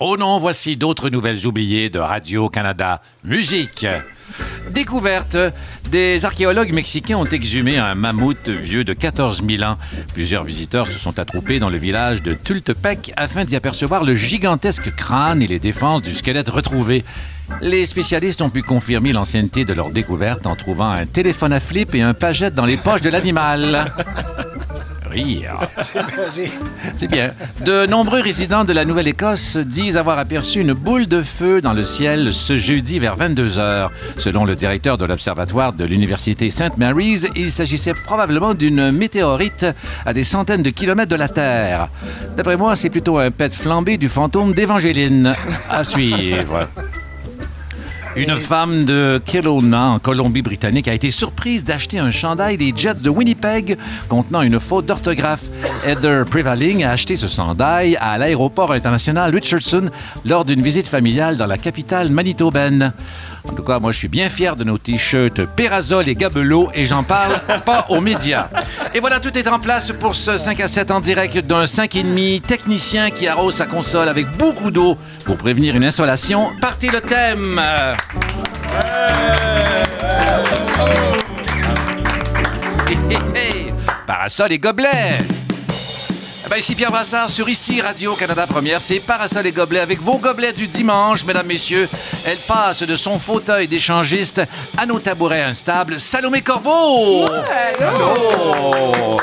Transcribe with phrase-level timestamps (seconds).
[0.00, 3.86] Oh non, voici d'autres nouvelles oubliées de Radio-Canada Musique.
[4.70, 5.36] Découverte.
[5.90, 9.78] Des archéologues mexicains ont exhumé un mammouth vieux de 14 000 ans.
[10.12, 14.94] Plusieurs visiteurs se sont attroupés dans le village de Tultepec afin d'y apercevoir le gigantesque
[14.94, 17.04] crâne et les défenses du squelette retrouvé.
[17.60, 21.94] Les spécialistes ont pu confirmer l'ancienneté de leur découverte en trouvant un téléphone à flip
[21.94, 23.92] et un pagette dans les poches de l'animal.
[25.14, 25.58] Rire.
[26.96, 27.30] C'est bien.
[27.64, 31.84] De nombreux résidents de la Nouvelle-Écosse disent avoir aperçu une boule de feu dans le
[31.84, 33.92] ciel ce jeudi vers 22 heures.
[34.16, 36.78] Selon le directeur de l'Observatoire de l'Université St.
[36.78, 39.66] Mary's, il s'agissait probablement d'une météorite
[40.04, 41.90] à des centaines de kilomètres de la Terre.
[42.36, 45.34] D'après moi, c'est plutôt un pet flambé du fantôme d'Évangéline.
[45.70, 46.68] À suivre.
[48.16, 53.10] Une femme de Kelowna, en Colombie-Britannique, a été surprise d'acheter un chandail des Jets de
[53.10, 53.76] Winnipeg
[54.08, 55.46] contenant une faute d'orthographe.
[55.84, 59.90] Heather Prevaling a acheté ce chandail à l'aéroport international Richardson
[60.24, 62.92] lors d'une visite familiale dans la capitale manitobaine.
[63.48, 66.86] En tout cas, moi, je suis bien fier de nos t-shirts Pérazol et Gabelot et
[66.86, 67.34] j'en parle
[67.66, 68.48] pas aux médias.
[68.94, 72.42] Et voilà, tout est en place pour ce 5 à 7 en direct d'un 5,5
[72.42, 76.50] technicien qui arrose sa console avec beaucoup d'eau pour prévenir une insolation.
[76.60, 77.60] Partez le thème!
[84.06, 85.33] Parasol et gobelets!
[86.46, 88.82] Eh ben, ici Pierre Brassard sur Ici Radio-Canada Première.
[88.82, 91.88] C'est Parasol et gobelets avec vos gobelets du dimanche, mesdames, messieurs.
[92.26, 94.42] Elle passe de son fauteuil d'échangiste
[94.76, 95.98] à nos tabourets instables.
[95.98, 97.24] Salomé Corbeau!
[97.80, 99.18] Allô!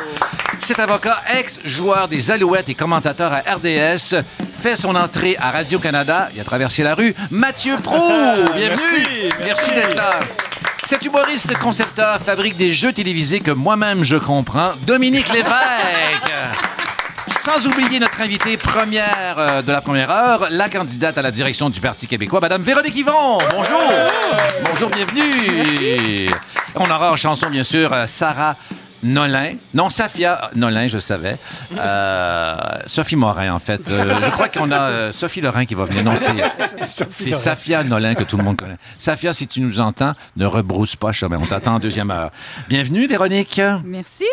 [0.59, 4.23] Cet avocat, ex-joueur des Alouettes et commentateur à RDS,
[4.59, 6.29] fait son entrée à Radio-Canada.
[6.33, 7.13] Il a traversé la rue.
[7.29, 7.97] Mathieu Pro!
[8.55, 9.29] Bienvenue!
[9.43, 10.21] Merci, d'être là.
[10.87, 14.71] Cet humoriste concepteur fabrique des jeux télévisés que moi-même je comprends.
[14.87, 16.31] Dominique Lévesque!
[17.31, 21.69] Sans oublier notre invitée première euh, de la première heure, la candidate à la direction
[21.69, 23.39] du Parti québécois, Madame Véronique Yvon.
[23.51, 23.81] Bonjour.
[24.65, 26.29] Bonjour, bienvenue.
[26.75, 28.55] On aura en chanson, bien sûr, euh, Sarah
[29.03, 29.53] Nolin.
[29.73, 31.35] Non, Safia Nolin, je savais.
[31.77, 32.55] Euh,
[32.85, 33.81] Sophie Morin, en fait.
[33.91, 36.03] Euh, je crois qu'on a euh, Sophie Lorrain qui va venir.
[36.03, 38.77] Non, c'est, c'est Safia Nolin que tout le monde connaît.
[38.97, 41.37] Safia, si tu nous entends, ne rebrousse pas chemin.
[41.41, 42.31] On t'attend en deuxième heure.
[42.67, 43.61] Bienvenue, Véronique.
[43.85, 44.25] Merci.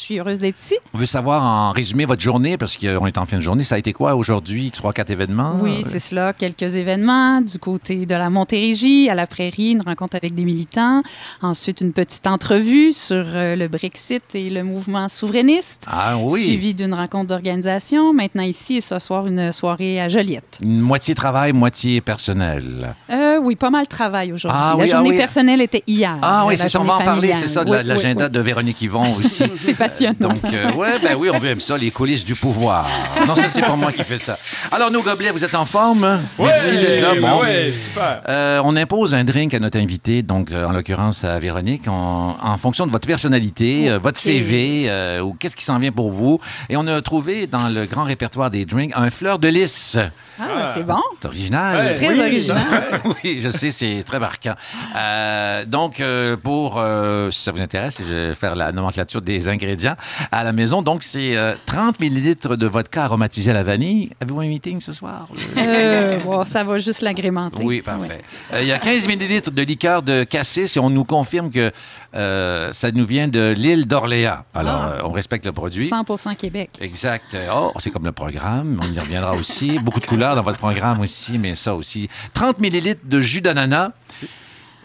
[0.00, 0.76] Je suis heureuse d'être ici.
[0.94, 3.64] On veut savoir en résumé votre journée, parce qu'on est en fin de journée.
[3.64, 4.70] Ça a été quoi aujourd'hui?
[4.70, 5.58] Trois, quatre événements?
[5.60, 6.32] Oui, c'est cela.
[6.32, 11.02] Quelques événements du côté de la Montérégie, à la Prairie, une rencontre avec des militants.
[11.42, 15.84] Ensuite, une petite entrevue sur euh, le Brexit et le mouvement souverainiste.
[15.86, 16.46] Ah oui.
[16.46, 18.14] Suivi d'une rencontre d'organisation.
[18.14, 20.60] Maintenant ici et ce soir, une soirée à Joliette.
[20.62, 22.94] Une moitié travail, moitié personnel.
[23.10, 24.58] Euh, oui, pas mal de travail aujourd'hui.
[24.62, 25.16] Ah la oui, ah journée oui.
[25.18, 26.16] personnelle était hier.
[26.22, 26.80] Ah oui, c'est ça.
[26.80, 27.34] On va en parler.
[27.34, 29.44] C'est ça, de Oui, l'agenda de Véronique Yvon aussi.
[29.58, 30.14] C'est passionnant.
[30.20, 32.88] Donc, euh, ouais, ben oui, on veut aimer ça, les coulisses du pouvoir.
[33.26, 34.38] Non, ça, c'est pas moi qui fais ça.
[34.70, 36.20] Alors, nos gobelets, vous êtes en forme?
[36.38, 37.14] Merci déjà.
[37.14, 37.40] Bon.
[37.40, 38.22] ouais, super.
[38.28, 42.36] Euh, on impose un drink à notre invité, donc euh, en l'occurrence à Véronique, en,
[42.40, 44.20] en fonction de votre personnalité, euh, votre.
[44.20, 46.40] CV euh, ou qu'est-ce qui s'en vient pour vous.
[46.68, 49.96] Et on a trouvé dans le grand répertoire des drinks un fleur de lys.
[50.38, 51.00] Ah, c'est bon.
[51.18, 51.86] C'est original.
[51.86, 53.00] Ouais, Très oui, original.
[53.24, 54.54] oui, je sais, c'est très marquant.
[54.96, 59.48] Euh, donc, euh, pour, euh, si ça vous intéresse, je vais faire la nomenclature des
[59.48, 60.82] ingrédients à la maison.
[60.82, 64.10] Donc, c'est euh, 30 millilitres de vodka aromatisé à la vanille.
[64.20, 65.28] Avez-vous un meeting ce soir?
[65.56, 67.62] Euh, bon, ça va juste l'agrémenter.
[67.64, 67.82] Oui, Ouais.
[67.82, 68.22] parfait.
[68.52, 71.70] Euh, Il y a 15 millilitres de liqueur de cassis et on nous confirme que
[72.14, 74.38] euh, ça nous vient de l'île d'Orléans.
[74.54, 75.02] Alors, Ah.
[75.04, 75.88] on respecte le produit.
[75.88, 76.70] 100% Québec.
[76.80, 77.36] Exact.
[77.52, 78.80] Oh, c'est comme le programme.
[78.82, 79.78] On y reviendra aussi.
[79.78, 82.08] Beaucoup de couleurs dans votre programme aussi, mais ça aussi.
[82.34, 83.90] 30 millilitres de jus d'ananas.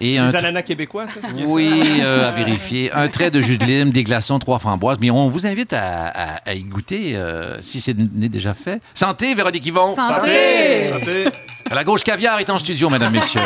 [0.02, 2.92] Et un Les ananas québécois, ça, c'est bien oui, euh, à vérifier.
[2.92, 4.98] Un trait de jus de lime, des glaçons, trois framboises.
[5.00, 8.82] Mais on vous invite à, à- à y goûter euh, si c'est n'est déjà fait.
[8.94, 9.96] Santé, Véronique Yvon.
[9.96, 10.92] Santé!
[11.72, 13.40] La gauche caviar est en studio, mesdames, messieurs.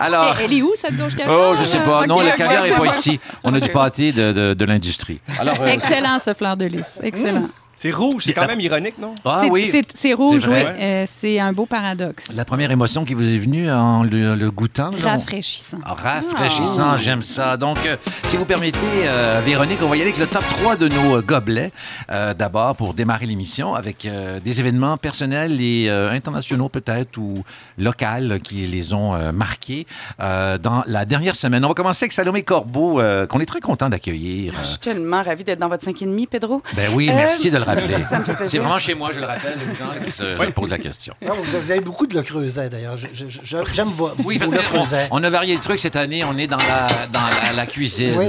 [0.00, 0.34] Alors.
[0.42, 1.50] Elle est où, cette gauche caviar?
[1.50, 2.06] Oh, je sais pas.
[2.06, 3.20] Non, le ok, caviar n'est pas ici.
[3.44, 5.20] On a du pâté de, de- de l'industrie.
[5.38, 6.98] Alors, euh, Excellent, ce fleur de lys.
[7.02, 7.48] Excellent.
[7.84, 9.14] C'est rouge, c'est quand même ironique, non?
[9.26, 9.70] ah C'est- oui.
[9.94, 10.56] c'est- rouge, oui.
[10.56, 12.32] Euh, c'est un beau paradoxe.
[12.34, 14.88] La première émotion qui vous est venue en le, le goûtant.
[14.90, 15.76] là, on- Rafraîchissant.
[15.84, 17.58] Ah, Rafraîchissant, j'aime ça.
[17.58, 17.96] Donc, euh,
[18.28, 21.16] si vous permettez, euh, Véronique, on va y aller avec le top 3 de nos
[21.18, 21.72] euh, gobelets.
[22.10, 27.42] Euh, D'abord, pour démarrer l'émission, avec euh, des événements personnels et euh, internationaux peut-être ou
[27.76, 29.86] locaux qui les ont euh, marqués
[30.22, 31.62] euh, dans la dernière semaine.
[31.66, 34.54] On va commencer avec Salomé Corbeau, euh, qu'on est très content d'accueillir.
[34.62, 36.62] Je suis tellement ravie d'être dans votre 5,5, Pedro.
[36.76, 37.73] Ben oui, Euh, merci de le rappeler.
[38.08, 38.20] Ça.
[38.44, 41.14] C'est vraiment chez moi, je le rappelle, aux gens qui se posent la question.
[41.26, 42.96] Non, vous, avez beaucoup de le creuset, d'ailleurs.
[43.72, 44.52] J'aime vo- Oui, parce
[45.10, 46.24] on a varié le truc cette année.
[46.24, 48.14] On est dans la, dans la, la cuisine.
[48.16, 48.26] Oui.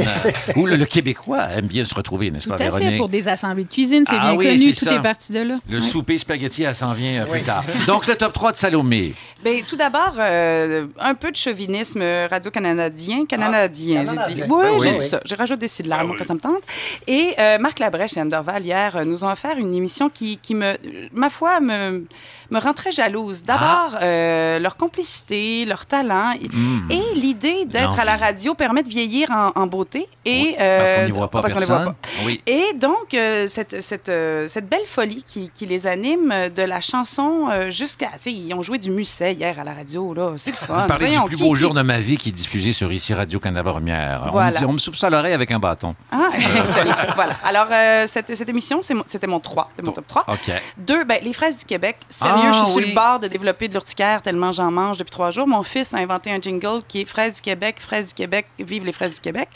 [0.56, 3.28] où le, le Québécois aime bien se retrouver, n'est-ce Tout pas, à fait, pour des
[3.28, 4.96] assemblées de cuisine, c'est Ah bien oui, connu, c'est tout ça.
[4.96, 5.56] est parti de là.
[5.70, 7.64] Le souper spaghetti, elle s'en vient euh, plus tard.
[7.88, 9.14] Donc, le top 3 de Salomé.
[9.44, 13.26] Ben, tout d'abord, euh, un peu de chauvinisme radio-canadien.
[13.26, 14.16] Canadien, j'ai dit.
[14.42, 14.46] Canadien.
[14.50, 15.20] Oui, Ah oui, j'ai dit ça.
[15.26, 16.64] Je rajoute des moi, quand ça me tente.
[17.08, 20.54] Et euh, Marc Labrèche et Anne Dorval, hier, euh, ont offert une émission qui, qui
[20.56, 20.78] me,
[21.14, 22.06] ma foi, me,
[22.52, 23.44] me rend très jalouse.
[23.44, 26.92] D'abord, euh, leur complicité, leur talent et, Mm.
[26.92, 30.08] et l'idée d'être à la radio permet de vieillir en, en beauté.
[30.26, 31.94] Et, Oui, parce qu'on euh, n'y voit pas parce qu'on les voit personne.
[31.96, 32.10] pas.
[32.26, 32.42] Oui.
[32.48, 36.62] Et donc, euh, cette, cette, euh, cette belle folie qui, qui les anime, euh, de
[36.64, 38.08] la chanson euh, jusqu'à...
[38.14, 40.34] Tu sais, ils ont joué du musset hier à la radio, là.
[40.38, 40.82] C'est le fun.
[40.82, 43.14] Vous parlez du plus beau qui- jour de ma vie qui est diffusé sur ici
[43.14, 44.30] Radio-Canada Première.
[44.34, 45.96] On, me dit- on me souffle ça à l'oreille avec un bâton.
[46.12, 46.96] Ah, excellent.
[47.16, 47.34] voilà.
[47.44, 50.26] Alors, euh, cette, cette émission, c'est c'était mon 3, de mon top 3.
[50.28, 50.52] OK.
[50.78, 51.96] Deux, ben, les fraises du Québec.
[52.10, 52.90] Sérieux, Ah, je suis sur oui.
[52.90, 55.48] le bord de développer de l'urticaire tellement j'en mange depuis trois jours.
[55.48, 58.84] Mon fils a inventé un jingle qui est Fraises du Québec, Fraises du Québec, vive
[58.86, 59.48] les fraises du Québec.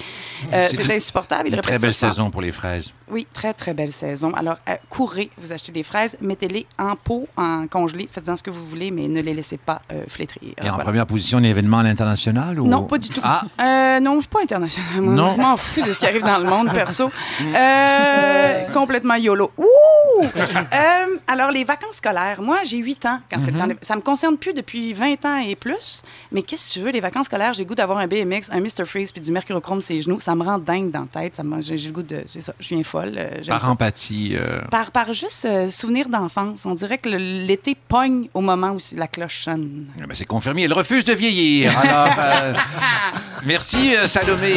[0.54, 1.50] Euh, C'est insupportable.
[1.50, 2.92] Il Une très belle saison pour les fraises.
[3.12, 4.32] Oui, très, très belle saison.
[4.36, 8.52] Alors, euh, courez, vous achetez des fraises, mettez-les en pot, en congelé, faites-en ce que
[8.52, 10.54] vous voulez, mais ne les laissez pas euh, flétrir.
[10.58, 10.84] Et en Voilà.
[10.84, 12.60] première position, un événement à l'international?
[12.60, 12.68] Ou...
[12.68, 13.20] Non, pas du tout.
[13.24, 14.86] Ah, Euh, non, je suis pas international.
[15.02, 15.14] moi.
[15.14, 15.34] Non.
[15.36, 17.10] Je m'en fous de ce qui arrive dans le monde, perso.
[17.56, 19.49] Euh, complètement YOLO.
[19.58, 19.66] Ouh!
[20.24, 22.42] Euh, alors, les vacances scolaires.
[22.42, 23.68] Moi, j'ai 8 ans quand c'est le temps.
[23.68, 23.74] Mhm.
[23.74, 26.02] de- Ça me concerne plus depuis 20 ans et plus.
[26.32, 27.54] Mais qu'est-ce que tu veux, les vacances scolaires?
[27.54, 28.86] J'ai le goût d'avoir un BMX, un Mr.
[28.86, 30.20] Freeze puis du mercurochrome ses genoux.
[30.20, 31.36] Ça me rend dingue dans la tête.
[31.36, 32.24] Ça me- J'ai le goût de...
[32.28, 33.14] C'est ça, je viens folle.
[33.18, 33.70] euh, par ça.
[33.70, 34.36] empathie.
[34.40, 36.66] euh, Par, par juste euh, souvenir d'enfance.
[36.66, 39.86] On dirait que l'été pogne au moment où la cloche sonne.
[39.98, 40.64] eh ben, c'est confirmé.
[40.64, 41.78] Elle refuse de vieillir.
[41.84, 42.10] Alors,
[43.46, 44.54] merci, Salomé.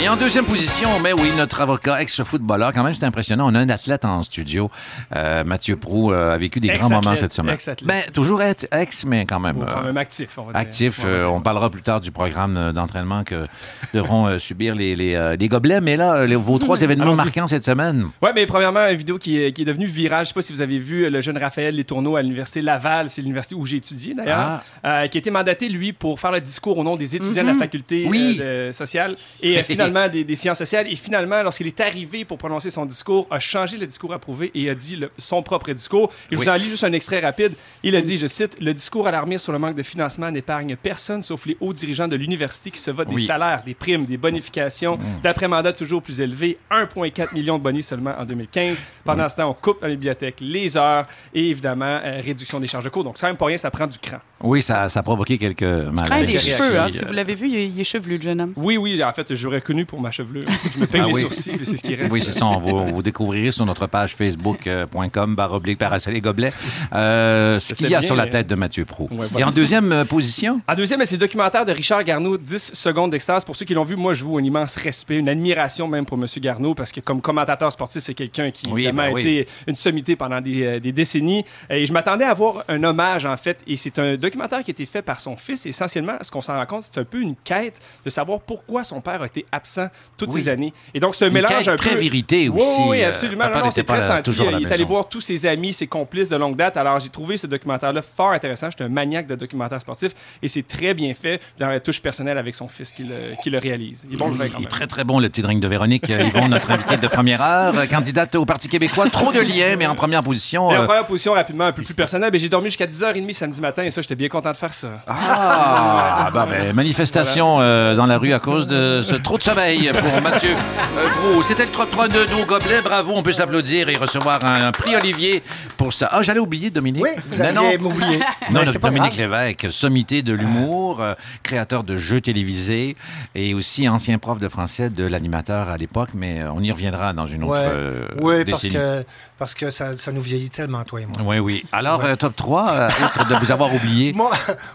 [0.00, 3.50] Et en deuxième position, mais oui, notre avocat ex-footballeur, quand même, c'est impressionnant.
[3.50, 4.70] On a un athlète en studio.
[5.14, 7.56] Euh, Mathieu Prou euh, a vécu des grands moments cette semaine.
[7.84, 9.56] Ben, toujours ex, mais quand même.
[9.56, 10.60] Bon, euh, quand même actif, on va dire.
[10.60, 11.04] actif.
[11.04, 13.46] Ouais, on parlera plus tard du programme d'entraînement que
[13.94, 15.80] devront subir les, les, les gobelets.
[15.80, 18.08] Mais là, les- vos trois événements marquants cette semaine.
[18.22, 20.24] Ouais, mais premièrement, une vidéo qui est, qui est devenue virale.
[20.24, 23.10] Je sais pas si vous avez vu le jeune Raphaël Letourneau à l'Université Laval.
[23.10, 24.62] C'est l'université où j'ai étudié, d'ailleurs.
[24.84, 27.48] euh, qui a été mandaté, lui, pour faire le discours au nom des étudiants de
[27.48, 28.38] la faculté Oui.
[28.40, 30.86] euh, de- sociale et euh, finalement des, des sciences sociales.
[30.88, 34.70] Et finalement, lorsqu'il est arrivé pour prononcer son discours, a changé le discours approuvé et
[34.70, 36.10] a dit le- son propre discours.
[36.30, 36.44] Et je Oui.
[36.44, 37.52] vous en lis juste un extrait rapide.
[37.82, 41.22] Il a dit, je cite, Le discours alarmiste sur le manque de financement n'épargne personne
[41.22, 43.22] sauf les hauts dirigeants de l'université qui se votent Oui.
[43.22, 48.14] des salaires, des primes, des bonifications, d'après-mandat toujours plus élevés, 1,4 million de bonus seulement
[48.18, 48.76] en 2015.
[49.04, 52.66] Pendant ce temps, on coupe dans les bibliothèques les heures et évidemment, euh, réduction des
[52.66, 53.04] charges de cours.
[53.04, 54.18] Donc, ça même pas rien, ça prend du cran.
[54.40, 55.58] Oui, ça, ça a provoqué quelques.
[56.04, 58.22] Craint des cheveux, hein, euh, si vous l'avez vu, il est, il est chevelu, le
[58.22, 58.52] jeune homme.
[58.56, 60.44] Oui, oui, en fait, j'aurais connu pour ma chevelure.
[60.72, 61.20] Je me peigne Ah les oui.
[61.22, 62.12] sourcils, mais c'est ce qui reste.
[62.12, 62.46] Oui, c'est ça.
[62.46, 66.52] On vous, vous découvrirez sur notre page facebook.com, barre oblique parasol et gobelet,
[66.94, 69.08] euh, ce qu'il y a bien, sur la mais- tête de Mathieu Prou.
[69.10, 72.74] Ouais, Et en deuxième euh, position, En deuxième, c'est le documentaire de Richard Garneau, 10
[72.74, 73.44] secondes d'extase.
[73.44, 76.16] Pour ceux qui l'ont vu, moi, je vous un immense respect, une admiration même pour
[76.16, 76.26] M.
[76.40, 79.20] Garneau, parce que comme commentateur sportif, c'est quelqu'un qui Oui, évidemment, ben a oui.
[79.22, 81.44] été une sommité pendant des, euh, des décennies.
[81.70, 83.58] Et je m'attendais à voir un hommage, en fait.
[83.66, 85.66] Et c'est un documentaire qui a été fait par son fils.
[85.66, 89.00] Essentiellement, ce qu'on s'en rend compte, c'est un peu une quête de savoir pourquoi son
[89.00, 90.42] père a été absent toutes Oui.
[90.42, 90.72] ces années.
[90.94, 91.96] Et donc, un Une mélange quête un très peu...
[92.00, 92.82] vérité Oui, aussi.
[92.88, 93.44] oui, euh, absolument.
[93.44, 94.30] papa Non, non, n'était c'est pas très senti.
[94.60, 96.76] Il est allé voir tous ses amis, ses complices de longue date.
[96.76, 98.70] Alors, j'ai trouvé ce documentaire-là fort intéressant.
[98.70, 101.40] J'étais un maniaque de documentaire sportif et c'est très bien fait.
[101.58, 104.06] Dans la touche personnelle avec son fils qui le, qui le réalise.
[104.08, 104.66] Il est bon le quand Il est même.
[104.66, 106.08] très, très bon, le petit drink de Véronique.
[106.10, 109.08] Euh, Yvon, notre invité de première heure, euh, candidate au Parti québécois.
[109.10, 110.70] Trop de liens, mais en première position.
[110.70, 113.32] Et en euh, première position, rapidement, un peu plus personnel, ben, j'ai dormi jusqu'à 10h30
[113.32, 114.88] samedi matin et ça, j'étais bien content de faire ça.
[115.06, 119.90] Ah, bah, ben, manifestation euh, dans la rue à cause de ce trop de sommeil
[119.92, 121.42] pour Mathieu euh, Prou.
[121.44, 122.82] C'était le 3 de nos gobelets.
[122.82, 125.42] Bravo, on peut s'applaudir et recevoir un, un prix Olivier
[125.76, 126.08] pour ça.
[126.10, 127.04] Ah, j'allais oublier Dominique.
[127.04, 127.70] Oui, vous non.
[127.80, 128.18] m'oublier.
[128.50, 129.30] Non, pas Dominique grave.
[129.30, 132.96] Lévesque, sommité de l'humour, euh, créateur de jeux télévisés
[133.36, 137.12] et aussi ancien prof de français de l'animateur à l'époque, mais euh, on y reviendra
[137.12, 137.66] dans une autre Ouais.
[137.66, 139.04] euh, oui, parce que,
[139.38, 141.16] parce que ça, ça nous vieillit tellement, toi et moi.
[141.24, 141.64] Oui, oui.
[141.72, 142.88] Alors, euh, top 3, euh,
[143.30, 144.12] de vous avoir oublié.
[144.18, 144.28] Mon,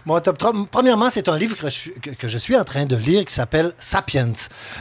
[0.06, 2.64] mon top 3, premièrement, c'est un livre que je, suis- que, que je suis en
[2.64, 4.32] train de lire qui s'appelle Sapiens,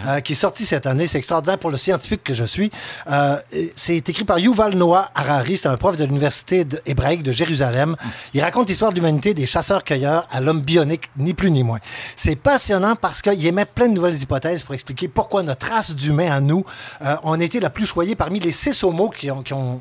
[0.08, 1.06] euh, qui est sorti cette année.
[1.08, 2.72] C'est extraordinaire pour le scientifique que je suis.
[3.10, 3.36] Euh,
[3.75, 5.58] c'est écrit par Yuval Noah Harari.
[5.58, 7.96] C'est un prof de l'Université hébraïque de Jérusalem.
[8.34, 11.80] Il raconte l'histoire de l'humanité des chasseurs-cueilleurs à l'homme bionique, ni plus ni moins.
[12.16, 16.32] C'est passionnant parce qu'il émet plein de nouvelles hypothèses pour expliquer pourquoi notre race d'humains
[16.32, 16.63] à nous
[17.24, 19.73] ont été la plus choyée parmi les six homos qui ont, qui ont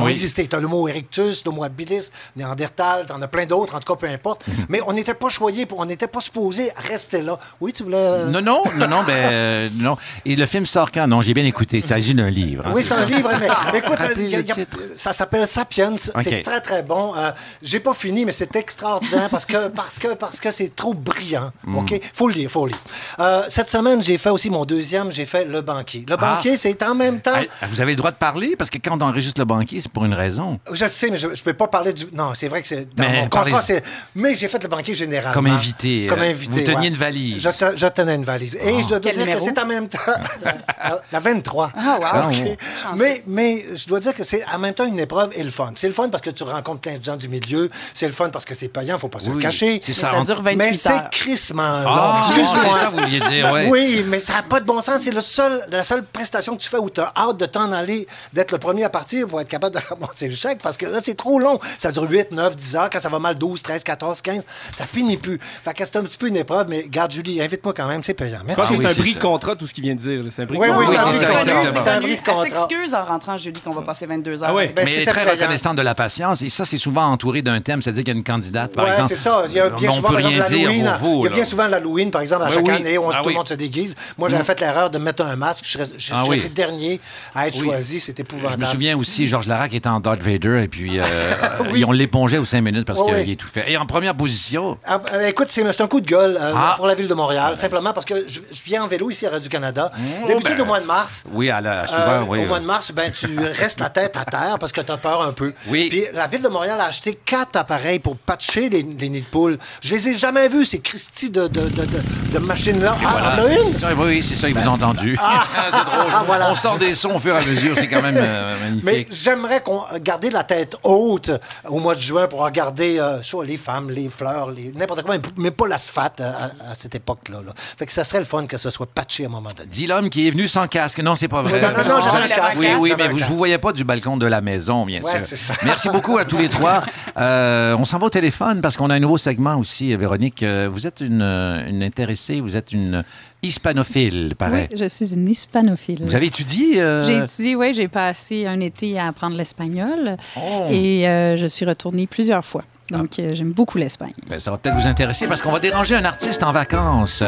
[0.00, 0.12] ont Oui.
[0.12, 0.46] existé.
[0.46, 3.98] Tu as l'homo erectus, l'homo habilis, Néandertal, tu en as plein d'autres, en tout cas,
[3.98, 4.44] peu importe.
[4.68, 7.38] Mais on n'était pas choyés, pour- on n'était pas supposé rester là.
[7.60, 7.96] Oui, tu voulais.
[7.98, 9.96] euh, Non, non, non, non, ben, euh, non.
[10.24, 11.06] Et le film sort quand?
[11.06, 11.78] Non, j'ai bien écouté.
[11.78, 12.66] Il s'agit d'un livre.
[12.66, 14.54] hein, Oui, c'est un livre, mais écoute, y a- y a-
[14.96, 15.94] ça s'appelle Sapiens.
[15.96, 17.14] C'est très, très bon.
[17.16, 17.30] Euh,
[17.62, 21.50] J'ai pas fini, mais c'est extraordinaire parce que parce que parce que c'est trop brillant.
[21.64, 21.76] Hmm.
[21.78, 22.00] OK?
[22.14, 22.80] Faut le lire, faut le lire.
[23.20, 26.04] Euh, cette semaine, j'ai fait aussi mon deuxième, j'ai fait Le Banquier.
[26.08, 26.34] Le Ah.
[26.36, 27.32] Banquier, c'est en même temps.
[27.60, 30.04] Ah, Vous avez le droit de parler parce que quand on enregistre le banquier, pour
[30.04, 30.58] une raison.
[30.72, 32.06] Je sais, mais je ne peux pas parler du.
[32.12, 33.44] Non, c'est vrai que c'est dans Mais mon contrat.
[33.50, 33.82] parlez- c'est-
[34.14, 35.32] Mais j'ai fait le banquier général.
[35.32, 36.52] Comme invité, Comme euh, invité.
[36.60, 36.88] vous teniez ouais.
[36.88, 37.42] une valise.
[37.42, 38.56] Je, te- je tenais une valise.
[38.62, 39.38] Et je dois Quel dire numéro?
[39.38, 39.98] que c'est en même temps.
[40.44, 41.72] la, la 23.
[41.76, 42.06] Ah, wow.
[42.12, 42.32] Ah, OK.
[42.34, 42.58] ouais.
[42.82, 43.02] Chanceux.
[43.02, 45.72] Mais, mais je dois dire que c'est en même temps une épreuve et le fun.
[45.76, 47.70] C'est le fun parce que tu rencontres plein de gens du milieu.
[47.94, 49.80] C'est le fun parce que c'est payant, faut pas se le cacher.
[49.82, 50.10] c'est Mais ça.
[50.12, 51.86] ça dure 28 Mais c'est crissement long.
[51.88, 52.60] Ah, Excuse-moi.
[52.64, 53.68] c'est ça que vous vouliez dire, ouais.
[53.70, 55.00] Oui, mais ça n'a pas de bon sens.
[55.02, 57.72] C'est le seul, la seule prestation que tu fais où tu as hâte de t'en
[57.72, 60.86] aller, d'être le premier à partir pour être capable de ramasser le chèque parce que
[60.86, 61.58] là, c'est trop long.
[61.78, 62.90] Ça dure 8, 9, 10 heures.
[62.90, 64.44] Quand ça va mal, 12, 13, 14, 15,
[64.76, 65.38] t'as fini plus.
[65.62, 68.14] Fait que c'est un petit peu une épreuve, mais garde, Julie, invite-moi quand même, c'est
[68.14, 68.38] payant.
[68.42, 68.60] Je Merci.
[68.60, 69.18] pense que Ah c'est oui, un c'est bris ça.
[69.18, 70.22] de contrat, tout ce qu'il vient de dire.
[70.30, 70.94] C'est un bris Oui, de oui, contrat.
[70.94, 71.40] c'est un oui, de c'est contrat.
[71.40, 71.84] exactement.
[71.84, 72.44] C'est un de contrat.
[72.66, 74.48] s'excuse en rentrant, Julie, qu'on va passer 22 heures.
[74.50, 74.66] Ah oui.
[74.74, 75.32] Ben, Mais elle est très payant.
[75.34, 76.42] reconnaissante de la patience.
[76.42, 78.90] Et ça, c'est souvent entouré d'un thème, c'est-à-dire qu'il y a une candidate, par Ouais,
[78.92, 79.08] exemple.
[79.08, 79.44] c'est ça.
[79.48, 80.96] Il y a bien on souvent, peut par rien exemple, dire l'Halloween.
[81.00, 81.18] pour vous.
[81.20, 82.70] Il y a bien souvent l'Halloween, par exemple, à Oui, chaque oui.
[82.74, 83.32] année, où on- Ah tout oui.
[83.32, 83.94] le monde se déguise.
[84.18, 85.64] Moi, j'avais fait l'erreur de mettre un masque.
[85.64, 86.40] Je serais, je, Ah je oui.
[86.40, 87.00] le dernier
[87.34, 87.64] à être Oui.
[87.66, 88.00] choisi.
[88.00, 88.62] C'est Je épouvantable.
[88.62, 91.04] me souviens aussi, Georges Larac était en Darth Vader et puis euh,
[91.72, 91.84] Oui.
[91.86, 93.30] on l'épongeait aux cinq minutes parce Oui, qu'il oui.
[93.32, 93.70] étouffait.
[93.70, 96.74] Et en première position, Ah, euh, écoute, c'est un coup de gueule euh, Ah.
[96.76, 99.30] pour la ville de Montréal, simplement parce que je, je viens en vélo ici à
[99.30, 99.92] Radio-Canada.
[100.26, 100.62] D'habitude, ben.
[100.62, 102.40] au mois de mars, oui, à la, souvent, euh, oui.
[102.44, 103.26] au mois de mars, ben, tu
[103.60, 105.52] restes la tête à terre parce que tu as peur un peu.
[105.68, 105.88] Oui.
[105.90, 109.26] Puis la ville de Montréal a acheté quatre appareils pour patcher les, les nids de
[109.26, 109.58] poules.
[109.80, 112.96] Je les ai jamais vus, ces Christy de, de, de, de, de machines-là.
[113.04, 113.26] Ah, Voilà.
[113.36, 113.74] on en a une?
[113.84, 115.16] Ah, Oui, c'est ça, ils vous ont entendu.
[115.70, 116.12] c'est drôle.
[116.12, 116.50] Ah, voilà.
[116.50, 119.12] On sort des sons au fur et à mesure, c'est quand même euh, Mais magnifique.
[119.42, 121.30] J'aimerais qu'on garde la tête haute
[121.68, 125.16] au mois de juin pour regarder euh, sais les femmes, les fleurs, les, n'importe quoi,
[125.36, 126.32] mais, pas l'asphalte euh,
[126.66, 127.38] à, à cette époque-là.
[127.44, 127.52] là.
[127.56, 129.68] Fait que ça serait le fun que ce soit patché à un moment donné.
[129.70, 131.00] Dis l'homme qui est venu sans casque.
[131.00, 131.60] Non, c'est pas vrai.
[131.60, 132.58] Non, non, non, j'avais un casque.
[132.60, 135.18] Oui, oui, mais vous, je vous voyais pas du balcon de la maison, bien Ouais,
[135.18, 135.36] sûr.
[135.36, 135.54] ça.
[135.64, 136.82] Merci beaucoup à tous les trois.
[137.18, 140.42] Euh, on s'en va au téléphone parce qu'on a un nouveau segment aussi, Véronique.
[140.42, 143.04] Euh, Vous êtes une, euh, une intéressée, vous êtes une
[143.42, 144.68] hispanophile, paraît.
[144.70, 146.00] Oui, je suis une hispanophile.
[146.04, 146.80] Vous avez étudié?
[146.80, 150.66] euh, J'ai étudié, oui, j'ai passé un été à apprendre l'espagnol Oh.
[150.70, 152.62] et euh, je suis retournée plusieurs fois.
[152.90, 154.12] Donc, euh, j'aime beaucoup l'Espagne.
[154.28, 157.22] Ben, ça va peut-être vous intéresser parce qu'on va déranger un artiste en vacances.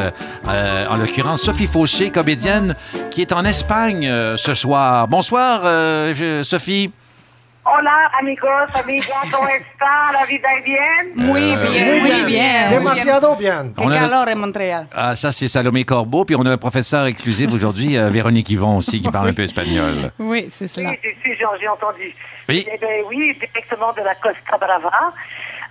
[0.47, 2.75] En l'occurrence, Sophie Fauché, comédienne,
[3.11, 4.02] qui est en Espagne
[4.37, 5.09] ce soir.
[5.09, 5.62] Bonsoir,
[6.42, 6.90] Sophie.
[7.66, 10.12] Hola amigos, amigas, ¿cómo está?
[10.12, 11.12] ¿La vida es bien?
[11.14, 12.26] Muy bien, Muy muy bien.
[12.26, 12.68] bien.
[12.71, 13.73] Demasiado bien.
[13.75, 14.87] Qué On a- calor en Montréal.
[14.94, 16.26] Ah, ça, c'est Salomé Corbeau.
[16.26, 19.42] Puis on a un professeur exclusif aujourd'hui, euh, Véronique Yvon aussi, qui parle un peu
[19.42, 20.12] espagnol.
[20.18, 20.90] Oui, c'est cela.
[20.90, 22.14] Oui, si, si, j'ai j'ai entendu.
[22.50, 22.66] Oui.
[22.71, 25.12] Eh ben, oui, directement de la Costa Brava.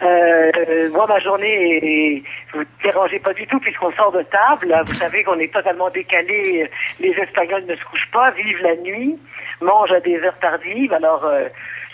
[0.02, 2.24] Euh, moi, ma journée, est-
[2.54, 4.76] vous dérangez pas du tout puisqu'on sort de table.
[4.88, 6.70] Vous savez qu'on est totalement décalé.
[7.00, 9.16] Les Espagnols ne se couchent pas, vivent la nuit,
[9.62, 10.92] mangent à des heures tardives.
[10.92, 11.48] Alors, euh,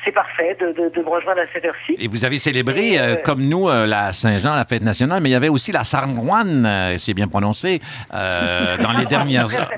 [0.05, 1.95] c'est parfait de, de, de me rejoindre à cette heure-ci.
[1.99, 5.21] Et vous avez célébré, Et, euh, euh, comme nous, euh, la Saint-Jean, la fête nationale,
[5.21, 7.81] mais il y avait aussi la San Juan, euh, c'est bien prononcé,
[8.13, 9.71] euh, dans les dernières heures.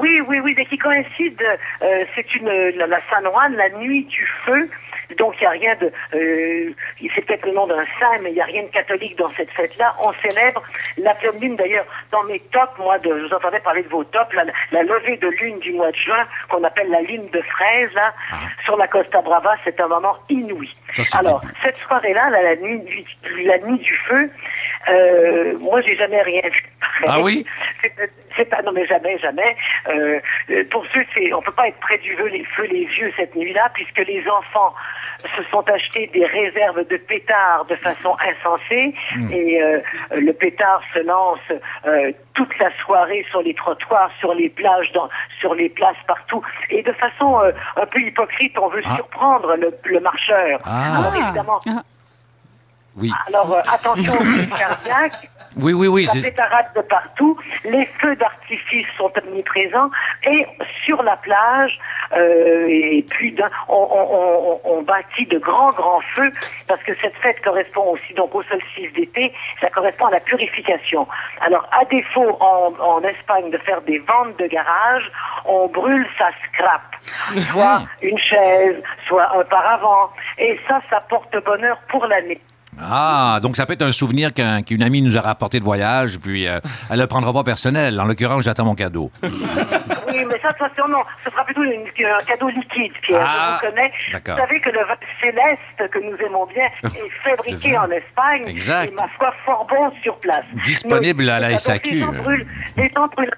[0.00, 1.42] Oui, oui, oui, dès qui coïncide,
[1.82, 4.68] euh, c'est une la, la San Juan, la nuit du feu.
[5.18, 6.70] Donc il n'y a rien de, euh,
[7.14, 9.50] c'est peut-être le nom d'un saint, mais il n'y a rien de catholique dans cette
[9.52, 9.94] fête-là.
[10.02, 10.62] On célèbre
[10.98, 11.56] la pleine lune.
[11.56, 14.82] D'ailleurs, dans mes tops, moi, de, je vous entendais parler de vos tops, la, la
[14.82, 18.12] levée de lune du mois de juin, qu'on appelle la lune de fraise, là,
[18.64, 20.70] sur la Costa Brava, c'est un moment inouï.
[20.94, 21.50] Ça, Alors, bien.
[21.64, 24.30] cette soirée-là, là, la nuit, du- la nuit du feu,
[24.88, 26.62] euh, moi, j'ai jamais rien vu.
[27.06, 27.44] Ah oui?
[28.36, 29.54] C'est- pas, non mais jamais, jamais.
[29.88, 30.18] Euh,
[30.70, 33.34] pour ceux, c'est, on peut pas être près du feu les, feu les vieux cette
[33.36, 34.74] nuit-là, puisque les enfants
[35.36, 38.94] se sont achetés des réserves de pétards de façon insensée,
[39.32, 39.80] et euh,
[40.12, 41.38] le pétard se lance
[41.86, 45.08] euh, toute la soirée sur les trottoirs, sur les plages, dans,
[45.40, 48.94] sur les places partout, et de façon euh, un peu hypocrite, on veut Ah.
[48.96, 50.60] surprendre le, le marcheur.
[50.64, 50.98] Ah.
[50.98, 51.82] Alors évidemment, Ah.
[53.00, 55.30] Oui, alors euh, attention aux crises cardiaques.
[55.56, 56.06] oui, oui, oui.
[56.06, 59.90] Ça pétarade de partout, les feux d'artifice sont omniprésents
[60.24, 60.46] et
[60.84, 61.78] sur la plage,
[62.12, 63.06] euh, et
[63.68, 66.32] on, on, on, on bâtit de grands grands feux
[66.68, 71.06] parce que cette fête correspond aussi donc au solstice d'été, ça correspond à la purification.
[71.40, 75.10] Alors à défaut en, en Espagne de faire des ventes de garage,
[75.46, 76.82] on brûle sa scrap,
[77.50, 82.40] soit une chaise, soit un paravent, et ça, ça porte bonheur pour l'année.
[82.78, 86.18] Ah, donc ça peut être un souvenir qu'un- qu'une amie nous a rapporté de voyage,
[86.18, 88.00] puis euh, elle ne le prendra pas personnel.
[88.00, 89.10] En l'occurrence, j'attends mon cadeau.
[90.12, 91.02] Oui, mais ça, de toute façon, non.
[91.24, 93.24] Ce sera plutôt une- un cadeau liquide, Pierre.
[93.24, 93.92] Ah, je vous connais.
[94.12, 94.34] d'accord.
[94.34, 98.42] Vous savez que le vin céleste que nous aimons bien est fabriqué en Espagne.
[98.48, 98.90] Exact.
[98.90, 100.44] Et ma foi, fort bon sur place.
[100.64, 101.90] Disponible à la SAQ.
[101.92, 102.46] Les gens brûlent,
[102.76, 103.30] les gens brûlent.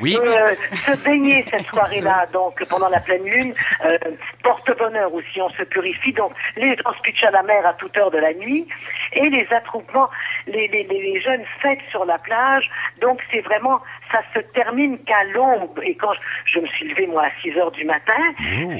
[0.00, 0.16] Oui.
[0.22, 0.54] Euh,
[0.86, 3.52] se baigner cette soirée-là, donc pendant la pleine lune,
[3.84, 3.98] euh,
[4.42, 6.12] porte bonheur aussi, on se purifie.
[6.12, 8.66] Donc les gens se pitchent à la mer à toute heure de la nuit
[9.12, 10.08] et les attroupements,
[10.46, 12.70] les, les, les- jeunes fêtent sur la plage.
[13.00, 13.80] Donc c'est vraiment,
[14.12, 15.80] ça se termine qu'à l'aube.
[15.82, 16.20] Et quand je,
[16.52, 18.22] je me suis levée moi à 6 heures du matin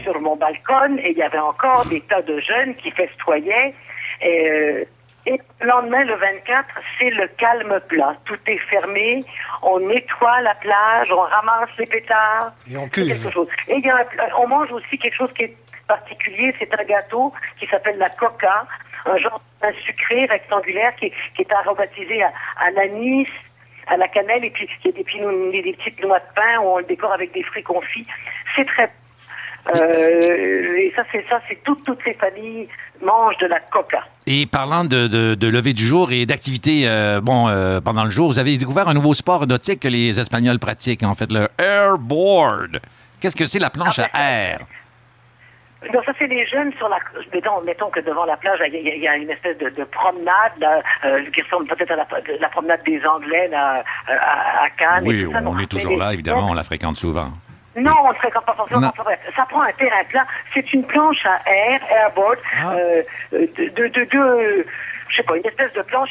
[0.05, 3.75] sur mon balcon et il y avait encore des tas de jeunes qui festoyaient.
[4.23, 4.85] Et, euh,
[5.27, 6.67] et le lendemain, le 24,
[6.99, 8.15] c'est le calme plat.
[8.25, 9.23] Tout est fermé,
[9.63, 12.53] on nettoie la plage, on ramasse les pétards.
[12.71, 13.09] Et on cuve.
[13.09, 13.49] quelque chose.
[13.69, 14.05] Et y a un
[14.39, 15.57] on mange aussi quelque chose qui est
[15.87, 18.67] particulier, c'est un gâteau qui s'appelle la coca,
[19.07, 23.29] un genre de pain sucré rectangulaire qui, est- qui est aromatisé à, à l'anis,
[23.87, 26.79] à la cannelle, et puis il y a des petites noix de pain où on
[26.79, 28.07] le décore avec des fruits confits.
[28.55, 28.91] C'est très
[29.75, 32.69] euh, et ça, c'est ça, c'est toutes, toutes les familles
[33.03, 34.05] mangent de la coca.
[34.27, 38.11] Et parlant de, de, de lever du jour et d'activités euh, bon, euh, pendant le
[38.11, 41.49] jour, vous avez découvert un nouveau sport nautique que les Espagnols pratiquent, en fait, le
[41.59, 42.81] airboard.
[43.21, 44.61] Qu'est-ce que c'est la planche à air?
[45.95, 46.97] Non, ça, c'est les jeunes sur la.
[47.33, 49.69] Mettons, mettons que devant la plage, il y, a- il y a une espèce de,
[49.69, 53.85] de promenade là, euh, qui ressemble peut-être à la, de la promenade des Anglais là,
[54.09, 55.05] à, à Cannes.
[55.05, 55.41] et Oui, tout ça.
[55.47, 57.29] on est toujours mais là, évidemment, on la fréquente souvent.
[57.80, 58.80] Non, on ne fréquente pas forcément.
[59.37, 60.26] Ça prend un terrain plat.
[60.54, 62.75] C'est une planche à air, airboard, Ah.
[62.75, 63.02] euh,
[63.35, 64.66] euh, de, de, de,
[65.11, 66.11] je sais pas, une espèce de planche.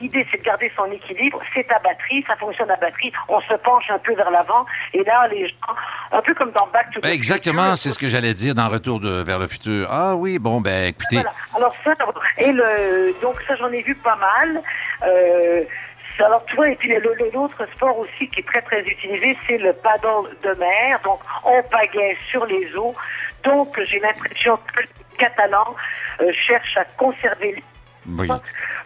[0.00, 1.40] L'idée, c'est de garder son équilibre.
[1.54, 3.12] C'est à batterie, ça fonctionne à batterie.
[3.28, 4.64] On se penche un peu vers l'avant.
[4.94, 5.54] Et là, les gens,
[6.12, 8.68] un peu comme dans Back to the Ben, exactement, c'est ce que j'allais dire dans
[8.68, 9.88] Retour de, vers le futur.
[9.90, 11.32] Ah oui, bon, ben écoutez, Voilà.
[11.56, 11.92] Alors ça,
[12.38, 14.62] et le, donc ça, j'en ai vu pas mal.
[15.06, 15.64] Euh,
[16.24, 16.92] alors tu vois, et puis
[17.32, 21.00] l'autre sport aussi qui est très très utilisé, c'est le paddle de mer.
[21.04, 22.94] Donc on pagaie sur les eaux.
[23.44, 25.74] Donc j'ai l'impression que les Catalans
[26.20, 27.62] euh, cherchent à conserver les
[28.06, 28.28] oui.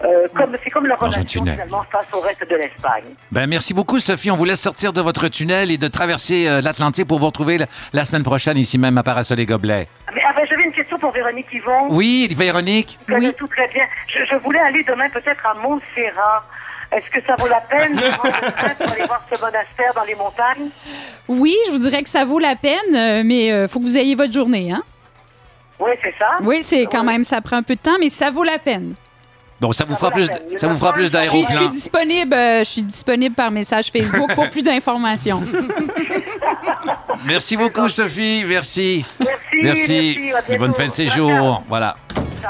[0.02, 3.04] euh, comme c'est comme Dans un relation finalement face au reste de l'Espagne.
[3.30, 4.30] Ben, merci beaucoup, Sophie.
[4.30, 7.58] On vous laisse sortir de votre tunnel et de traverser euh, l'Atlantique pour vous retrouver
[7.58, 9.86] la, la semaine prochaine ici même à Parasol et Gobelets.
[10.14, 11.86] Mais ah ben, j'avais une question pour Véronique Yvon.
[11.90, 12.98] Oui, Véronique?
[13.08, 13.32] Je Oui.
[13.38, 13.84] tout très bien.
[14.08, 16.44] Je, je voulais aller demain peut-être à Montserrat.
[16.94, 20.14] Est-ce que ça vaut la peine de prendre pour aller voir ce monastère dans les
[20.14, 20.68] montagnes?
[21.28, 23.96] Oui, je vous dirais que ça vaut la peine, euh, mais il faut que vous
[23.96, 24.72] ayez votre journée.
[24.72, 24.82] Hein?
[25.78, 26.36] Oui, c'est ça.
[26.42, 28.94] Oui, c'est quand même, ça prend un peu de temps, mais ça vaut la peine.
[29.60, 31.68] Bon, ça vous fera plus, ça vous fera plus Je suis, je suis d'aéroplans.
[31.70, 35.40] disponible, euh, je suis disponible par message Facebook pour plus d'informations.
[37.24, 38.44] Merci beaucoup, Sophie.
[38.44, 39.04] Merci.
[39.20, 39.62] Merci.
[39.62, 40.18] Merci.
[40.20, 41.62] merci, bonne fin de séjour.
[41.68, 41.96] Voilà.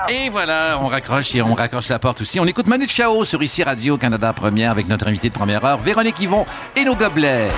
[0.08, 2.40] Et voilà, on raccroche et on raccroche la porte aussi.
[2.40, 5.78] On écoute Manu Chao sur ici Radio Canada Première avec notre invité de première heure,
[5.78, 7.48] Véronique Yvon et nos gobelets.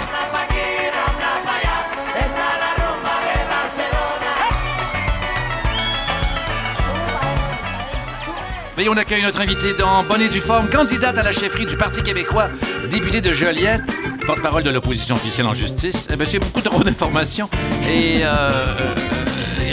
[8.77, 12.03] Et on accueille notre invité dans Bonnet du Forme, candidate à la chefferie du Parti
[12.03, 12.51] québécois,
[12.91, 13.81] député de Joliette,
[14.27, 16.07] porte-parole de l'opposition officielle en justice.
[16.13, 17.49] Eh bien, c'est beaucoup trop d'informations.
[17.89, 19.24] Et, euh, euh,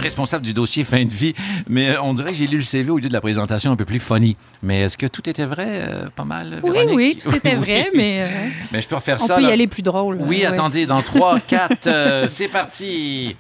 [0.01, 1.33] responsable du dossier fin de vie.
[1.69, 3.75] Mais euh, on dirait que j'ai lu le CV au lieu de la présentation un
[3.75, 4.35] peu plus funny.
[4.63, 5.65] Mais est-ce que tout était vrai?
[5.67, 6.95] euh, pas mal, Oui, Véronique?
[6.95, 7.63] oui, tout était Oui.
[7.65, 8.27] vrai, mais euh,
[8.71, 9.35] Mais je peux refaire on ça.
[9.35, 9.51] peut y là.
[9.53, 10.17] aller plus drôle.
[10.19, 10.45] Oui, ouais.
[10.45, 13.35] attendez, dans 3, 4, c'est parti.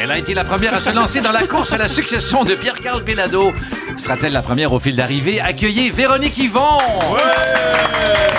[0.00, 2.54] Elle a été la première à se lancer dans la course à la succession de
[2.54, 3.52] Pierre-Carl Pelado.
[3.96, 5.40] Sera-t-elle la première au fil d'arrivée?
[5.40, 6.60] Accueillez Véronique Yvon!
[7.14, 8.35] Merci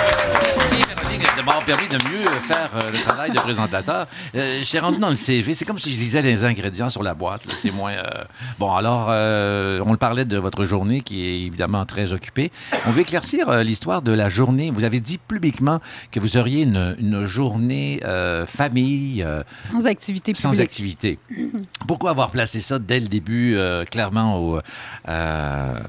[1.48, 4.06] M'avoir permis de mieux faire euh, le travail de présentateur.
[4.36, 5.54] Euh, je suis rendu dans le CV.
[5.54, 7.48] C'est comme si je lisais les ingrédients sur la boîte.
[7.58, 7.94] C'est moins.
[7.94, 8.26] euh,
[8.60, 12.52] Bon, alors, euh, on le parlait de votre journée qui est évidemment très occupée.
[12.86, 14.72] On veut éclaircir l'histoire de la journée.
[14.72, 15.80] Vous avez dit publiquement
[16.12, 18.02] que vous auriez une, une journée
[18.46, 19.26] famille
[19.62, 20.66] Sans activité sans publique.
[20.66, 21.20] activité.
[21.88, 23.58] Pourquoi avoir placé ça dès le début,
[23.90, 24.60] clairement, au,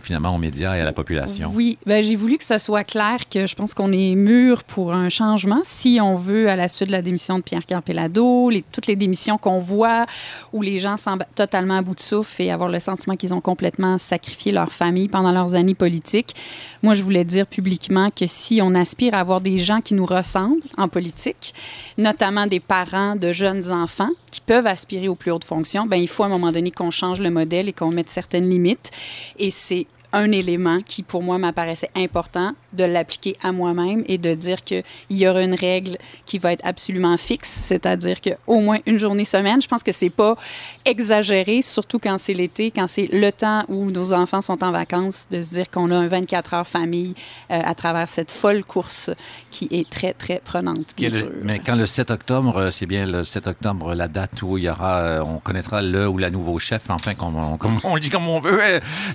[0.01, 1.51] finalement, aux médias et à la population?
[1.53, 4.93] Oui, ben, j'ai voulu que ce soit clair que je pense qu'on est mûr pour
[4.93, 5.48] un changement.
[5.65, 9.39] Si on veut, à la suite de la démission de Pierre Carpellado, toutes les démissions
[9.39, 10.07] qu'on voit
[10.53, 13.41] où les gens semblent totalement à bout de souffle et avoir le sentiment qu'ils ont
[13.41, 16.35] complètement sacrifié leur famille pendant leurs années politiques,
[16.83, 20.07] moi, je voulais dire publiquement que si on aspire à avoir des gens qui nous
[20.07, 21.55] ressemblent en politique,
[21.97, 26.09] notamment des parents de jeunes enfants qui peuvent aspirer aux plus hautes fonctions, ben, il
[26.09, 28.91] faut à un moment donné qu'on change le modèle et qu'on mette certaines limites.
[29.39, 34.35] Et c'est un élément qui, pour moi, m'apparaissait important de l'appliquer à moi-même et de
[34.35, 38.99] dire qu'il y aura une règle qui va être absolument fixe, c'est-à-dire qu'au moins une
[38.99, 39.61] journée semaine.
[39.63, 40.37] Je pense que c'est pas
[40.85, 45.27] exagéré, surtout quand c'est l'été, quand c'est le temps où nos enfants sont en vacances,
[45.31, 47.15] de se dire qu'on a un 24 heures famille
[47.51, 49.11] euh, à travers cette folle course
[49.51, 50.95] qui est très, très prenante.
[50.97, 51.31] Bien Quel- sûr.
[51.43, 54.65] mais quand le 7 octobre, euh, c'est bien le 7 octobre, la date où il
[54.65, 57.99] y aura, euh, on connaîtra le ou la nouveau chef, enfin, comme on, comme on
[57.99, 58.61] dit comme on veut.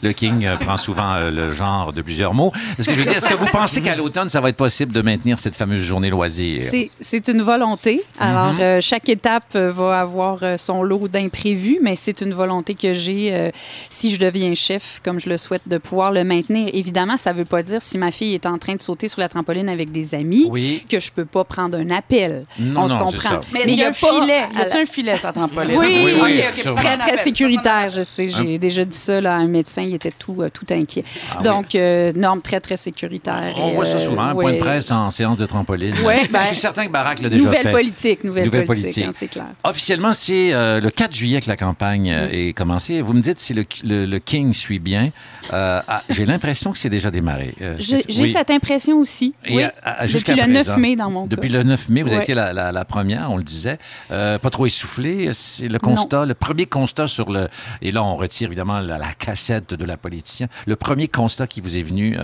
[0.01, 2.51] Le King prend souvent le genre de plusieurs mots.
[2.77, 5.01] Est-ce que je dire, est-ce que vous pensez qu'à l'automne, ça va être possible de
[5.01, 6.61] maintenir cette fameuse journée loisir?
[7.01, 8.03] C'est- une volonté.
[8.19, 12.73] Alors, euh, chaque étape euh, va avoir euh, son lot d'imprévus, mais c'est une volonté
[12.75, 13.49] que j'ai, euh,
[13.89, 16.69] si je deviens chef, comme je le souhaite, de pouvoir le maintenir.
[16.73, 19.19] Évidemment, ça ne veut pas dire si ma fille est en train de sauter sur
[19.21, 20.83] la trampoline avec des amis Oui.
[20.89, 22.45] que je peux pas prendre un appel.
[22.59, 23.29] Non, On se non, comprend.
[23.29, 23.39] ça.
[23.53, 24.41] Mais, il y a un filet.
[24.53, 25.77] Y la- un filet, ça trampoline?
[25.77, 26.73] Oui, Oui, oui.
[26.75, 28.27] Très, très sécuritaire, je sais.
[28.27, 31.03] J'ai déjà dit ça là, à un médecin, il était tout, euh, tout inquiet.
[31.31, 31.43] Ah oui.
[31.45, 33.32] Donc, euh, norme très, très sécuritaire.
[33.57, 35.95] On Et, voit ça euh, souvent, un ouais, point de presse en séance de trampoline.
[36.03, 37.71] Ouais, ben, je suis certain que Barack l'a déjà Nouvelle fait.
[37.71, 39.05] politique, nouvelle, Nouvelle politique, politique.
[39.05, 39.45] hein, c'est clair.
[39.63, 43.01] Officiellement, c'est euh, le 4 juillet que la campagne euh, est commencée.
[43.01, 45.11] Vous me dites si le, le- le King suit bien.
[45.53, 47.55] Euh, ah, J'ai l'impression que c'est déjà démarré.
[47.79, 48.29] J'ai oui.
[48.31, 49.33] cette impression aussi.
[49.45, 49.63] Et oui.
[49.63, 51.57] à- à- jusqu'à Depuis le 9 présent, mai, dans mon Depuis cas.
[51.57, 52.17] le 9 mai, vous Ouais.
[52.21, 53.77] été la, la- la première, on le disait.
[54.09, 55.29] Pas trop essoufflé.
[55.33, 57.47] C'est le constat, le premier constat sur le.
[57.81, 60.47] Et là, on retire évidemment la, la cassette de la politicien.
[60.67, 62.17] Le premier constat qui vous est venu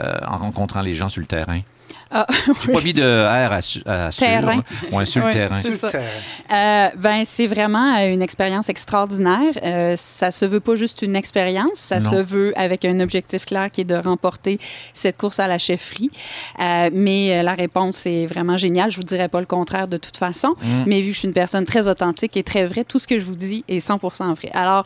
[0.00, 1.60] euh, en rencontrant les gens sur le terrain.
[2.10, 2.26] Ah,
[2.66, 4.58] J'ai pas mis de R à, su- à sur, Terrain.
[4.60, 4.62] hein.
[4.96, 5.60] Ouais, sur le terrain.
[5.60, 5.88] c'est ça.
[5.88, 6.04] Terrain.
[6.50, 9.52] Euh, ben, c'est vraiment euh, une expérience extraordinaire.
[9.62, 12.10] Euh, ça se veut pas juste une expérience, ça Non.
[12.10, 14.58] se veut avec un objectif clair qui est de remporter
[14.94, 16.10] cette course à la chefferie.
[16.60, 18.90] Euh, mais la réponse est vraiment géniale.
[18.90, 20.84] Je vous dirais pas le contraire de toute façon, Mm.
[20.86, 23.18] mais vu que je suis une personne très authentique et très vraie, tout ce que
[23.18, 24.50] je vous dis est 100% vrai.
[24.54, 24.84] Alors,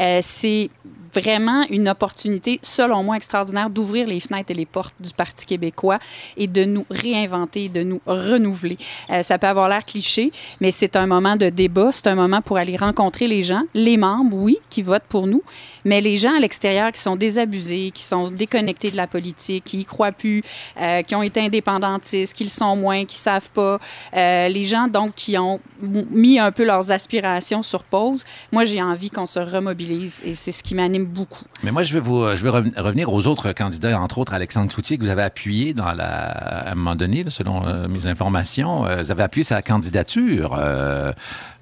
[0.00, 0.70] euh, c'est
[1.14, 5.98] vraiment une opportunité, selon moi, extraordinaire d'ouvrir les fenêtres et les portes du Parti québécois
[6.36, 8.78] et de nous réinventer, de nous renouveler.
[9.10, 12.42] Euh, ça peut avoir l'air cliché, mais c'est un moment de débat, c'est un moment
[12.42, 15.42] pour aller rencontrer les gens, les membres, oui, qui votent pour nous,
[15.84, 19.80] mais les gens à l'extérieur qui sont désabusés, qui sont déconnectés de la politique, qui
[19.80, 20.42] y croient plus,
[20.80, 23.78] euh, qui ont été indépendantistes, qui le sont moins, qui savent pas,
[24.16, 28.24] euh, les gens donc qui ont mis un peu leurs aspirations sur pause.
[28.52, 31.44] Moi, j'ai envie qu'on se remobilise et c'est ce qui m'anime beaucoup.
[31.62, 34.70] Mais moi, je vais, vous, je vais reven- revenir aux autres candidats, entre autres Alexandre
[34.72, 38.06] Cloutier, que vous avez appuyé dans la, à un moment donné, là, selon euh, mes
[38.06, 38.86] informations.
[38.86, 40.56] Euh, vous avez appuyé sa candidature.
[40.58, 41.12] Euh,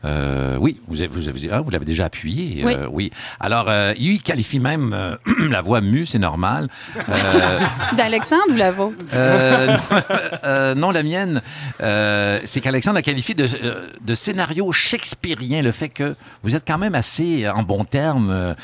[0.05, 2.65] euh, oui, vous avez, vous avez- ah, vous l'avez déjà appuyé.
[2.65, 2.75] Oui.
[2.75, 3.13] euh, oui.
[3.39, 5.15] Alors, euh, il qualifie même euh,
[5.51, 6.69] la voix mue, c'est normal.
[7.09, 7.59] Euh,
[7.97, 8.97] D'Alexandre ou la vôtre?
[9.15, 9.77] euh,
[10.45, 11.41] euh, non, la mienne,
[11.81, 16.65] euh, c'est qu'Alexandre a qualifié de, euh, de scénario shakespearien le fait que vous êtes
[16.67, 18.55] quand même assez en bon terme, euh,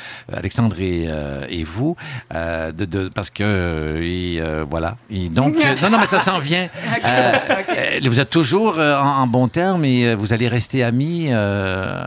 [0.68, 1.96] Alexandre et, euh, et vous,
[2.34, 4.96] euh, de, de- parce que euh, et, euh, voilà.
[5.10, 6.68] Et donc, euh, non, non, mais ça s'en vient.
[8.02, 11.26] Vous êtes toujours euh, en, en bon terme et vous allez rester amis.
[11.30, 12.02] euh,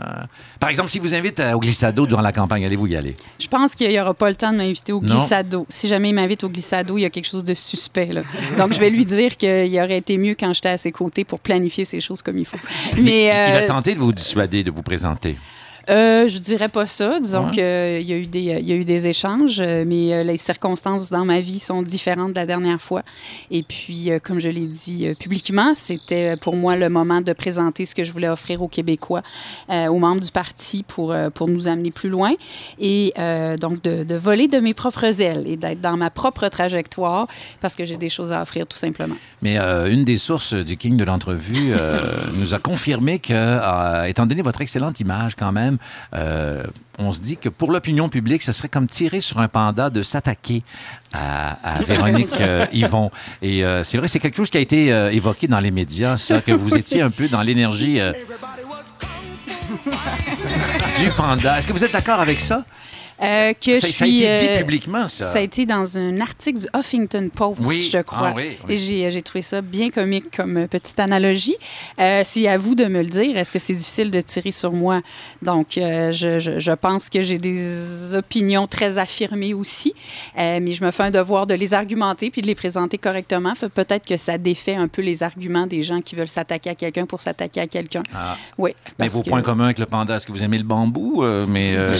[0.60, 3.14] Par exemple, si vous invite à- au glissado durant la campagne, allez-vous y aller?
[3.38, 5.14] Je pense qu'il n'y aura pas le temps de m'inviter au Non.
[5.18, 5.66] glissado.
[5.68, 8.06] Si jamais il m'invite au glissado, il y a quelque chose de suspect.
[8.12, 8.22] Là.
[8.58, 11.40] Donc, je vais lui dire qu'il aurait été mieux quand j'étais à ses côtés pour
[11.40, 12.58] planifier ces choses comme il faut.
[13.00, 15.36] Mais, Il a tenté de vous dissuader de vous présenter?
[15.90, 17.18] Euh, je dirais pas ça.
[17.20, 17.50] Disons Ouais.
[17.50, 20.36] qu'il y, a eu des- il y a eu des échanges, euh, mais euh, les
[20.36, 23.02] circonstances dans ma vie sont différentes de la dernière fois.
[23.50, 27.86] Et puis, euh, comme je l'ai dit publiquement, c'était pour moi le moment de présenter
[27.86, 29.22] ce que je voulais offrir aux Québécois,
[29.70, 32.32] euh, aux membres du parti pour, pour nous amener plus loin.
[32.78, 36.48] Et euh, donc, de, de voler de mes propres ailes et d'être dans ma propre
[36.48, 37.26] trajectoire
[37.60, 39.16] parce que j'ai des choses à offrir, tout simplement.
[39.42, 41.98] Mais euh, une des sources du King de l'entrevue euh,
[42.34, 45.78] nous a confirmé que, euh, étant donné votre excellente image quand même,
[46.14, 46.64] euh,
[46.98, 50.02] on se dit que pour l'opinion publique, ce serait comme tirer sur un panda de
[50.02, 50.62] s'attaquer
[51.12, 53.10] à, à Véronique euh, Yvon.
[53.40, 56.16] Et euh, c'est vrai, c'est quelque chose qui a été euh, évoqué dans les médias,
[56.16, 58.12] ça, que vous étiez un peu dans l'énergie euh,
[61.00, 61.58] du panda.
[61.58, 62.64] Est-ce que vous êtes d'accord avec ça?
[63.22, 65.24] Euh, que ça, je ça a été dit euh, publiquement, ça.
[65.26, 67.88] Ça a été dans un article du Huffington Post, Oui.
[67.92, 68.28] je crois.
[68.28, 68.74] Ah oui, oui.
[68.74, 71.56] Et j'ai, trouvé ça bien comique comme euh, petite analogie.
[71.98, 73.36] C'est à vous de me le dire.
[73.36, 75.00] Est-ce que c'est difficile de tirer sur moi?
[75.40, 79.94] Donc, je, je- je pense que j'ai des opinions très affirmées aussi,
[80.36, 83.52] mais je me fais un devoir de les argumenter puis de les présenter correctement.
[83.74, 87.06] Peut-être que ça défait un peu les arguments des gens qui veulent s'attaquer à quelqu'un
[87.06, 88.02] pour s'attaquer à quelqu'un.
[88.14, 88.36] Ah.
[88.58, 88.72] Oui.
[88.98, 91.22] Mais vos que points communs avec le panda, est-ce que vous aimez le bambou?
[91.22, 91.96] Euh, mais, euh,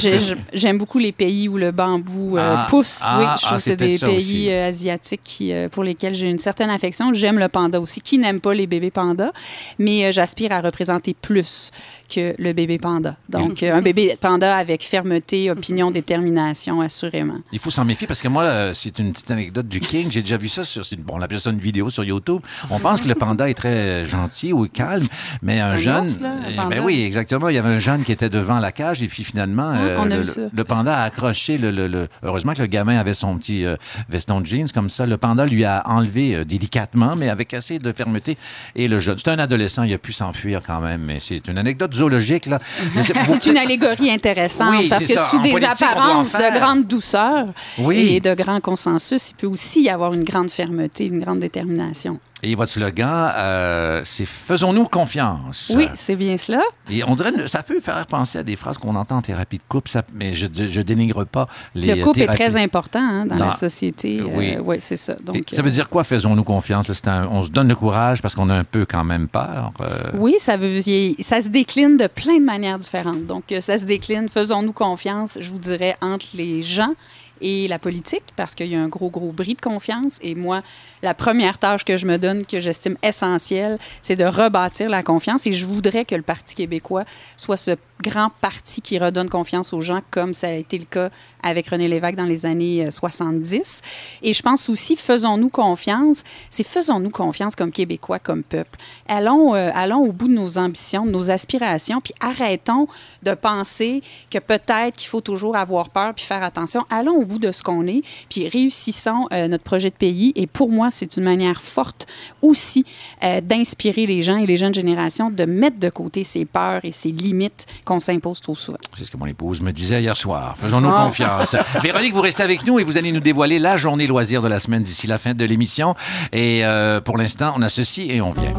[0.52, 3.00] J'aime beaucoup les pays où le bambou euh, Ah, pousse.
[3.02, 4.50] ah, oui, ah, je trouve que c'est des pays aussi.
[4.50, 7.12] euh, asiatiques qui, euh, pour lesquels j'ai une certaine affection.
[7.12, 8.00] J'aime le panda aussi.
[8.00, 9.32] Qui n'aime pas les bébés pandas?
[9.78, 11.70] Mais j'aspire à représenter plus
[12.12, 13.16] que le bébé panda.
[13.28, 17.38] Donc, euh, un bébé panda avec fermeté, opinion, détermination, assurément.
[17.52, 20.10] Il faut s'en méfier parce que moi, euh, c'est une petite anecdote du King.
[20.10, 20.82] J'ai déjà vu ça sur.
[20.98, 22.40] Bon, on appelle ça une vidéo sur YouTube.
[22.70, 25.04] On pense que le panda est très gentil ou calme,
[25.42, 26.04] mais un, Un jeune.
[26.04, 27.48] ours, là, un Eh ben oui, exactement.
[27.48, 30.10] Il y avait un jeune qui était devant la cage et puis finalement, euh, on
[30.10, 30.40] a le, vu ça.
[30.52, 33.76] le panda a accroché le, le- le- Heureusement que le gamin avait son petit euh,
[34.08, 35.06] veston de jeans comme ça.
[35.06, 38.36] Le panda lui a enlevé euh, délicatement, mais avec assez de fermeté.
[38.76, 41.58] Et le jeune, c'est un adolescent, il a pu s'enfuir quand même, mais c'est une
[41.58, 42.58] anecdote zoologique là.
[43.02, 45.26] C'est une allégorie intéressante Oui, parce que ça.
[45.30, 47.46] sous En des apparences de grande douceur
[47.78, 48.14] Oui.
[48.16, 52.18] et de grand consensus, il peut aussi y avoir une grande fermeté, une grande détermination.
[52.44, 55.70] Et votre slogan, euh, c'est faisons-nous confiance.
[55.76, 56.60] Oui, c'est bien cela.
[56.90, 59.62] Et on dirait, ça peut faire penser à des phrases qu'on entend en thérapie de
[59.68, 63.36] couple, ça- mais je, je dénigre pas les Le couple est très important hein, dans,
[63.36, 64.18] Dans- la société.
[64.20, 64.56] Euh, Oui.
[64.60, 65.12] oui, c'est ça.
[65.12, 66.88] Et Donc, ça veut dire quoi, faisons-nous confiance?
[66.88, 66.94] là?
[66.94, 69.70] C'est un- on se donne le courage parce qu'on a un peu quand même peur.
[69.80, 70.80] euh, Oui, ça, veut,
[71.20, 73.24] ça se décline de plein de manières différentes.
[73.24, 76.94] Donc, euh, ça se décline, faisons-nous confiance, je vous dirais, entre les gens
[77.42, 80.18] et la politique, parce qu'il y a un gros, gros bris de confiance.
[80.22, 80.62] Et moi,
[81.02, 85.46] la première tâche que je me donne, que j'estime essentielle, c'est de rebâtir la confiance.
[85.46, 87.04] Et je voudrais que le Parti québécois
[87.36, 91.10] soit ce grand parti qui redonne confiance aux gens, comme ça a été le cas
[91.42, 93.80] avec René Lévesque dans les années euh, 70.
[94.22, 98.78] Et je pense aussi, faisons-nous confiance, c'est faisons-nous confiance comme Québécois, comme peuple.
[99.08, 102.86] Allons, euh, allons au bout de nos ambitions, de nos aspirations, puis arrêtons
[103.22, 106.84] de penser que peut-être qu'il faut toujours avoir peur puis faire attention.
[106.90, 110.32] Allons au bout de ce qu'on est, puis réussissons euh, notre projet de pays.
[110.36, 112.06] Et pour moi, c'est une manière forte
[112.40, 112.84] aussi
[113.22, 116.92] euh, d'inspirer les gens et les jeunes générations de mettre de côté ces peurs et
[116.92, 118.78] ces limites qu'on s'impose trop souvent.
[118.96, 120.54] C'est ce que mon épouse me disait hier soir.
[120.58, 121.04] Faisons-nous Ah.
[121.06, 121.31] confiance.
[121.82, 124.60] Véronique, vous restez avec nous et vous allez nous dévoiler la journée loisir de la
[124.60, 125.94] semaine d'ici la fin de l'émission.
[126.32, 128.52] Et euh, pour l'instant, on a ceci et on vient.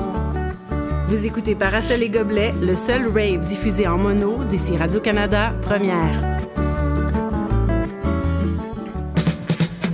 [1.08, 6.34] Vous écoutez Parasol et Gobelets, le seul rave diffusé en mono d'ici Radio-Canada, première.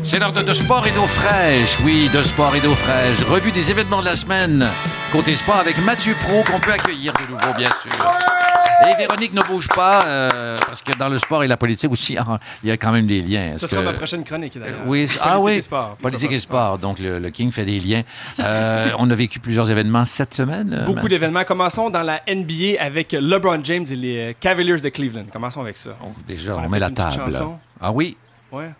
[0.04, 1.80] C'est l'heure de, de sport et d'eau fraîche.
[1.84, 3.24] Oui, de sport et d'eau fraîche.
[3.26, 4.68] Revue des événements de la semaine.
[5.12, 8.49] Côté sport avec Mathieu Pro, qu'on peut accueillir de nouveau, bien sûr.
[8.82, 12.18] Et Véronique ne bouge pas, euh, parce que dans le sport et la politique aussi,
[12.18, 13.58] ah, il y a quand même des liens.
[13.58, 14.80] Ce sera que- ma prochaine chronique, d'ailleurs.
[14.80, 15.98] Euh, oui, Politique ah oui, et sport.
[16.02, 16.78] politique et sport.
[16.80, 18.04] Donc le, le King fait des liens.
[18.39, 20.84] Euh, on a vécu plusieurs événements cette semaine.
[20.86, 21.44] Beaucoup d'événements.
[21.44, 25.26] Commençons dans la NBA avec LeBron James et les Cavaliers de Cleveland.
[25.32, 25.92] Commençons avec ça.
[26.04, 27.12] Oh, déjà, On met la table.
[27.13, 27.60] chanson.
[27.82, 28.15] Ah oui.
[28.52, 28.72] Ouais.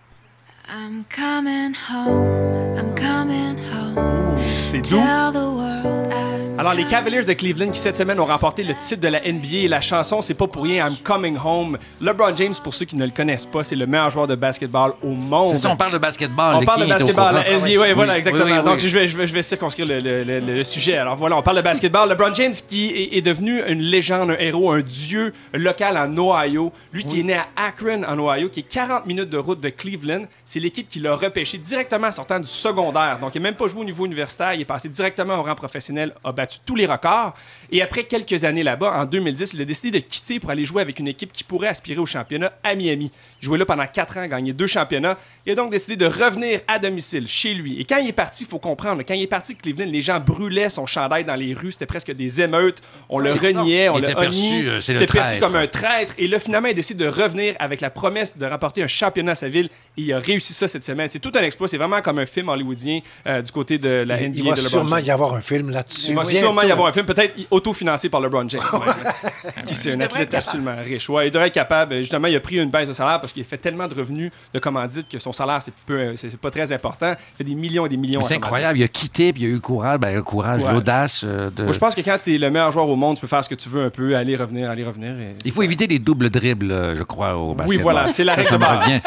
[0.72, 4.38] I'm coming home, I'm coming home.
[4.66, 5.02] C'est doux.
[6.60, 9.48] Alors, les Cavaliers de Cleveland qui, cette semaine, ont remporté le titre de la NBA
[9.64, 11.78] et la chanson, c'est pas pour rien, I'm Coming Home.
[12.02, 14.92] LeBron James, pour ceux qui ne le connaissent pas, c'est le meilleur joueur de basketball
[15.02, 15.52] au monde.
[15.52, 16.56] C'est ça, on parle de basketball.
[16.56, 18.44] On Le parle de basketball, la NBA, oui, voilà, exactement.
[18.44, 18.80] oui, oui, Donc.
[18.80, 20.98] Je, vais, je, vais, je vais circonscrire le, le- le- le sujet.
[20.98, 22.10] Alors, voilà, on parle de basketball.
[22.10, 26.74] LeBron James, qui est, est devenu une légende, un héros, un dieu local en Ohio.
[26.92, 29.70] Lui qui est né à Akron, en Ohio, qui est 40 minutes de route de
[29.70, 30.24] Cleveland.
[30.44, 33.20] C'est l'équipe qui l'a repêché directement en sortant du secondaire.
[33.22, 34.54] Donc, il n'a même pas joué au niveau universitaire.
[34.56, 37.34] Il est passé directement au rang professionnel, a battu tous les records.
[37.72, 40.82] Et après quelques années là-bas, en 2010, il a décidé de quitter pour aller jouer
[40.82, 43.12] avec une équipe qui pourrait aspirer au championnat à Miami.
[43.42, 45.18] Il jouait là pendant quatre ans, gagné deux championnats.
[45.46, 47.80] Il a donc décidé de revenir à domicile, chez lui.
[47.80, 50.02] Et quand il est parti, il faut comprendre, quand il est parti de Cleveland, les
[50.02, 51.72] gens brûlaient son chandail dans les rues.
[51.72, 52.82] C'était presque des émeutes.
[53.08, 56.14] On le reniait, on Il le était perçu, euh, Il était perçu comme un traître.
[56.18, 59.36] Et là, finalement, il décide de revenir avec la promesse de remporter un championnat à
[59.36, 59.70] sa ville.
[59.98, 61.10] Et il a réussi ça cette semaine.
[61.10, 61.68] C'est tout un exploit.
[61.68, 64.60] C'est vraiment comme un film hollywoodien euh, du côté de la NBA Il va de
[64.62, 66.14] sûrement y avoir un film là-dessus.
[66.40, 68.62] Sûrement y avoir un film, peut-être autofinancé par LeBron James,
[69.66, 71.10] qui c'est un athlète absolument riche.
[71.10, 71.98] Ouais, il devrait être capable.
[71.98, 74.60] Justement, il a pris une baisse de salaire parce qu'il fait tellement de revenus de
[74.60, 77.14] commandite que son salaire, c'est peu, c'est pas très important.
[77.34, 78.22] Il fait des millions et des millions.
[78.24, 78.46] C'est commandite.
[78.46, 78.80] incroyable.
[78.80, 80.74] Il a quitté, puis il a eu le courage, ben, le courage, Ouais.
[80.74, 81.64] l'audace euh, de.
[81.64, 83.44] Moi, je pense que quand tu es le meilleur joueur au monde, tu peux faire
[83.44, 85.12] ce que tu veux un peu, aller, revenir, aller, revenir.
[85.12, 87.82] et- Il faut éviter les doubles dribbles, euh, je crois, au basketball.
[87.82, 88.50] voilà, c'est la règle.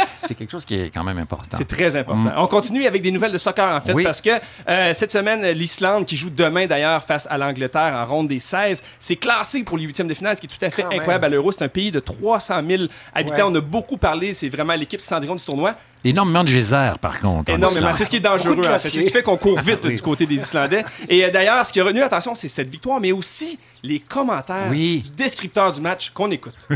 [0.06, 1.56] C'est quelque chose qui est quand même important.
[1.56, 2.32] C'est très important.
[2.36, 3.96] On continue avec des nouvelles de soccer, en fait, Mm.
[3.96, 4.04] Oui.
[4.04, 4.30] parce que
[4.68, 8.82] euh, cette semaine, l'Islande, qui joue demain d'ailleurs face à l'Angleterre en ronde des 16,
[8.98, 11.00] c'est classé pour les huitièmes de finale, ce qui est tout à fait Quand même.
[11.00, 11.52] incroyable à l'Euro.
[11.52, 13.36] C'est un pays de 300 000 habitants.
[13.36, 13.42] Ouais.
[13.42, 14.32] On a beaucoup parlé.
[14.32, 15.74] C'est vraiment l'équipe Cendrillon du tournoi.
[16.04, 17.52] Énormément de geysers, par contre.
[17.52, 17.92] en Énormément.
[17.92, 18.62] C'est ce qui est dangereux.
[18.78, 19.94] C'est ce qui fait qu'on court vite Oui.
[19.94, 20.84] du côté des Islandais.
[21.08, 24.68] Et euh, d'ailleurs, ce qui a retenu l'attention, c'est cette victoire, mais aussi les commentaires
[24.70, 25.02] Oui.
[25.04, 26.54] du descripteur du match qu'on écoute.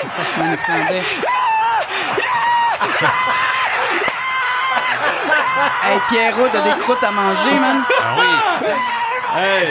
[0.00, 0.54] C'est fascinant.
[5.84, 7.82] hey, Pierrot, t'as des croûtes à manger, man.
[8.00, 8.68] Ah oui.
[9.34, 9.68] Hey!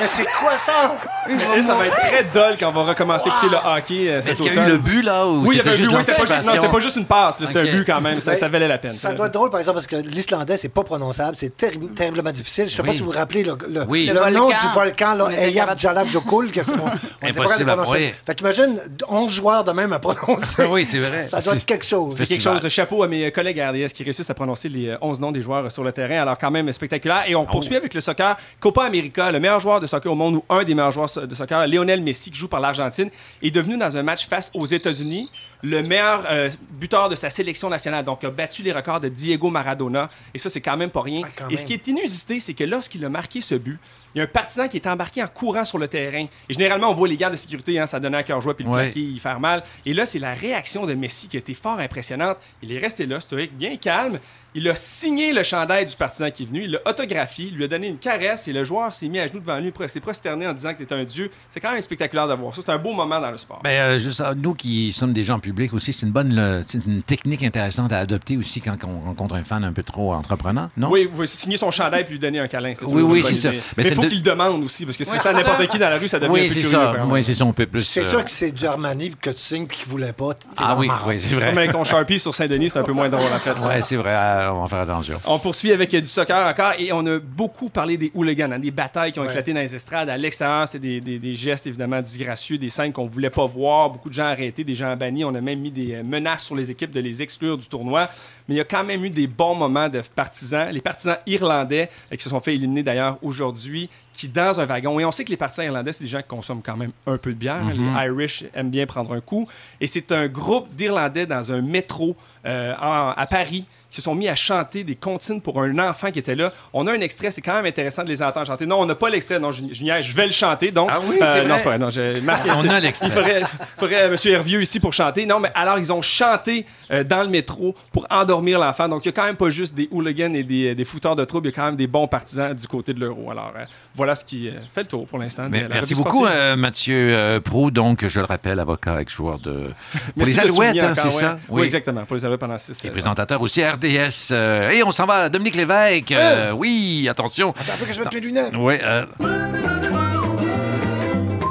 [0.00, 0.96] Mais c'est quoi ça?
[1.28, 4.08] Mais là, ça va être très dull quand on va recommencer à écouter le hockey
[4.08, 4.68] euh, cet Est-ce qu'il y a automne.
[4.68, 5.94] eu le but, là, ou Oui, il y c'était avait un but.
[5.96, 7.40] Oui, c'était pas, juste- non, c'était pas juste une passe.
[7.40, 7.68] là, C'était Ok.
[7.68, 8.20] un but quand même.
[8.20, 8.90] Ça, Ben, ça valait la peine.
[8.92, 11.34] Ça doit être drôle, par exemple, parce que l'islandais, c'est pas prononçable.
[11.34, 12.68] C'est terri- terriblement difficile.
[12.68, 12.94] Je sais pas Oui.
[12.94, 14.06] si vous vous rappelez le, le- Oui.
[14.06, 14.58] le Le nom volcan.
[14.68, 17.70] du volcan, là, On était capable- Eyjafjallajökull, qu'est-ce qu'on on était pas capable de Impossible
[17.70, 17.90] à prononcer.
[17.98, 18.14] prononcer.
[18.24, 20.64] Fait qu'imagine 11 joueurs de même à prononcer.
[20.70, 21.22] Oui, c'est vrai.
[21.22, 22.14] Ça, ça doit être quelque chose.
[22.18, 22.68] C'est quelque chose.
[22.68, 25.42] Chapeau à mes collègues à RDS qui réussissent à prononcer les euh, 11 noms des
[25.42, 26.20] joueurs sur le terrain.
[26.22, 27.24] Alors, quand même spectaculaire.
[27.26, 27.50] Et on Oh.
[27.50, 28.36] poursuit avec le soccer.
[28.60, 31.34] Copa América, le meilleur joueur de soccer au monde ou un des meilleurs joueurs de
[31.34, 33.10] soccer, Lionel Messi, qui joue par l'Argentine,
[33.42, 35.30] est devenu dans un match face aux États-Unis
[35.62, 38.04] le meilleur euh, buteur de sa sélection nationale.
[38.04, 40.10] Donc, a battu les records de Diego Maradona.
[40.34, 41.22] Et ça, c'est quand même pas rien.
[41.40, 43.78] Ah, Et ce qui est inusité, c'est que lorsqu'il a marqué ce but,
[44.14, 46.26] il y a un partisan qui est embarqué en courant sur le terrain.
[46.48, 48.64] Et généralement, on voit les gardes de sécurité, hein, ça donnait à cœur joie, puis
[48.64, 48.84] le Ouais.
[48.84, 49.62] plaquer, y faire mal.
[49.86, 52.36] Et là, c'est la réaction de Messi qui a été fort impressionnante.
[52.62, 54.18] Il est resté là, stoïque, bien calme.
[54.58, 57.64] Il a signé le chandail du partisan qui est venu, il l'a autographié, il lui
[57.64, 60.46] a donné une caresse et le joueur s'est mis à genoux devant lui, s'est prosterné
[60.46, 61.30] en disant que t'es un dieu.
[61.50, 62.62] C'est quand même spectaculaire d'avoir ça.
[62.64, 63.60] C'est un beau moment dans le sport.
[63.62, 66.62] Ben, euh, juste, euh, nous qui sommes des gens publics aussi, c'est une bonne euh,
[66.66, 70.14] c'est une technique intéressante à adopter aussi quand on rencontre un fan un peu trop
[70.14, 70.88] entreprenant, non?
[70.90, 72.72] Oui, vous pouvez signer son chandail puis lui donner un câlin.
[72.74, 73.48] c'est Oui, oui, c'est ça.
[73.48, 73.58] idée.
[73.58, 75.32] Mais Mais c'est il faut de- qu'il le demande aussi, parce que si Ouais, c'est
[75.34, 75.66] n'importe ça.
[75.66, 76.70] qui dans la rue, ça devient Oui, un peu c'est curieux.
[76.78, 77.06] ça.
[77.06, 77.82] Oui, c'est ça, on peut plus.
[77.82, 80.30] C'est euh, sûr que c'est du Armani que tu signes puis qu'il voulait pas.
[80.56, 81.48] Ah oui, oui, c'est Comme vrai.
[81.48, 83.52] avec ton Sharpie sur Saint-Denis, c'est un peu moins drôle en fait.
[83.60, 85.16] Ouais, c'est vrai, on va faire attention.
[85.26, 88.58] On poursuit avec euh, du soccer encore et on a beaucoup parlé des hooligans, hein,
[88.58, 89.28] des batailles qui ont Ouais.
[89.28, 90.08] éclaté dans les estrades.
[90.08, 93.90] À l'extérieur, c'était des, des- des gestes évidemment disgracieux, des scènes qu'on voulait pas voir,
[93.90, 95.24] beaucoup de gens arrêtés, des gens bannis.
[95.24, 98.08] On a même mis des euh, menaces sur les équipes de les exclure du tournoi.
[98.48, 100.68] Mais il y a quand même eu des bons moments de partisans.
[100.70, 104.98] Les partisans irlandais euh, qui se sont fait éliminer d'ailleurs aujourd'hui, qui dans un wagon.
[105.00, 107.18] Et on sait que les partisans irlandais, c'est des gens qui consomment quand même un
[107.18, 107.56] peu de bière.
[107.56, 107.72] hein.
[107.74, 109.46] Les Irish aiment bien prendre un coup.
[109.80, 114.14] Et c'est un groupe d'Irlandais dans un métro euh, en- à Paris qui se sont
[114.14, 116.52] mis à chanter des comptines pour un enfant qui était là.
[116.72, 118.66] On a un extrait, c'est quand même intéressant de les entendre chanter.
[118.66, 120.70] Non, on n'a pas l'extrait, non, je, je vais le chanter.
[120.70, 121.46] Donc, Ah oui, euh, vrai.
[121.48, 121.78] non, c'est pas vrai.
[121.78, 123.06] Non, je, Marc, On a l'extrait.
[123.08, 123.42] Il faudrait,
[123.78, 124.32] faudrait euh, M.
[124.32, 125.24] Hervieux ici pour chanter.
[125.26, 128.88] Non, mais alors, ils ont chanté euh, dans le métro pour endormir l'enfant.
[128.88, 131.24] Donc, il y a quand même pas juste des hooligans et des, des fouteurs de
[131.24, 133.30] troubles, il y a quand même des bons partisans du côté de l'euro.
[133.30, 135.44] Alors, euh, voilà ce qui euh, fait le tour pour l'instant.
[135.44, 137.70] de Mais la merci beaucoup, euh, Mathieu euh, Prou.
[137.70, 139.70] Donc, je le rappelle, avocat, ex-joueur de.
[140.16, 141.10] Pour les Alouettes, hein, c'est ouais.
[141.10, 141.38] ça?
[141.48, 141.62] Oui.
[141.64, 142.04] exactement.
[142.04, 142.92] Pour les Alouettes pendant six Et saisons.
[142.92, 144.32] présentateur aussi à RDS.
[144.32, 146.12] euh, et on s'en va à Dominique Lévesque.
[146.12, 147.50] euh, oui, attention.
[147.58, 148.52] Attends un peu que je mette mes lunettes.
[148.58, 148.76] Oui.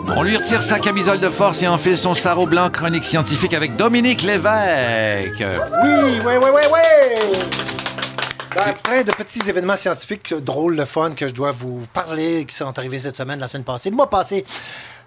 [0.08, 3.76] On lui retire sa camisole de force et enfile son sarrau blanc chronique scientifique avec
[3.76, 5.44] Dominique Lévesque.
[5.84, 7.40] Oui, oui, oui, oui, oui!
[8.56, 12.56] Ben, plein de petits événements scientifiques drôles, le fun, que je dois vous parler, qui
[12.56, 14.46] sont arrivés cette semaine, la semaine passée, le mois passé.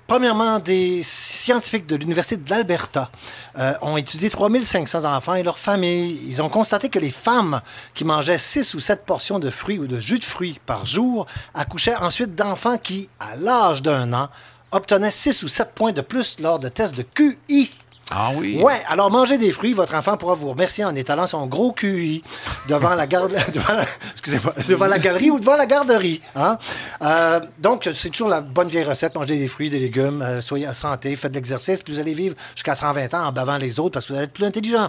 [0.06, 3.10] Premièrement, des scientifiques de l'Université de l'Alberta
[3.58, 6.18] euh, ont étudié 3500 enfants et leurs familles.
[6.26, 7.60] Ils ont constaté que les femmes
[7.94, 11.26] qui mangeaient 6 ou 7 portions de fruits ou de jus de fruits par jour
[11.52, 14.30] accouchaient ensuite d'enfants qui, à l'âge d'un an,
[14.72, 17.70] obtenaient 6 ou 7 points de plus lors de tests de QI.
[18.10, 18.58] Ah oui.
[18.62, 22.22] Ouais, alors mangez des fruits, votre enfant pourra vous remercier en étalant son gros QI
[22.66, 26.22] devant la garde, devant la, excusez-moi, devant la galerie ou devant la garderie.
[26.34, 26.56] Hein?
[27.02, 29.14] Euh, donc, c'est toujours la bonne vieille recette.
[29.14, 32.14] Mangez des fruits, des légumes, euh, soyez en santé, faites de l'exercice, puis vous allez
[32.14, 34.88] vivre jusqu'à 120 ans en bavant les autres parce que vous allez être plus intelligent.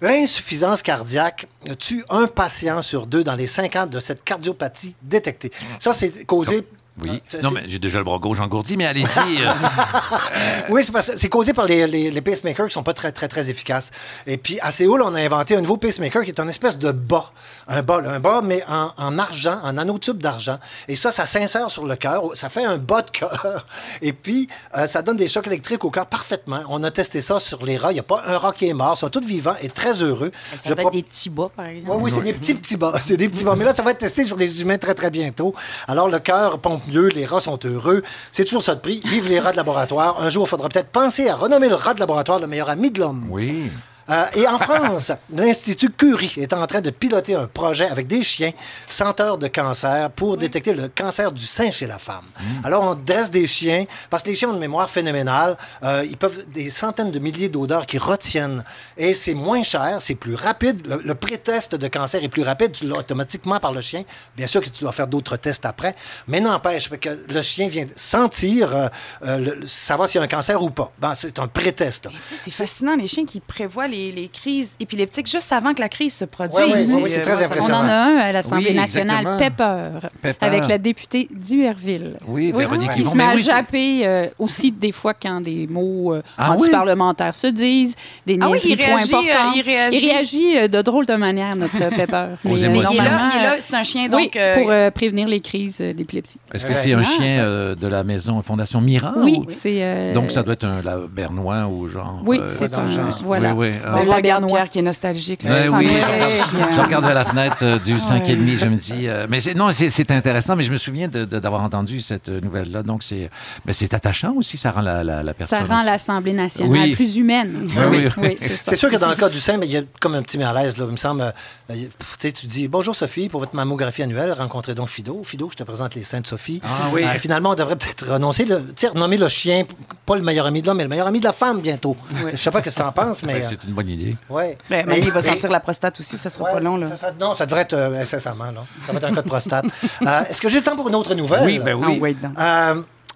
[0.00, 1.46] L'insuffisance cardiaque
[1.78, 5.50] tue un patient sur deux dans les cinq ans de cette cardiopathie détectée.
[5.80, 6.64] Ça, c'est causé...
[7.02, 7.20] Oui.
[7.32, 9.42] Ah, Non, mais j'ai déjà le bras gauche engourdi, mais allez-y.
[9.42, 9.50] euh,
[10.68, 13.10] Oui, c'est parce que c'est causé par les, les, les pacemakers qui sont pas très,
[13.12, 13.90] très, très efficaces.
[14.26, 16.92] Et puis, à Séoul, on a inventé un nouveau pacemaker qui est une espèce de
[16.92, 17.30] bas.
[17.66, 20.58] Un bas, là, un bas, mais en, en argent, en nanotube d'argent.
[20.86, 22.22] Et ça, ça s'insère sur le cœur.
[22.34, 23.66] Ça fait un bas de cœur.
[24.02, 26.60] Et puis, euh, ça donne des chocs électriques au cœur parfaitement.
[26.68, 27.90] On a testé ça sur les rats.
[27.90, 28.94] Il n'y a pas un rat qui est mort.
[28.96, 30.30] Ils sont tous vivants et très heureux.
[30.52, 31.92] Ça Je peut pro- être des petits bas, par exemple.
[31.96, 32.92] oui, oui, c'est des petits, petits bas.
[33.00, 33.54] C'est des petits bas.
[33.56, 35.54] Mais là, ça va être testé sur les humains très, très bientôt.
[35.88, 38.02] Alors, le cœur pompe les rats sont heureux.
[38.30, 39.00] C'est toujours ça de prix.
[39.04, 40.20] Vive les rats de laboratoire.
[40.20, 42.90] Un jour, il faudra peut-être penser à renommer le rat de laboratoire le meilleur ami
[42.90, 43.28] de l'homme.
[43.30, 43.70] oui.
[44.10, 48.22] Euh, et en France, l'Institut Curie est en train de piloter un projet avec des
[48.22, 48.52] chiens
[48.88, 52.24] senteurs de cancer pour détecter le cancer du sein chez la femme.
[52.64, 55.56] Alors, on dresse des chiens, parce que les chiens ont une mémoire phénoménale.
[55.82, 58.62] Euh, ils peuvent des centaines de milliers d'odeurs qui retiennent.
[58.96, 60.86] Et c'est moins cher, c'est plus rapide.
[60.86, 62.72] Le, le pré-test de cancer est plus rapide.
[62.72, 64.02] Tu l'as automatiquement par le chien.
[64.36, 65.94] Bien sûr que tu dois faire d'autres tests après.
[66.28, 70.62] Mais n'empêche que le chien vient sentir, euh, le- savoir s'il y a un cancer
[70.62, 70.92] ou pas.
[70.98, 72.08] Ben, c'est un pré-test.
[72.26, 76.14] C'est fascinant, les chiens qui prévoient les, les crises épileptiques juste avant que la crise
[76.14, 76.56] se produise.
[76.56, 77.78] Ouais, ouais, c'est Euh, très ça- On impressionnant.
[77.80, 79.26] en a un à l'Assemblée Oui, nationale.
[79.38, 79.84] Pepper,
[80.22, 80.46] Pepper.
[80.46, 82.16] avec la députée d'Huerville.
[82.26, 86.14] Oui, Véronique qui se met à oui, japper euh, aussi des fois quand des mots
[86.14, 86.56] euh, Ah oui?
[86.62, 87.94] anti-parlementaires se disent,
[88.26, 89.46] des Ah oui, niaiseries il trop réagit, importantes.
[89.54, 89.96] euh, il réagit.
[89.98, 92.26] Il réagit, euh, de drôle de manière, notre Pepper.
[92.44, 92.90] Aux Mais, émotions.
[92.92, 94.36] Il est là, normalement, il est là, c'est un chien, oui, donc...
[94.36, 96.38] euh, pour euh, prévenir les crises euh, d'épilepsie.
[96.52, 99.12] Est-ce que c'est un chien euh, de la maison Fondation Mira?
[99.16, 99.78] Oui, ou- c'est...
[99.82, 102.20] euh, Donc, ça doit être un la bernois ou genre.
[102.24, 102.86] Oui, euh, c'est un...
[102.88, 103.20] genre.
[103.24, 103.54] Voilà.
[103.54, 103.78] Oui, oui.
[103.84, 104.04] On Ah.
[104.04, 104.46] la regarde.
[104.46, 105.42] Pierre qui est nostalgique.
[105.42, 105.50] là.
[105.54, 108.00] Ouais, oui, je je regarde vers la fenêtre euh, du Ouais.
[108.00, 111.08] 5 et demi, je me dis, euh, mais non, c'est intéressant, mais je me souviens
[111.08, 113.30] de- de- d'avoir entendu cette nouvelle-là, donc c'est
[113.66, 115.66] mais c'est attachant aussi, ça rend la, la, la personne.
[115.66, 116.94] Ça rend l'Assemblée nationale Oui.
[116.94, 117.66] plus humaine.
[117.90, 118.38] Oui, oui.
[118.40, 120.38] c'est sûr que dans le cas du sein, mais il y a comme un petit
[120.38, 121.22] malaise, là, il me semble.
[121.22, 121.30] euh,
[121.70, 125.22] euh, tu sais, tu dis Bonjour Sophie, pour votre mammographie annuelle, rencontrez donc Fido.
[125.24, 126.60] Fido, je te présente les seins de Sophie.
[126.64, 127.04] Ah oui.
[127.04, 129.64] Euh, finalement, on devrait peut-être renoncer, le, tu sais, renommer le chien,
[130.06, 131.96] pas le meilleur ami de l'homme, mais le meilleur ami de la femme bientôt.
[132.30, 133.40] Je sais pas ce que tu en penses, mais.
[133.40, 134.16] Ben, c'est une bonne idée.
[134.30, 134.56] ouais.
[134.70, 136.76] Mais- Maggie va mais- sentir la prostate aussi, ça sera Ouais, pas long.
[136.78, 136.88] Là.
[136.88, 138.50] ça sera- non, ça devrait être euh, incessamment.
[138.50, 138.64] Là.
[138.86, 139.64] Ça va être un cas de prostate.
[140.02, 141.44] Euh, Est-ce que j'ai le temps pour une autre nouvelle?
[141.44, 142.14] Oui, ben Ah, oui.
[142.14, 142.32] donc.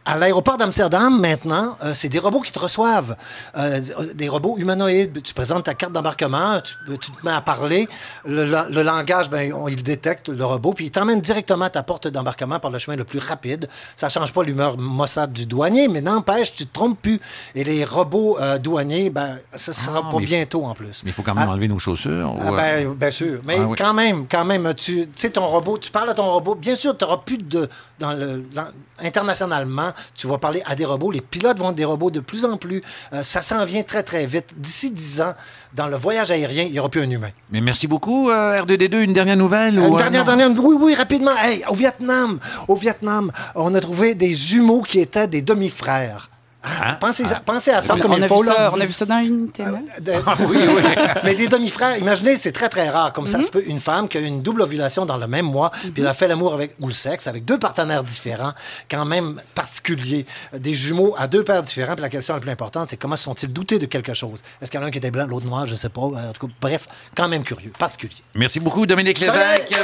[0.08, 3.16] Euh, à l'aéroport d'Amsterdam, maintenant, euh, c'est des robots qui te reçoivent.
[3.56, 3.80] Euh,
[4.14, 5.22] des robots humanoïdes.
[5.22, 7.88] Tu présentes ta carte d'embarquement, tu, tu te mets à parler.
[8.24, 11.70] Le, la- le langage, ben, on- il détecte le robot, puis il t'emmène directement à
[11.70, 13.68] ta porte d'embarquement par le chemin le plus rapide.
[13.96, 17.20] Ça change pas l'humeur maussade du douanier, mais n'empêche, tu te trompes plus.
[17.54, 21.02] Et les robots euh, douaniers, ben, ça sera Ah, pas mais- bientôt en plus.
[21.04, 22.34] Mais il faut quand même Ah, enlever nos chaussures.
[22.40, 23.40] ah ou, euh, ben, bien sûr.
[23.44, 23.76] Mais Ah oui.
[23.78, 26.54] quand même, quand même, tu tu sais, ton robot, tu parles à ton robot.
[26.54, 27.68] Bien sûr, tu n'auras plus de.
[27.98, 28.68] Dans le, dans-
[29.02, 31.10] internationalement, tu vas parler à des robots.
[31.10, 32.82] Les pilotes vont être des robots de plus en plus.
[33.12, 34.54] Euh, ça s'en vient très, très vite.
[34.56, 35.34] D'ici 10 ans,
[35.74, 37.30] dans le voyage aérien, il n'y aura plus un humain.
[37.50, 39.02] Mais merci beaucoup, euh, R2D2.
[39.02, 39.78] Une dernière nouvelle?
[39.78, 40.36] Ou, dernière, non?
[40.36, 40.64] dernière.
[40.64, 41.36] Oui, oui, rapidement.
[41.38, 46.28] Hey, au Vietnam, au Vietnam, on a trouvé des jumeaux qui étaient des demi-frères.
[46.80, 46.94] Ah, Hein?
[47.00, 48.44] Pensez, pensez à ça comme on, il faut.
[48.44, 49.68] ça, on a vu ça dans une télé?
[50.00, 50.12] De-
[50.46, 50.82] Oui, oui.
[51.24, 53.12] Mais des demi-frères, imaginez, c'est très, très rare.
[53.12, 53.30] Comme Mhm.
[53.30, 55.70] ça se peut, une femme qui a eu une double ovulation dans le même mois,
[55.70, 58.52] puis elle a fait l'amour avec, ou le sexe, avec deux partenaires différents,
[58.90, 60.26] quand même particuliers.
[60.52, 61.94] Des jumeaux à deux pères différents.
[61.94, 64.40] Puis la question la plus importante, c'est comment se sont-ils doutés de quelque chose?
[64.60, 65.66] Est-ce qu'il y en a un qui était blanc, l'autre noir?
[65.66, 66.00] Je sais pas.
[66.02, 68.14] En tout cas, bref, quand même curieux, particulier.
[68.34, 69.74] Merci beaucoup, Dominique Lévesque.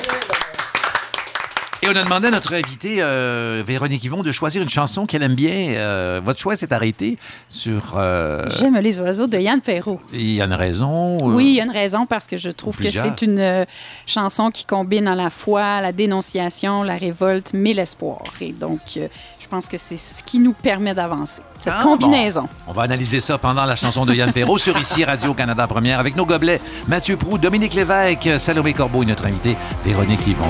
[1.84, 5.22] Et on a demandé à notre invitée, euh, Véronique Yvon, de choisir une chanson qu'elle
[5.22, 5.74] aime bien.
[5.74, 7.18] Euh, votre choix s'est arrêté
[7.50, 7.96] sur...
[7.98, 10.00] euh, J'aime les oiseaux de Yann Perrault.
[10.14, 11.18] Il y a une raison?
[11.18, 13.66] ou- Oui, il y a une raison parce que je trouve que c'est une
[14.06, 18.22] chanson qui combine à la fois la dénonciation, la révolte, mais l'espoir.
[18.40, 22.42] Et donc, je pense que c'est ce qui nous permet d'avancer, cette Ah, combinaison.
[22.42, 22.48] bon.
[22.68, 26.16] On va analyser ça pendant la chanson de Yann Perrault sur ici Radio-Canada Première avec
[26.16, 29.54] nos gobelets Mathieu Prou, Dominique Lévesque, Salomé Corbeau et notre invité
[29.84, 30.46] Véronique Yvon.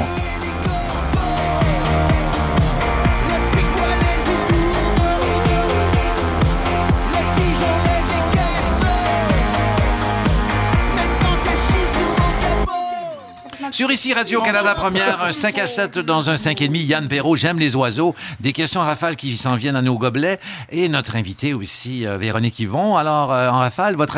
[13.75, 16.85] Sur ici Radio-Canada Première, un 5 à 7 dans un 5 et demi.
[16.85, 18.15] Yann Perrault, j'aime les oiseaux.
[18.39, 20.39] Des questions en rafale qui s'en viennent à nos gobelets.
[20.71, 22.97] Et notre invité aussi, euh, Véronique Yvon.
[22.97, 24.17] Alors, euh, en rafale, votre,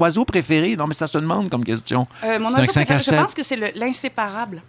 [0.00, 0.76] oiseau préféré?
[0.76, 2.06] Non, mais ça se demande comme question.
[2.22, 3.18] Euh, mon oiseau 5 à préféré, je 7.
[3.20, 4.62] pense que c'est le- l'inséparable.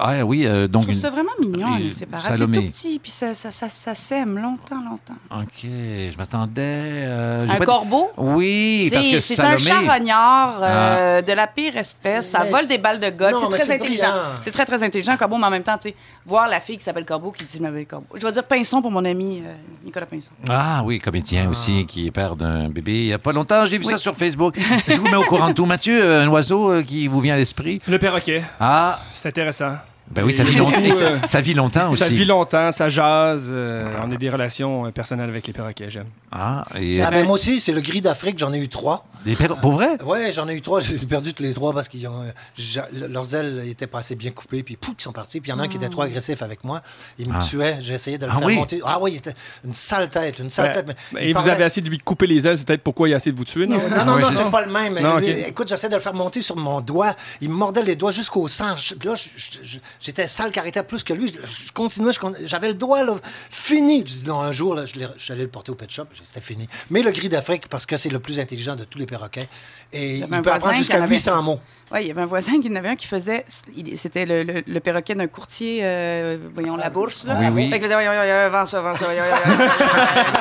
[0.00, 1.00] Ah oui, euh, Je donc trouve une...
[1.00, 2.36] ça vraiment mignon, l'inséparable.
[2.36, 5.14] C'est tout petit, puis ça, ça, ça, ça sème longtemps, longtemps.
[5.30, 6.60] OK, je m'attendais...
[7.06, 8.10] euh, Un pas- corbeau?
[8.18, 12.26] Oui, parce que C'est un charognard euh, de la pire espèce.
[12.28, 13.36] Ça vole des balles de golf.
[13.40, 14.12] C'est très intelligent.
[14.40, 15.94] C'est très, très intelligent, Corbeau, mais en même temps, tu sais,
[16.26, 18.06] voir la fille qui s'appelle Corbeau qui dit je m'appelle Corbeau.
[18.14, 19.52] Je vais dire Pinson pour mon ami euh,
[19.84, 20.32] Nicolas Pinson.
[20.50, 23.64] Ah oui, comédien aussi, qui est père d'un bébé il n'y a pas longtemps.
[23.66, 24.58] J'ai vu ça sur Facebook.
[24.86, 25.64] Je vous mets au courant de tout.
[25.66, 27.80] Mathieu, un oiseau euh, qui vous vient à l'esprit?
[27.88, 29.76] Le perroquet, Ah, c'est intéressant.
[30.10, 30.78] Ben oui, ça vit longtemps.
[30.84, 32.00] et ça, euh, ça vit longtemps aussi.
[32.02, 33.48] Ça vit longtemps, ça jase.
[33.52, 36.06] euh, on a des relations euh, personnelles avec les perroquets, j'aime.
[36.30, 39.06] Ah, et Ah, ben, moi aussi, c'est le gris d'Afrique, j'en ai eu trois.
[39.24, 40.02] des perros- pour vrai?
[40.04, 40.80] Ouais, j'en ai eu trois.
[40.82, 42.22] J'ai perdu tous les trois parce qu'ils ont.
[42.22, 45.40] euh, leurs ailes étaient pas assez bien coupées, puis pouf, ils sont partis.
[45.40, 46.82] Puis il y en a un qui était trop agressif avec moi.
[47.18, 47.40] Il me Ah.
[47.42, 47.76] tuait.
[47.80, 48.56] J'ai essayé de le Ah faire oui?
[48.56, 48.80] monter.
[48.84, 49.34] Ah oui, il était
[49.64, 50.96] une sale tête, une sale Ben, tête.
[51.12, 53.16] mais et vous avez essayé de lui couper les ailes, c'est peut-être pourquoi il a
[53.16, 53.76] essayé de vous tuer, non?
[53.76, 54.98] Non, non, Ah non, c'est- pas le même.
[55.00, 55.18] Non.
[55.20, 57.14] Écoute, j'essaie de le faire monter sur mon doigt.
[57.40, 58.74] Il me mordait les doigts jusqu'au sang.
[59.04, 61.28] Là, je- je- je- j'étais sale caractère plus que lui.
[61.28, 62.12] Je, je continuais,
[62.44, 63.14] j'avais le doigt là,
[63.50, 64.00] fini.
[64.06, 66.04] Je dis non, un jour, là, je, je suis allé le porter au pet shop.
[66.24, 66.68] C'était fini.
[66.90, 69.48] Mais le gris d'Afrique, parce que c'est le plus intelligent de tous les perroquets.
[69.92, 71.60] Et il peut apprendre jusqu'à en avait- 800 mots.
[71.92, 73.44] Oui, il y avait un voisin qui en avait un qui faisait.
[73.96, 77.26] C'était le, le- le perroquet d'un courtier, euh, voyons, la bourse.
[77.26, 77.36] Là.
[77.38, 77.62] Oui, oui.
[77.68, 79.72] Fait qu'il faisait, voyons, voyons, vends ça, vends ça, voyons, voyons, voyons,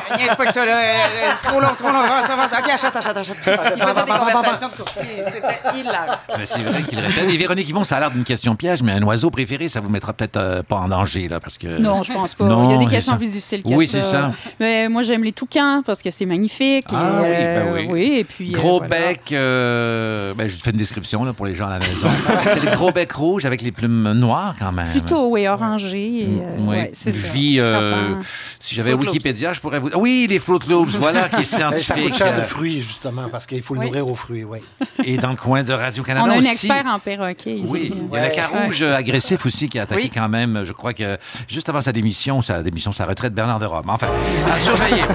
[0.08, 0.78] voyons, niaise pas que ça, là.
[0.80, 2.60] euh, C'est trop long, c'est trop long, vends ça, vends ça.
[2.62, 3.36] OK, achète, achète, achète.
[3.76, 5.24] Il faisait des conversations de courtier.
[5.26, 6.16] C'était hilarant.
[6.30, 7.30] Ben, c'est vrai qu'il répète.
[7.30, 9.90] Et Véronique Yvon, ça a l'air d'une question piège, mais un oiseau préféré, ça vous
[9.90, 11.68] mettra peut-être euh, pas en danger, là, parce que...
[11.80, 12.46] Non, je pense pas.
[12.46, 14.02] Non, Il y a des questions plus difficiles que Oui, ça.
[14.02, 14.32] c'est ça.
[14.60, 16.86] Mais moi, j'aime les toucans parce que c'est magnifique.
[16.94, 18.14] Ah et, oui, ben oui.
[18.20, 19.08] et puis, Gros gros voilà.
[19.10, 19.22] bec.
[19.32, 22.08] euh, ben, je fais une description là, pour les gens à la maison.
[22.44, 24.88] c'est le gros bec rouge avec les plumes noires quand même.
[24.90, 26.22] Plutôt, oui, orangé.
[26.22, 26.68] Et, euh, Oui.
[26.78, 27.34] ouais, c'est ça.
[27.34, 28.16] Vie, euh,
[28.60, 28.94] si j'avais.
[28.94, 29.90] Wikipédia, je pourrais vous.
[29.96, 32.14] Oui, les Fruit Loops, voilà, qui est Eh, Ça coûte scientifique.
[32.16, 34.60] cher de euh, fruits, justement, parce qu'il faut le nourrir aux fruits, oui.
[35.04, 36.50] et dans le coin de Radio-Canada On a un aussi.
[36.50, 37.66] expert en perroquet ici.
[37.68, 38.96] Oui, il y a le Carouge euh,
[39.32, 40.10] agressif aussi qui a attaqué Oui.
[40.14, 41.18] quand même, je crois que
[41.48, 43.90] juste avant sa démission, sa démission, sa retraite, Bernard de Rome.
[43.90, 44.08] Enfin,
[44.52, 45.04] à surveiller.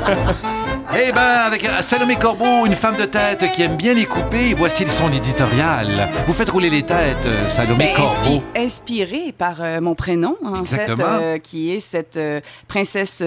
[0.99, 4.85] Eh ben, avec Salomé Corbeau, une femme de tête qui aime bien les couper, voici
[4.89, 6.09] son éditorial.
[6.29, 8.13] Vous faites rouler les têtes, euh, Salomé Ben, Corbeau.
[8.31, 10.97] inspi- inspiré par euh, mon prénom, en Exactement.
[10.97, 13.23] fait, euh, qui est cette euh, princesse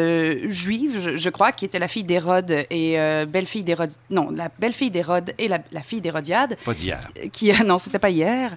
[0.47, 3.91] juive, je, je crois, qui était la fille d'Hérode et belle-fille d'Hérode.
[4.09, 7.01] Non, la belle-fille d'Hérode et la, la fille d'Hérodiade, Pas d'hier.
[7.33, 8.55] qui non, c'était pas hier,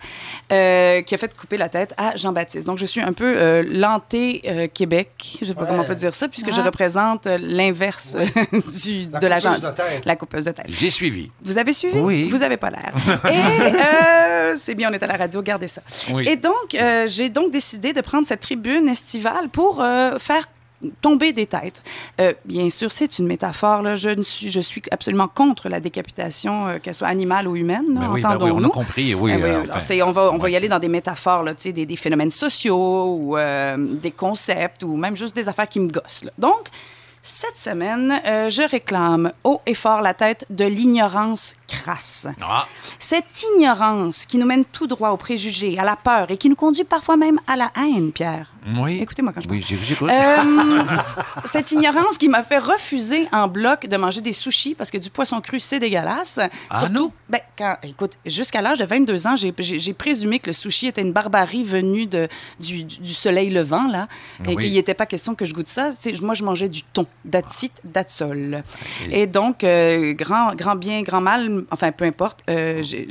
[0.49, 2.67] qui a fait couper la tête à Jean-Baptiste.
[2.67, 5.67] Donc, je suis un peu euh, l'anté-Québec, je sais pas Ouais.
[5.69, 6.65] comment on peut dire ça, puisque je Ah.
[6.65, 8.25] représente euh, l'inverse euh,
[8.85, 9.71] du, La de la coupeuse jambe.
[9.71, 10.03] de tête.
[10.05, 10.67] La coupeuse de tête.
[10.69, 11.31] J'ai suivi.
[11.43, 11.99] Vous avez suivi?
[11.99, 12.29] Oui.
[12.31, 12.93] Vous avez pas l'air.
[13.31, 15.83] Et euh, c'est bien, on est à la radio, gardez ça.
[16.13, 16.25] Oui.
[16.29, 20.49] Et donc, euh, j'ai donc décidé de prendre cette tribune estivale pour euh, faire
[21.01, 21.83] tomber des têtes.
[22.21, 23.83] Euh, bien sûr, c'est une métaphore.
[23.83, 23.97] Là.
[23.97, 27.85] Je, ne suis, je suis absolument contre la décapitation, euh, qu'elle soit animale ou humaine.
[27.89, 29.15] Ben oui, ben oui, on a compris.
[29.15, 31.87] Oui, oui, euh, alors, on va, on va y aller dans des métaphores, là, des,
[31.87, 36.25] des phénomènes sociaux ou euh, des concepts ou même juste des affaires qui me gossent.
[36.25, 36.33] là.
[36.39, 36.69] Donc,
[37.25, 42.27] cette semaine, euh, je réclame haut et fort la tête de l'ignorance crasse.
[42.43, 42.67] Ah,
[42.99, 46.57] Cette ignorance qui nous mène tout droit aux préjugés, à la peur et qui nous
[46.57, 48.53] conduit parfois même à la haine, Pierre.
[48.77, 48.99] oui.
[49.01, 50.11] Écoutez-moi quand je Oui, j'ai- j'écoute.
[50.11, 50.43] euh,
[51.45, 55.09] cette ignorance qui m'a fait refuser en bloc de manger des sushis parce que du
[55.09, 56.41] poisson cru, c'est dégueulasse.
[56.71, 57.13] Ah, Surtout, non?
[57.29, 59.53] ben, quand, écoute, jusqu'à l'âge de 22 ans, j'ai-
[59.95, 64.09] présumé que le sushi était une barbarie venue de, du, du soleil levant, là,
[64.45, 64.65] et Oui.
[64.65, 65.91] qu'il n'était pas question que je goûte ça.
[66.21, 68.63] Moi, je mangeais du thon, d'attite, d'atsol.
[69.11, 73.07] Et donc, euh, grand, grand bien, grand mal, enfin, peu importe, euh, j'ai-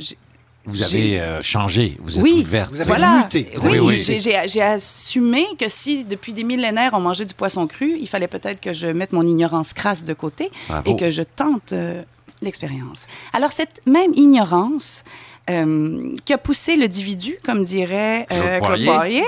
[0.64, 2.70] vous avez euh, changé, vous êtes oui, ouverte.
[2.70, 3.16] Vous avez voilà.
[3.24, 3.48] muté.
[3.64, 4.20] Oui, Oui, oui.
[4.46, 8.60] j'ai- assumé que si depuis des millénaires on mangeait du poisson cru, il fallait peut-être
[8.60, 10.88] que je mette mon ignorance crasse de côté Bravo.
[10.88, 12.02] et que je tente euh,
[12.42, 13.06] l'expérience.
[13.32, 15.02] Alors cette même ignorance
[15.50, 18.84] euh, qui a poussé l'individu, comme dirait Claude.
[18.84, 19.24] Poirier,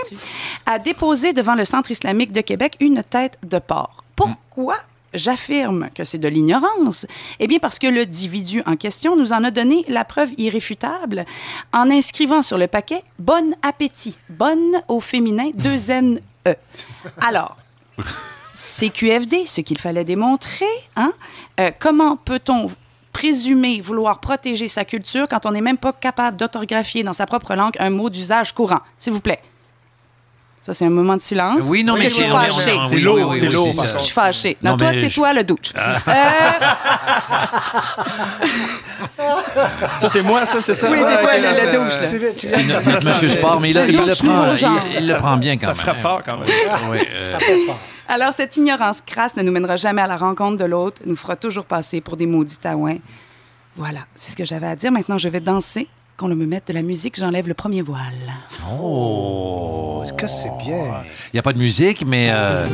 [0.67, 4.04] à déposer devant le Centre islamique de Québec une tête de porc.
[4.17, 4.77] Pourquoi
[5.13, 7.07] j'affirme que c'est de l'ignorance?
[7.41, 11.25] Eh bien, parce que l'individu en question nous en a donné la preuve irréfutable
[11.73, 14.19] en inscrivant sur le paquet «Bon appétit».
[14.29, 16.55] Bonne au féminin, deux N-E.
[17.21, 17.57] Alors,
[18.53, 21.13] CQFD, ce qu'il fallait démontrer, hein?
[21.61, 22.69] Euh, comment peut-on
[23.13, 27.55] présumer vouloir protéger sa culture quand on n'est même pas capable d'orthographier dans sa propre
[27.55, 28.81] langue un mot d'usage courant?
[28.99, 29.41] S'il vous plaît.
[30.65, 31.65] Ça, c'est un moment de silence.
[31.69, 32.71] Oui, non, mais je suis fâchée.
[32.71, 33.99] est- C'est oui, lourd, c'est lourd, ça.
[33.99, 34.57] Je suis fâchée.
[34.63, 35.73] Non, Non, toi, tais-toi, le douche.
[35.77, 35.95] Euh,
[40.01, 40.91] Ça, c'est moi, ça, c'est ça?
[40.91, 42.09] Oui, c'est Ah, toi, ok, le- le euh, douche, là.
[42.09, 45.37] Tu viens- tu C'est notre, monsieur sport, mais il, le prend, il, il le prend
[45.37, 45.77] bien quand Ça même.
[45.77, 46.49] frappe fort quand même.
[46.91, 47.79] Oui, euh, Ça pèse fort.
[48.09, 51.37] Alors, cette ignorance crasse ne nous mènera jamais à la rencontre de l'autre, nous fera
[51.37, 52.97] toujours passer pour des maudits taouins.
[53.77, 54.93] Voilà, c'est ce que j'avais à dire.
[54.93, 55.89] Maintenant, je vais danser.
[56.17, 58.33] Qu'on me mette de la musique, j'enlève le premier voile.
[58.81, 60.03] Oh.
[60.05, 61.03] Est-ce que c'est bien?
[61.33, 62.67] Il n'y a pas de musique, mais euh,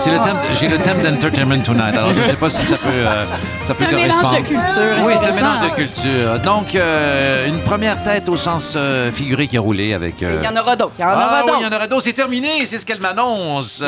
[0.00, 0.36] c'est le thème.
[0.54, 1.94] J'ai le thème d'Entertainment Tonight.
[1.94, 3.24] Alors je ne sais pas si ça peut, euh,
[3.64, 4.42] ça peut C'est un mélange correspondre.
[4.42, 5.04] de culture.
[5.04, 6.38] Oui, c'est un mélange de culture.
[6.44, 10.22] Donc euh, une première tête au sens euh, figuré qui a roulé avec.
[10.22, 10.92] euh, Il y en aura d'autres.
[10.98, 11.58] Il y en ah aura oui, d'autres.
[11.60, 12.02] il y en aura d'autres.
[12.04, 13.82] C'est terminé, c'est ce qu'elle m'annonce.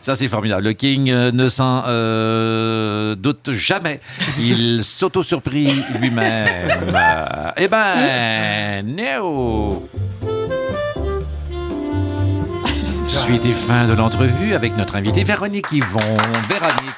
[0.00, 0.64] Ça, c'est formidable.
[0.64, 1.80] Le King ne s'en
[3.16, 4.00] doute jamais.
[4.38, 6.48] Il s'auto-surprit lui-même.
[7.56, 9.88] Eh ben, Néo.
[13.14, 15.98] Suite et fin de l'entrevue avec notre invité Véronique Yvon.
[16.48, 16.94] Véronique,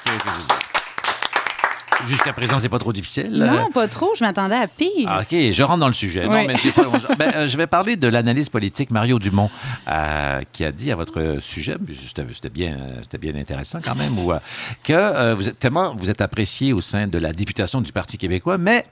[2.06, 3.28] jusqu'à présent, c'est pas trop difficile.
[3.30, 4.12] Non, pas trop.
[4.16, 5.06] Je m'attendais à pire.
[5.06, 6.24] Ah, OK, je rentre dans le sujet.
[6.24, 6.92] Non, mais c'est pas long.
[7.18, 9.50] Ben, euh, je vais parler de l'analyse politique Mario Dumont,
[9.88, 11.94] euh, qui a dit à votre sujet, mais
[12.32, 14.38] c'était bien, euh, c'était bien intéressant quand même, euh,
[14.82, 18.16] que euh, vous êtes tellement vous êtes apprécié au sein de la députation du Parti
[18.18, 18.84] québécois, mais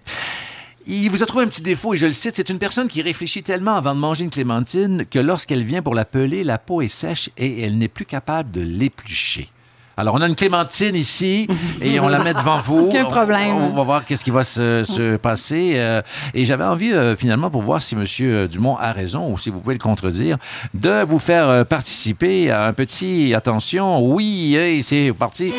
[0.86, 3.02] il vous a trouvé un petit défaut, et je le cite, c'est une personne qui
[3.02, 6.82] réfléchit tellement avant de manger une clémentine que lorsqu'elle vient pour la peler, la peau
[6.82, 9.48] est sèche et elle n'est plus capable de l'éplucher.
[9.96, 11.46] Alors, on a une clémentine ici
[11.80, 12.88] et on la met devant vous.
[12.88, 13.54] Aucun problème.
[13.54, 15.74] On, va voir qu'est-ce qui va se, se passer.
[15.76, 16.02] euh,
[16.34, 18.48] et j'avais envie, euh, finalement, pour voir si M.
[18.48, 20.36] Dumont a raison ou si vous pouvez le contredire,
[20.74, 25.52] de vous faire euh, participer à un petit, attention, oui, c'est parti.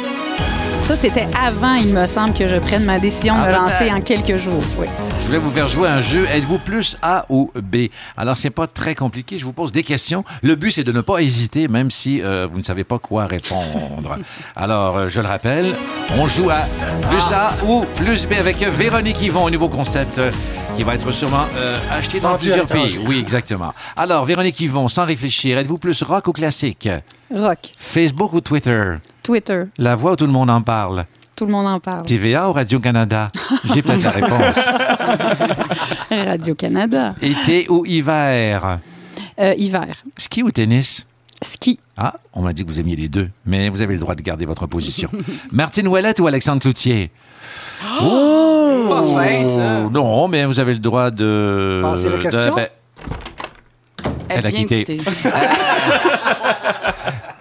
[0.86, 3.86] Ça, c'était avant, il me semble, que je prenne ma décision de Ah, me lancer
[3.86, 3.96] peut-être.
[3.96, 4.62] en quelques jours.
[4.78, 4.86] Oui.
[5.20, 6.28] Je voulais vous faire jouer un jeu.
[6.32, 7.88] Êtes-vous plus A ou B?
[8.16, 9.40] Alors, c'est pas très compliqué.
[9.40, 10.24] Je vous pose des questions.
[10.44, 13.26] Le but, c'est de ne pas hésiter, même si euh, vous ne savez pas quoi
[13.26, 14.20] répondre.
[14.56, 15.74] Alors, euh, je le rappelle,
[16.20, 16.60] on joue à
[17.10, 20.30] plus A ou plus B avec Véronique Yvon, un nouveau concept euh,
[20.78, 23.00] qui va être sûrement euh, acheté dans Vendu plusieurs pays.
[23.08, 23.74] Oui, exactement.
[23.98, 26.88] Alors, Véronique Yvon, sans réfléchir, êtes-vous plus rock ou classique?
[27.34, 28.94] Rock, Facebook ou Twitter?
[29.26, 31.05] Twitter, La voix où tout le monde en parle?
[31.36, 32.05] tout le monde en parle.
[32.05, 33.28] TVA ou Radio-Canada?
[33.65, 34.55] J'ai peut-être la réponse.
[36.26, 37.15] Radio-Canada.
[37.21, 38.80] Été ou hiver?
[39.39, 39.95] Euh, hiver.
[40.17, 41.05] Ski ou tennis?
[41.41, 41.78] Ski.
[41.97, 44.21] Ah, on m'a dit que vous aimiez les deux, mais vous avez le droit de
[44.21, 45.09] garder votre position.
[45.51, 47.11] Martine Ouellette ou Alexandre Cloutier?
[48.01, 48.86] Oh!
[48.89, 49.80] Pas fin, ça.
[49.91, 51.82] Non, mais vous avez le droit de...
[51.84, 52.55] Passer la de- question?
[52.55, 52.67] ben,
[54.30, 54.97] Elle, Elle a quitté.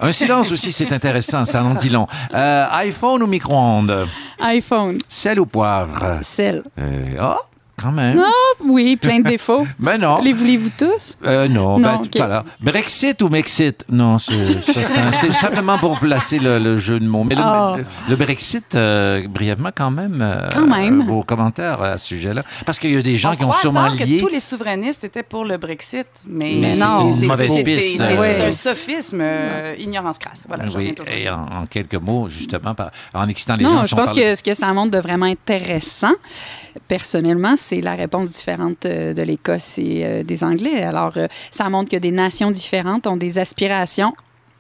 [0.05, 2.07] Un silence aussi, c'est intéressant, ça en dit long.
[2.35, 4.07] Euh, iPhone ou micro-ondes?
[4.41, 4.99] iPhone.
[5.09, 6.19] Sel ou poivre?
[6.23, 6.63] Sel.
[6.79, 7.39] Euh, Ah,
[7.85, 8.21] quand même.
[8.65, 9.67] Oui, plein de défauts.
[9.79, 10.21] Ben non.
[10.23, 11.17] Les voulez-vous tous?
[11.27, 12.21] Euh, non, Non, ben, tout ok.
[12.21, 12.45] à l'heure.
[12.61, 13.85] Brexit ou Mexit?
[13.91, 17.25] Non, c'est simplement pour placer le, le jeu de mots.
[17.25, 17.75] Mais le, Ah.
[17.77, 21.03] le- le Brexit, euh, brièvement quand même, euh, Quand même.
[21.07, 22.43] vos commentaires à ce sujet-là.
[22.65, 24.17] Parce qu'il y a des gens On qui ont sûrement lié...
[24.19, 27.13] que tous les souverainistes étaient pour le Brexit, mais, Mais non.
[27.13, 29.23] c'est- un sophisme,
[29.79, 30.45] ignorance crasse.
[30.49, 33.83] Voilà, je Oui, et en, en quelques mots, justement, par- en excitant les non, gens.
[33.83, 36.13] je si on pense que ce que ça montre de vraiment intéressant,
[36.89, 40.83] personnellement, c'est la réponse différente euh, de l'Écosse et euh, des Anglais.
[40.83, 44.13] Alors, euh, ça montre que des nations différentes ont des aspirations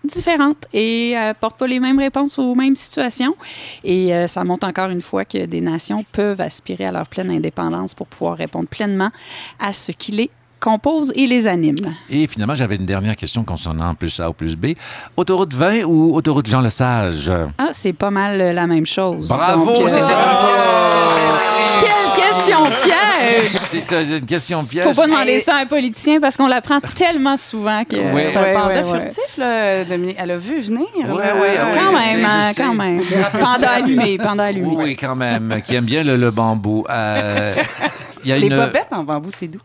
[0.04, 3.34] différentes et euh, portent pas les mêmes réponses aux mêmes situations.
[3.82, 7.30] Et euh, ça montre encore une fois que des nations peuvent aspirer à leur pleine
[7.30, 9.10] indépendance pour pouvoir répondre pleinement
[9.58, 11.94] à ce qui les compose et les anime.
[12.08, 14.68] Et finalement, j'avais une dernière question concernant plus A ou plus B.
[15.16, 17.30] Autoroute 20 ou autoroute Jean Lesage?
[17.58, 19.28] Ah, c'est pas mal la même chose.
[19.28, 21.53] Bravo, euh!
[21.80, 23.52] Quelle question piège!
[23.66, 24.84] C'est une question piège.
[24.84, 27.96] Faut pas demander ça à un politicien parce qu'on l'apprend tellement souvent que.
[28.14, 28.22] Oui.
[28.24, 30.16] C'est un panda furtif, là, Dominique.
[30.18, 30.86] Elle a vu venir.
[30.96, 31.14] Ouais, là.
[31.14, 31.58] ouais, ouais.
[31.74, 33.00] Quand même, hein, quand même.
[33.38, 34.68] Panda allumé, panda allumé.
[34.68, 36.84] Oui, oui, quand même, qui aime bien le, le bambou.
[36.90, 37.54] Euh,
[38.28, 38.56] y a Les une...
[38.56, 39.60] bobettes en bambou, c'est doux.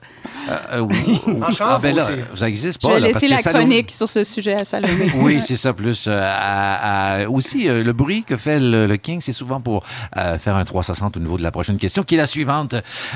[0.50, 1.20] Euh, euh, oui.
[1.42, 2.14] En Ah, ben là, aussi.
[2.36, 2.94] ça existe Je pas.
[2.96, 5.12] vais là, parce laisser la chronique sur ce sujet à Salomé.
[5.16, 8.98] Oui, c'est ça, plus euh, à- à- aussi euh, le bruit que fait le, le
[8.98, 9.84] King, c'est souvent pour
[10.18, 12.74] euh, faire un 360 au niveau de la prochaine question, qui est la suivante.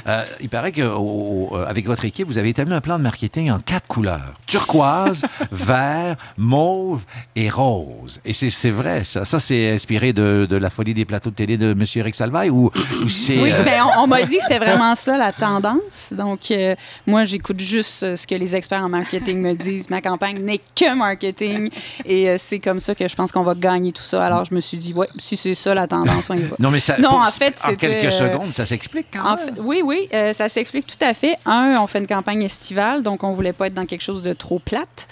[0.07, 2.97] Euh, il paraît que au- au- euh, avec votre équipe, vous avez établi un plan
[2.97, 7.01] de marketing en quatre couleurs turquoise, vert, mauve
[7.35, 8.19] et rose.
[8.25, 9.25] Et c'est vrai, ça.
[9.25, 11.83] Ça, c'est inspiré de, de la folie des plateaux de télé de M.
[11.95, 12.71] Eric Salvaille ou,
[13.03, 13.39] ou c'est.
[13.39, 16.13] Oui, euh, ben, on, on m'a dit que c'était vraiment ça la tendance.
[16.15, 16.75] Donc, euh,
[17.07, 19.89] moi, j'écoute juste euh, ce que les experts en marketing me disent.
[19.89, 21.69] Ma campagne n'est que marketing.
[22.05, 24.25] Et euh, c'est comme ça que je pense qu'on va gagner tout ça.
[24.25, 26.55] Alors, je me suis dit, ouais, si c'est ça la tendance, on y va.
[26.59, 26.97] non, mais ça.
[26.97, 29.55] Non, en fait, en quelques secondes, ça s'explique quand même.
[29.55, 31.35] fait- oui, oui, ça s'explique tout à fait.
[31.45, 34.33] Un, on fait une campagne estivale, donc on voulait pas être dans quelque chose de
[34.33, 35.07] trop plate.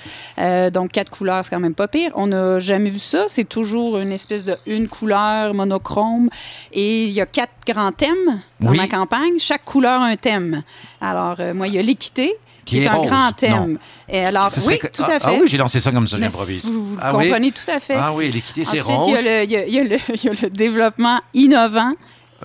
[0.74, 2.12] Donc quatre couleurs, c'est quand même pas pire.
[2.16, 3.26] On n'a jamais vu ça.
[3.28, 6.30] C'est toujours une espèce de une couleur monochrome.
[6.72, 8.78] Et il y a quatre grands thèmes dans Oui.
[8.78, 9.34] ma campagne.
[9.40, 10.64] Chaque couleur a un thème.
[11.02, 12.34] Alors, euh, moi, il y a l'équité,
[12.64, 13.08] qui, est, est un rose.
[13.10, 13.74] grand thème.
[13.74, 13.78] Non.
[14.08, 15.26] Et alors, oui, que- tout ah, à fait.
[15.28, 16.64] Ah oui, j'ai lancé ça comme ça, j'improvise.
[16.66, 17.26] Vous, vous Ah oui?
[17.26, 17.96] comprenez tout à fait.
[17.98, 19.20] Ah oui, l'équité, c'est Ensuite, rose.
[19.26, 21.94] il y, y y le- il y a le développement innovant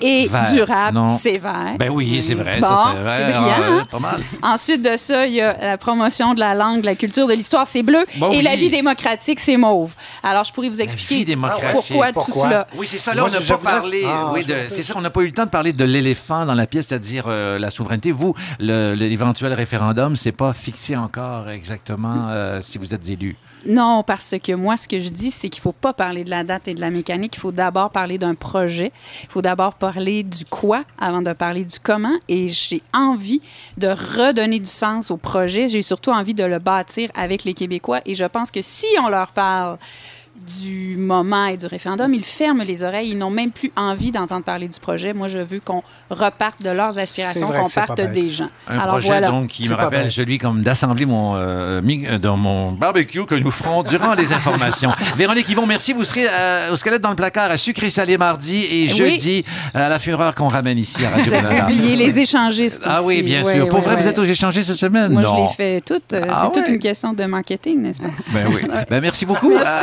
[0.02, 0.50] et Vert.
[0.52, 1.74] durable, c'est vert.
[1.78, 2.60] Ben oui, c'est vrai.
[2.60, 3.86] Bon, ça, c'est brillant, Ah, ouais, hein?
[3.90, 4.20] pas mal.
[4.42, 7.32] Ensuite de ça, il y a la promotion de la langue, de la culture, de
[7.34, 8.04] l'histoire, c'est bleu.
[8.18, 9.94] Bon, et la vie démocratique, c'est mauve.
[10.22, 12.66] Alors, je pourrais vous expliquer pourquoi, tout cela.
[12.76, 13.14] Oui, c'est ça.
[13.14, 14.02] Là, Moi, on n'a pas parlé.
[14.06, 14.94] Ah, oui, de- me- c'est ça.
[14.96, 17.58] On n'a pas eu le temps de parler de l'éléphant dans la pièce, c'est-à-dire euh,
[17.58, 18.12] la souveraineté.
[18.12, 23.36] Vous, l'éventuel référendum, c'est pas fixé encore exactement euh, si vous êtes élu.
[23.66, 26.30] Non, parce que moi, ce que je dis, c'est qu'il ne faut pas parler de
[26.30, 27.34] la date et de la mécanique.
[27.36, 28.92] Il faut d'abord parler d'un projet.
[29.24, 32.16] Il faut d'abord parler du quoi avant de parler du comment.
[32.28, 33.40] Et j'ai envie
[33.76, 35.68] de redonner du sens au projet.
[35.68, 38.00] J'ai surtout envie de le bâtir avec les Québécois.
[38.06, 39.78] Et je pense que si on leur parle
[40.44, 43.10] du moment et du référendum, ils ferment les oreilles.
[43.10, 45.12] Ils n'ont même plus envie d'entendre parler du projet.
[45.12, 48.48] Moi, je veux qu'on reparte de leurs aspirations, qu'on parte des gens.
[48.68, 49.30] Un Alors projet voilà.
[49.30, 53.50] donc qui me rappelle celui comme d'assembler mon euh, euh, dans mon barbecue que nous
[53.50, 54.90] ferons durant les informations.
[55.16, 55.92] Véronique Yvon, merci.
[55.92, 58.88] Vous serez euh, au squelette dans le placard à sucré salé mardi et Oui.
[58.88, 61.64] jeudi à la fureur qu'on ramène ici à Radio Canada.
[61.64, 63.06] Oubliez les échangistes Ah aussi.
[63.08, 63.68] oui, bien sûr.
[63.68, 65.12] Pour vrai, vous êtes aux échangés cette semaine?
[65.12, 65.36] Moi, non.
[65.36, 66.12] je l'ai fait toute.
[66.12, 68.08] Euh, Ah c'est toute une question de marketing, n'est-ce pas?
[68.32, 68.62] Ben oui.
[68.90, 69.80] Ben merci beaucoup à, à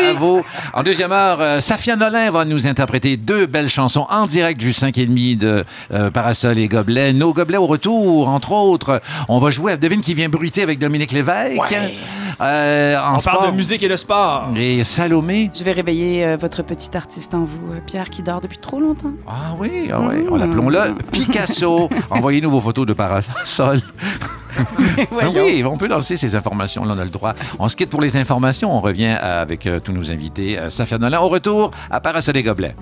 [0.73, 4.73] En deuxième heure, euh, Safia Nolin va nous interpréter deux belles chansons en direct du
[4.73, 5.63] 5 et demi de
[5.93, 7.13] euh, Parasol et Gobelets.
[7.13, 9.01] Nos gobelets au retour, entre autres.
[9.29, 11.75] On va jouer à Devine qui vient bruiter avec Dominique Lévesque.
[12.43, 14.49] Euh, en On sport, parle de musique et de sport.
[14.55, 15.49] Et Salomé.
[15.53, 18.79] Je vais réveiller euh, votre petit artiste en vous, euh, Pierre, qui dort depuis trop
[18.79, 19.13] longtemps.
[19.27, 20.25] Ah oui, ah oui.
[20.29, 21.89] on l'appelons-le Picasso.
[22.09, 23.79] Envoyez-nous vos photos de parasol.
[25.11, 27.33] Ben oui, on peut lancer ces informations, là, on a le droit.
[27.59, 30.57] On se quitte pour les informations, on revient avec euh, tous nos invités.
[30.57, 32.75] Euh, Safia Nolan, au retour à Parasol et Gobelets.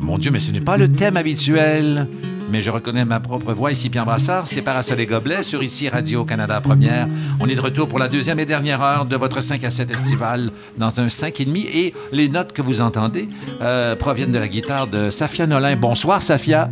[0.00, 2.08] Mon Dieu, mais ce n'est pas le thème habituel.
[2.52, 4.46] Mais je reconnais ma propre voix ici, Pierre Brassard.
[4.46, 7.08] C'est Parasol et Gobelets sur ici Radio-Canada Première.
[7.40, 9.90] On est de retour pour la deuxième et dernière heure de votre 5 à 7
[9.90, 11.66] estival dans un 5,5.
[11.72, 13.26] Et les notes que vous entendez
[13.62, 15.76] euh, proviennent de la guitare de Safia Nolin.
[15.76, 16.68] Bonsoir, Safia.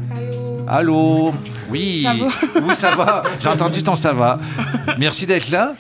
[0.68, 1.33] Allô.
[1.70, 2.03] Oui.
[2.05, 2.26] Ça va?
[2.62, 3.22] Oui, ça va.
[3.41, 4.39] J'ai entendu ton ça va.
[4.99, 5.72] Merci d'être là.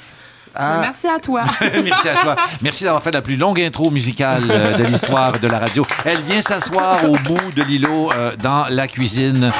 [0.54, 0.78] Ah.
[0.80, 1.44] Merci à toi.
[1.60, 2.36] Merci à toi.
[2.62, 5.86] Merci d'avoir fait la plus longue intro musicale euh, de l'histoire de la radio.
[6.06, 9.52] Elle vient s'asseoir au bout de l'îlot euh, dans la cuisine.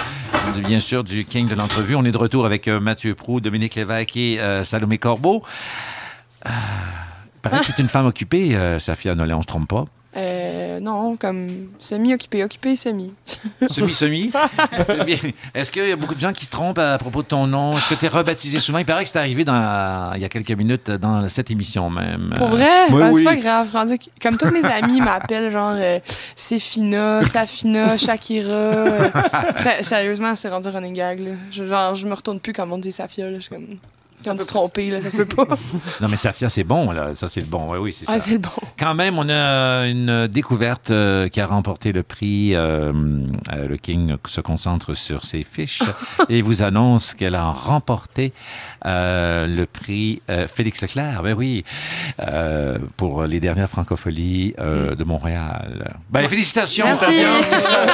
[0.59, 1.94] Bien sûr, du king de l'entrevue.
[1.94, 5.42] On est de retour avec euh, Mathieu Prou, Dominique Lévesque et euh, Salomé Corbeau.
[6.44, 6.51] Ah,
[7.36, 9.86] il paraît que c'est une femme occupée, euh, Safia Nolin, on se trompe pas.
[10.81, 13.12] Euh, non, comme semi-occupé, occupé, semi.
[13.68, 14.31] Semi-semi.
[14.89, 15.16] C'est bien.
[15.55, 17.76] Est-ce qu'il y a beaucoup de gens qui se trompent à propos de ton nom?
[17.76, 18.78] Est-ce que tu es rebaptisé souvent?
[18.78, 22.35] Il paraît que c'est arrivé dans, il y a quelques minutes dans cette émission même.
[22.37, 22.87] Pour vrai?
[22.91, 23.16] Oui, Ben, oui.
[23.18, 23.68] C'est pas grave.
[23.72, 25.99] Rendu comme tous mes amis m'appellent genre euh,
[26.35, 28.51] Séfina, Safina, Shakira.
[28.53, 29.11] euh,
[29.83, 31.20] sérieusement, c'est rendu running gag.
[31.20, 31.33] Là.
[31.51, 33.26] Je, genre, je me retourne plus comme on dit Safia.
[33.31, 33.37] Là.
[33.37, 33.66] Je suis comme.
[34.23, 35.45] Dû se tromper, là, ça se peut pas.
[36.01, 37.14] Non, mais Safia, c'est bon, là.
[37.14, 37.73] Ça, c'est le bon.
[37.73, 38.25] Oui, oui, c'est Ah, ça.
[38.27, 38.51] c'est le bon.
[38.79, 42.55] Quand même, on a une découverte euh, qui a remporté le prix.
[42.55, 42.93] euh,
[43.53, 45.83] euh, le King se concentre sur ses fiches
[46.29, 48.33] et vous annonce qu'elle a remporté
[48.85, 51.23] le prix Félix Leclerc.
[51.23, 51.64] Ben oui,
[52.97, 55.95] pour les dernières francopholies de Montréal.
[56.11, 56.87] Ben, félicitations.
[56.97, 57.87] Safia, c'est ça.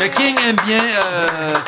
[0.00, 0.82] Le King aime bien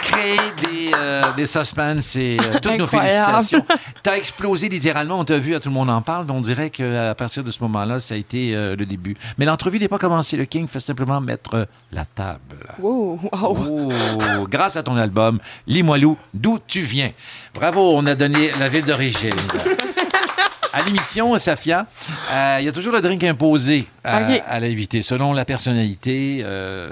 [0.01, 3.65] créer des, euh, des suspens et euh, toutes nos félicitations.
[4.03, 6.31] T'as explosé littéralement, on t'a vu, à tout le monde en parle.
[6.31, 9.17] On dirait qu'à partir de ce moment-là, ça a été euh, le début.
[9.39, 10.37] Mais l'entrevue n'est pas commencée.
[10.37, 12.75] Le King fait simplement mettre la table.
[12.79, 13.93] Wow, wow.
[13.93, 17.13] Oh, grâce à ton album, Limoilou, d'où tu viens?
[17.55, 19.31] Bravo, on a donné la ville d'origine.
[20.75, 21.87] À l'émission, Safia,
[22.31, 24.43] euh, il y a toujours le drink imposé à, Ok.
[24.49, 26.89] à l'invité, selon la personnalité, euh,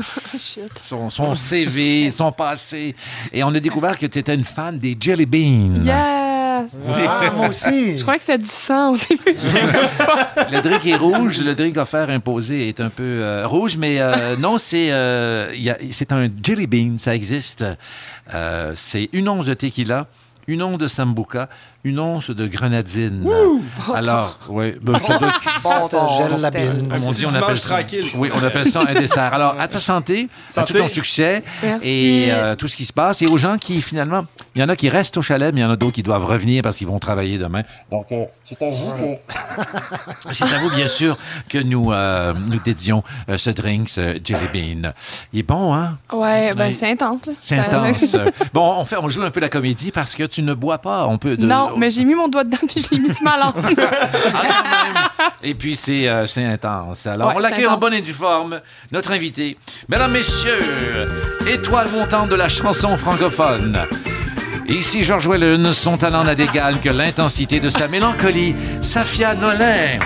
[0.83, 2.95] son, son CV, son passé.
[3.33, 5.81] Et on a découvert que tu étais une fan des Jelly Beans.
[5.83, 6.71] Yes!
[7.09, 7.97] Ah, moi aussi.
[7.97, 9.35] Je crois que c'est du sang au début.
[10.53, 14.37] Le drink est rouge, le drink offert imposé est un peu euh, rouge, mais euh,
[14.37, 17.65] non, c'est euh, il y a- c'est un jelly bean, ça existe.
[18.35, 20.07] Euh, c'est une once de tequila,
[20.49, 21.49] une once de sambuca,
[21.85, 23.27] une once de grenadine.
[23.95, 26.89] Alors, oui, ben, ça doit être- Bon, te gèle la bine.
[26.89, 27.75] comme on dit, on appelle ça.
[27.77, 28.05] tranquille.
[28.17, 29.33] Oui, on appelle ça un dessert.
[29.33, 31.43] Alors, à ta santé, à tout ton succès?
[31.63, 31.89] Merci.
[31.89, 33.23] et euh, tout ce qui se passe.
[33.23, 34.25] Et aux gens qui, finalement,
[34.55, 36.03] il y en a qui restent au chalet, mais il y en a d'autres qui
[36.03, 37.63] doivent revenir parce qu'ils vont travailler demain.
[37.91, 41.17] Donc, euh, c'est à vous que- C'est à vous, bien sûr,
[41.49, 44.93] que nous, euh, nous dédions euh, ce drink, ce Jelly Bean.
[45.33, 45.99] Il est bon, hein?
[46.13, 46.75] Ouais, ben Ouais.
[46.75, 47.27] c'est intense.
[47.27, 47.33] là.
[47.39, 48.17] C'est Ça- intense.
[48.53, 51.07] bon, on, fait, on joue un peu la comédie parce que tu ne bois pas.
[51.07, 53.25] On peut de- Non, mais j'ai mis mon doigt dedans puis je l'ai mis sur
[53.25, 53.55] ma langue.
[54.33, 55.33] Ah.
[55.43, 57.07] Et puis, c'est euh, intense.
[57.07, 58.61] Alors, Ouais, on l'accueille en bonne et due forme.
[58.93, 59.57] Notre invité,
[59.89, 61.09] mesdames, messieurs,
[61.47, 63.79] étoile montante de la chanson francophone.
[64.69, 69.99] Ici, Georges Wellen, son talent n'a d'égal que l'intensité de sa mélancolie, Safia Nolin.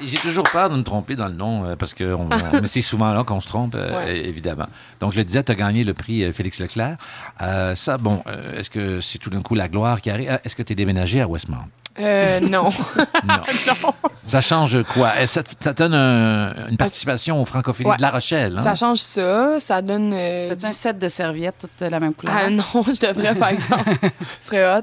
[0.00, 2.28] J'ai toujours peur de me tromper dans le nom, euh, parce que on-
[2.66, 4.16] c'est souvent là qu'on se trompe, euh, Ouais.
[4.18, 4.66] évidemment.
[5.00, 6.96] Donc, je le disais, tu as gagné le prix euh, Félix Leclerc.
[7.42, 8.22] Euh, ça, bon,
[8.56, 10.38] est-ce que c'est tout d'un coup la gloire qui arrive?
[10.44, 11.66] Est-ce que tu es déménagé à Westmount?
[12.00, 12.68] Euh, non.
[13.26, 13.92] Non.
[14.26, 15.12] Ça change quoi?
[15.20, 15.42] Eh, Ça,
[15.76, 17.96] donne un- une participation aux francophonies Ouais.
[17.96, 18.56] de La Rochelle.
[18.58, 18.62] hein?
[18.62, 19.58] Ça change ça.
[19.60, 20.12] Ça donne.
[20.14, 22.34] euh, T'as-tu un set de serviettes toutes de la même couleur?
[22.38, 23.90] Ah non, je devrais, par exemple.
[24.40, 24.82] Ce serait hot.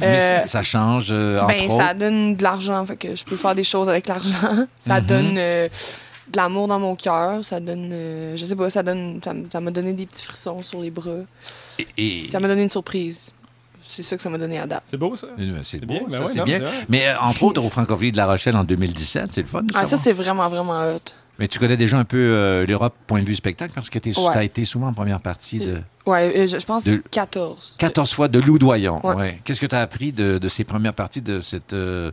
[0.00, 1.76] Mais Euh, ça, ça change, euh, entre ben, autres.
[1.86, 2.84] ça donne de l'argent.
[2.84, 4.66] Fait que je peux faire des choses avec l'argent.
[4.86, 5.06] Ça Mhm.
[5.06, 5.68] donne euh,
[6.32, 7.44] de l'amour dans mon cœur.
[7.44, 7.90] Ça donne.
[7.92, 9.20] euh, je sais pas, ça donne.
[9.52, 11.10] ça m'a donné des petits frissons sur les bras.
[11.78, 13.32] Et- et- Ça m'a donné une surprise.
[13.90, 14.84] C'est ça que ça m'a donné à date.
[14.90, 15.26] C'est beau, ça?
[15.38, 16.60] Euh, C'est beau, bien, ben ça, ouais, c'est non, bien.
[16.88, 19.62] Mais euh, entre autres, aux francophonies de La Rochelle en 2017, c'est le fun.
[19.74, 21.00] Ah, ça, c'est vraiment, vraiment hot.
[21.40, 24.10] Mais tu connais déjà un peu euh, l'Europe point de vue spectacle parce que tu
[24.10, 24.36] Ouais.
[24.36, 27.76] as été souvent en première partie de Ouais, euh, je, je pense De- 14.
[27.78, 29.00] 14 fois de Loudoyon.
[29.06, 29.14] Ouais.
[29.14, 29.40] Ouais.
[29.44, 32.10] Qu'est-ce que tu as appris de, de ces premières parties de cette, euh,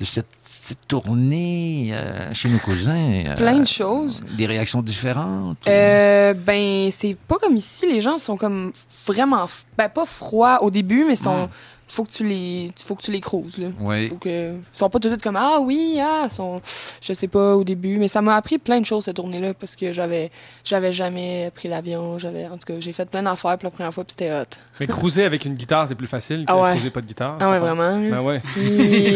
[0.00, 0.26] de cette
[0.74, 3.22] tournée euh, chez nos cousins?
[3.26, 4.22] euh, Plein de choses.
[4.36, 5.58] Des réactions différentes?
[5.66, 7.86] ou- Euh, ben, c'est pas comme ici.
[7.86, 8.72] Les gens sont comme
[9.06, 9.46] vraiment,
[9.78, 11.48] ben, pas froids au début, mais sont
[11.88, 13.68] faut que tu les, faut que tu les cruises, là.
[13.78, 14.08] Oui.
[14.08, 16.60] Faut que, ils sont pas tout de suite comme ah oui ah sont
[17.00, 19.54] je sais pas au début mais ça m'a appris plein de choses cette tournée là
[19.54, 20.32] parce que j'avais
[20.64, 23.94] j'avais jamais pris l'avion j'avais en tout cas j'ai fait plein d'affaires pour la première
[23.94, 26.70] fois puis c'était hot Mais cruiser avec une guitare, c'est plus facile que Ah ouais.
[26.72, 27.36] cruiser pas de guitare.
[27.40, 28.10] ah ouais pas- vraiment.
[28.10, 28.42] Ben ouais.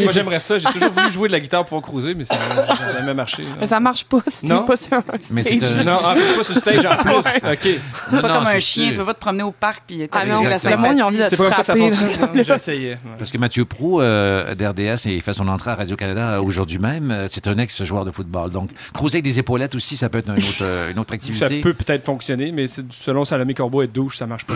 [0.03, 0.57] Moi, j'aimerais ça.
[0.57, 3.43] J'ai toujours voulu jouer de la guitare pour pouvoir cruiser, mais ça n'a jamais marché.
[3.43, 3.49] là.
[3.59, 4.61] mais ça marche pas si Non?
[4.61, 6.97] t'es pas sur un Mais c'est stage un- Non, en fait, toi, sur stage en
[6.97, 7.13] plus.
[7.15, 7.79] OK.
[8.09, 8.91] C'est pas Non, comme un chien, sûr.
[8.93, 10.81] tu vas pas te promener au parc puis ah non la Exactement.
[10.83, 12.43] le monde ils ont envie de C'est pas comme ça que ça fonctionne.
[12.43, 12.89] J'essayais.
[12.91, 12.97] ouais.
[13.17, 17.11] Parce que Mathieu Prou, euh, d'RDS, il fait son entrée à Radio-Canada aujourd'hui même.
[17.11, 18.51] Euh, C'est un ex-joueur de football.
[18.51, 21.15] Donc, cruiser avec des épaulettes aussi, ça peut être une autre, euh, une autre Ça
[21.15, 21.61] activité.
[21.61, 24.53] peut peut-être fonctionner, mais c'est- selon Salomé Corbeau, être douche, ça marche pas.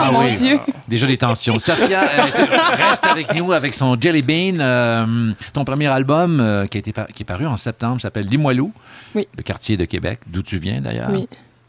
[0.00, 0.35] Ah oui.
[0.38, 0.58] Dieu
[0.88, 1.58] Déjà des tensions.
[1.58, 2.22] Safia euh,
[2.88, 4.60] reste avec nous avec son Jelly Bean.
[4.60, 8.26] Euh, ton premier album euh, qui, a été par- qui est paru en septembre s'appelle
[8.26, 8.72] Limoilou,
[9.14, 9.26] Oui.
[9.36, 11.10] le quartier de Québec, d'où tu viens d'ailleurs.
[11.12, 11.28] Oui.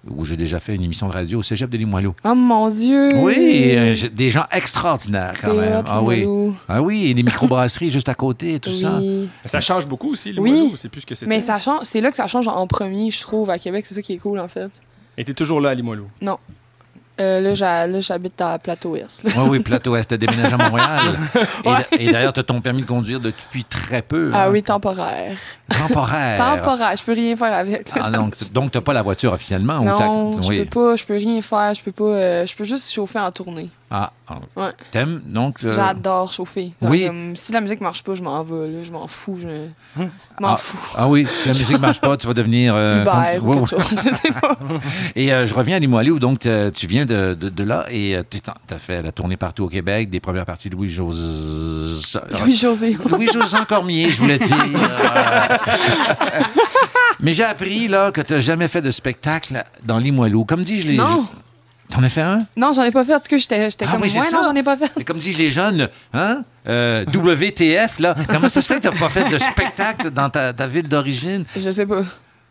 [0.09, 2.15] Où j'ai déjà fait une émission de radio au cégep de Limoilou.
[2.23, 5.83] oh mon dieu Oui, euh, des gens extraordinaires quand même.
[5.85, 6.19] Ah oui.
[6.21, 6.55] Limoilou.
[6.69, 8.99] Ah oui, et des microbrasseries juste à côté et tout ça.
[8.99, 10.51] oui Mais ça change beaucoup aussi, le Oui.
[10.51, 10.75] Limoilou.
[10.77, 11.27] C'est plus ce que c'était.
[11.27, 13.95] mais ça change c'est là que ça change en premier je trouve à Québec c'est
[13.95, 14.69] ça qui est cool en fait
[15.17, 16.07] Et t'es toujours là à Limoilou.
[17.19, 19.31] Euh, là j'ha- là, j'habite à Plateau-Ouest là.
[19.43, 21.15] Oui, oui, Plateau Est, t'as déménagé à Montréal.
[21.99, 24.29] Et, et d'ailleurs, tu as ton permis de conduire depuis très peu.
[24.33, 24.49] ah hein?
[24.51, 25.35] oui temporaire
[25.69, 26.37] Temporaire.
[26.57, 27.89] temporaire je peux rien faire avec.
[27.99, 29.79] Ah, donc, donc tu n'as pas la voiture officiellement?
[29.79, 29.97] ou Non,
[30.35, 30.59] t'as- je oui.
[30.65, 33.31] peux pas, je peux rien faire, je peux pas, euh, je peux juste chauffer en
[33.31, 33.69] tournée.
[33.89, 34.11] Ah.
[34.57, 34.71] Ouais.
[34.91, 35.63] T'aimes, donc?
[35.63, 36.73] euh, J'adore chauffer.
[36.81, 37.09] Genre, oui.
[37.35, 39.47] si la musique marche pas, je m'en vais, là, je m'en fous, je
[39.97, 40.09] Hum.
[40.41, 40.57] m'en Ah.
[40.57, 40.77] fous.
[40.97, 42.75] Ah oui, si la musique marche pas, tu vas devenir...
[42.75, 44.57] euh, Uber comme- ou quelque chose, je sais pas.
[45.15, 48.17] Et euh, je reviens à Limoilou, donc euh, tu viens de, de, de là et
[48.29, 48.39] tu
[48.73, 52.19] as fait la tournée partout au Québec, des premières parties de Louis-José...
[52.41, 52.97] Louis-José.
[53.09, 54.57] Louis-José Cormier, je voulais dire.
[57.19, 60.45] Mais j'ai appris là que tu n'as jamais fait de spectacle dans Limoilou.
[60.45, 60.97] Comme dis-je les...
[60.97, 61.25] Non.
[61.89, 62.45] T'en as fait un?
[62.57, 64.63] Non, j'en ai pas fait, en tout cas, j'étais Ah comme, ouais, non, j'en ai
[64.63, 65.03] pas fait.
[65.05, 66.43] Comme disent les jeunes, hein?
[66.67, 68.15] euh, WTF, là.
[68.27, 71.45] Comment ça se fait que tu pas fait de spectacle dans ta, ta ville d'origine?
[71.55, 72.01] Je sais pas.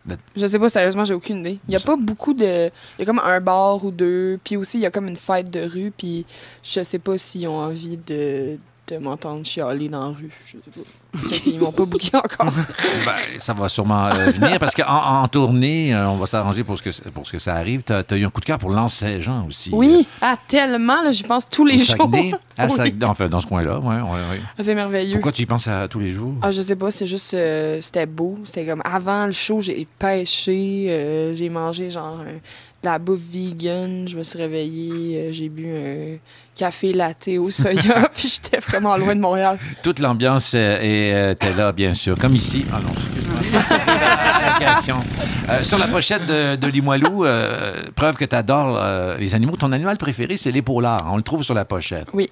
[0.08, 1.58] Le- Je sais pas, sérieusement, j'ai aucune idée.
[1.68, 2.70] Il y a pas beaucoup de.
[2.98, 5.16] Il y a comme un bar ou deux, puis aussi, il y a comme une
[5.16, 6.24] fête de rue, puis
[6.62, 8.56] je sais pas s'ils ont envie de,
[8.88, 10.30] de m'entendre chialer dans la rue.
[10.44, 11.28] Je sais pas.
[11.38, 12.52] Qu'ils m'ont pas booké encore.
[13.04, 16.76] Ben, ça va sûrement euh, venir parce qu'en en tournée, euh, on va s'arranger pour,
[16.78, 17.82] ce que, pour ce que ça arrive.
[17.82, 19.70] Tu as, eu un coup de cœur pour Lens-Saint-Jean aussi.
[19.72, 22.30] Oui, ah, tellement, là, j'y pense tous euh, les Saguenay.
[22.30, 22.38] jours.
[22.56, 22.72] À Oui.
[22.72, 24.40] Saguenay, enfin, dans ce coin-là, ouais, ouais, ouais.
[24.62, 25.14] C'est merveilleux.
[25.14, 26.34] Pourquoi tu y penses à tous les jours?
[26.42, 27.34] Ah, je sais pas, c'est juste.
[27.34, 28.38] euh, c'était beau.
[28.44, 32.32] C'était comme avant le show, j'ai pêché, euh, j'ai mangé genre euh,
[32.82, 36.16] de la bouffe vegan, je me suis réveillée, euh, j'ai bu un
[36.56, 39.58] café latte au soya, puis j'étais vraiment loin de Montréal.
[39.82, 42.18] Toute l'ambiance euh, est- euh, était là, bien sûr.
[42.18, 42.64] Comme ici.
[42.72, 43.36] Ah non, excuse-moi.
[45.48, 49.54] Euh, sur la pochette de, de Limoilou, euh, preuve que tu adores les animaux.
[49.56, 51.02] Ton animal préféré, c'est l'épaulard.
[51.06, 52.08] On le trouve sur la pochette.
[52.12, 52.30] Oui.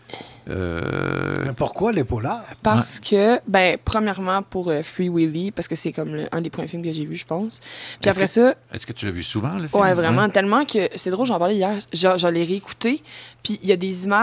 [0.51, 2.45] Euh, Mais pourquoi les polars?
[2.62, 6.51] Parce que, ben, premièrement pour euh, Free Willy, parce que c'est comme le- un des
[6.51, 7.61] premiers films que j'ai vu, je pense.
[8.01, 9.81] Puis Est-ce après que- ça, Est-ce que tu l'as vu souvent, le film?
[9.81, 10.29] Ouais, vraiment.
[10.29, 11.79] Tellement que c'est drôle, j'en parlais hier.
[11.93, 13.03] Je, je l'ai réécouté.
[13.43, 14.14] Puis il y a des images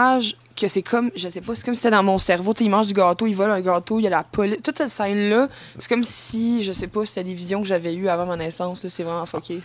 [0.54, 2.52] que c'est comme, je sais pas, c'est comme si c'était dans mon cerveau.
[2.52, 4.58] Tu sais, il mange du gâteau, il vole un gâteau, il y a la police.
[4.62, 8.08] Toute cette scène-là, c'est comme si, je sais pas, c'était des visions que j'avais eues
[8.08, 8.86] avant ma naissance.
[8.86, 9.60] C'est vraiment fucké.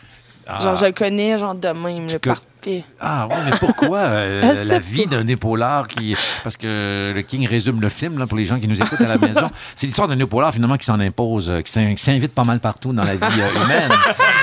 [0.50, 0.60] Ah.
[0.62, 2.84] Genre, je le connais, genre, de même, le que- parfait.
[3.00, 6.16] Ah oui, mais pourquoi euh, la vie d'un épaulard qui...
[6.44, 9.08] Parce que le King résume le film, là, pour les gens qui nous écoutent à
[9.08, 9.50] la maison.
[9.76, 13.04] C'est l'histoire d'un épaulard, finalement, qui s'en impose, euh, qui s'invite pas mal partout dans
[13.04, 13.92] la vie euh, humaine.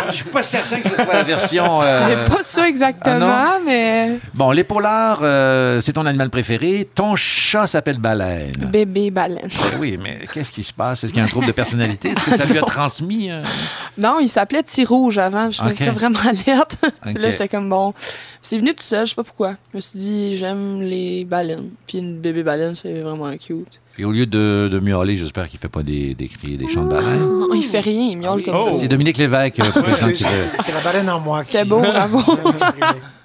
[0.08, 1.80] Je suis pas certain que ce soit la version...
[1.82, 6.88] euh, pas ça exactement, ah mais Bon, l'épaulard, euh, c'est ton animal préféré.
[6.94, 8.52] Ton chat s'appelle Baleine.
[8.70, 9.48] bébé baleine.
[9.48, 11.04] Ben oui, mais qu'est-ce qui se passe?
[11.04, 12.10] Est-ce qu'il y a un trouble de personnalité?
[12.10, 13.30] Est-ce que ça lui a transmis?
[13.30, 13.42] euh?
[13.98, 15.50] Non, il s'appelait Petit Rouge avant.
[15.50, 15.78] Je trouvais Ok.
[15.78, 16.76] ça vraiment alerte.
[17.04, 17.94] Là, j'étais comme bon.
[18.46, 19.54] C'est venu tout seul, je sais pas pourquoi.
[19.72, 21.70] Je me suis dit, j'aime les baleines.
[21.86, 23.80] Puis une bébé baleine, c'est vraiment cute.
[23.98, 26.84] Et au lieu de, de miauler, j'espère qu'il fait pas des, des cris, des chants
[26.84, 27.20] de baleine.
[27.20, 28.68] Non, il fait rien, il miaule comme Oh.
[28.72, 28.80] ça.
[28.80, 29.60] C'est Dominique Lévesque.
[29.60, 30.28] euh, qui le-
[30.60, 31.42] c'est la baleine en moi.
[31.42, 32.18] qui- C'était beau, bravo.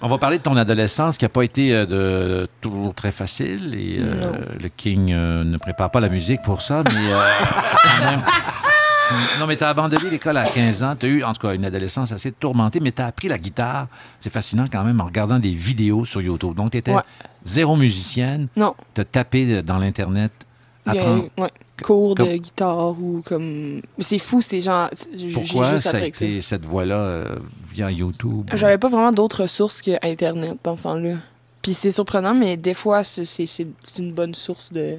[0.02, 3.76] On va parler de ton adolescence qui n'a pas été euh, de, toujours très facile.
[3.78, 4.32] Et euh, Non.
[4.62, 7.20] le King euh, ne prépare pas la musique pour ça, mais euh,
[7.84, 8.22] quand même.
[9.40, 10.96] Non, mais tu as abandonné l'école à 15 ans.
[10.96, 13.38] Tu as eu, en tout cas, une adolescence assez tourmentée, mais tu as appris la
[13.38, 13.88] guitare.
[14.20, 16.56] C'est fascinant quand même en regardant des vidéos sur YouTube.
[16.56, 17.02] Donc, tu étais Ouais.
[17.44, 18.48] zéro musicienne.
[18.56, 18.76] Non.
[18.94, 20.32] Tu as tapé dans l'Internet.
[20.86, 21.26] Apprendre.
[21.38, 21.50] ouais,
[21.84, 23.82] cours de guitare ou comme.
[24.00, 24.90] C'est fou, c'est genre.
[25.16, 27.36] J'ai Pourquoi juste ça a été cette voie-là euh,
[27.72, 28.50] via YouTube?
[28.56, 31.18] J'avais pas vraiment d'autres ressources que Internet dans ce temps-là.
[31.62, 33.46] Puis c'est surprenant, mais des fois, c'est
[34.00, 34.96] une bonne source de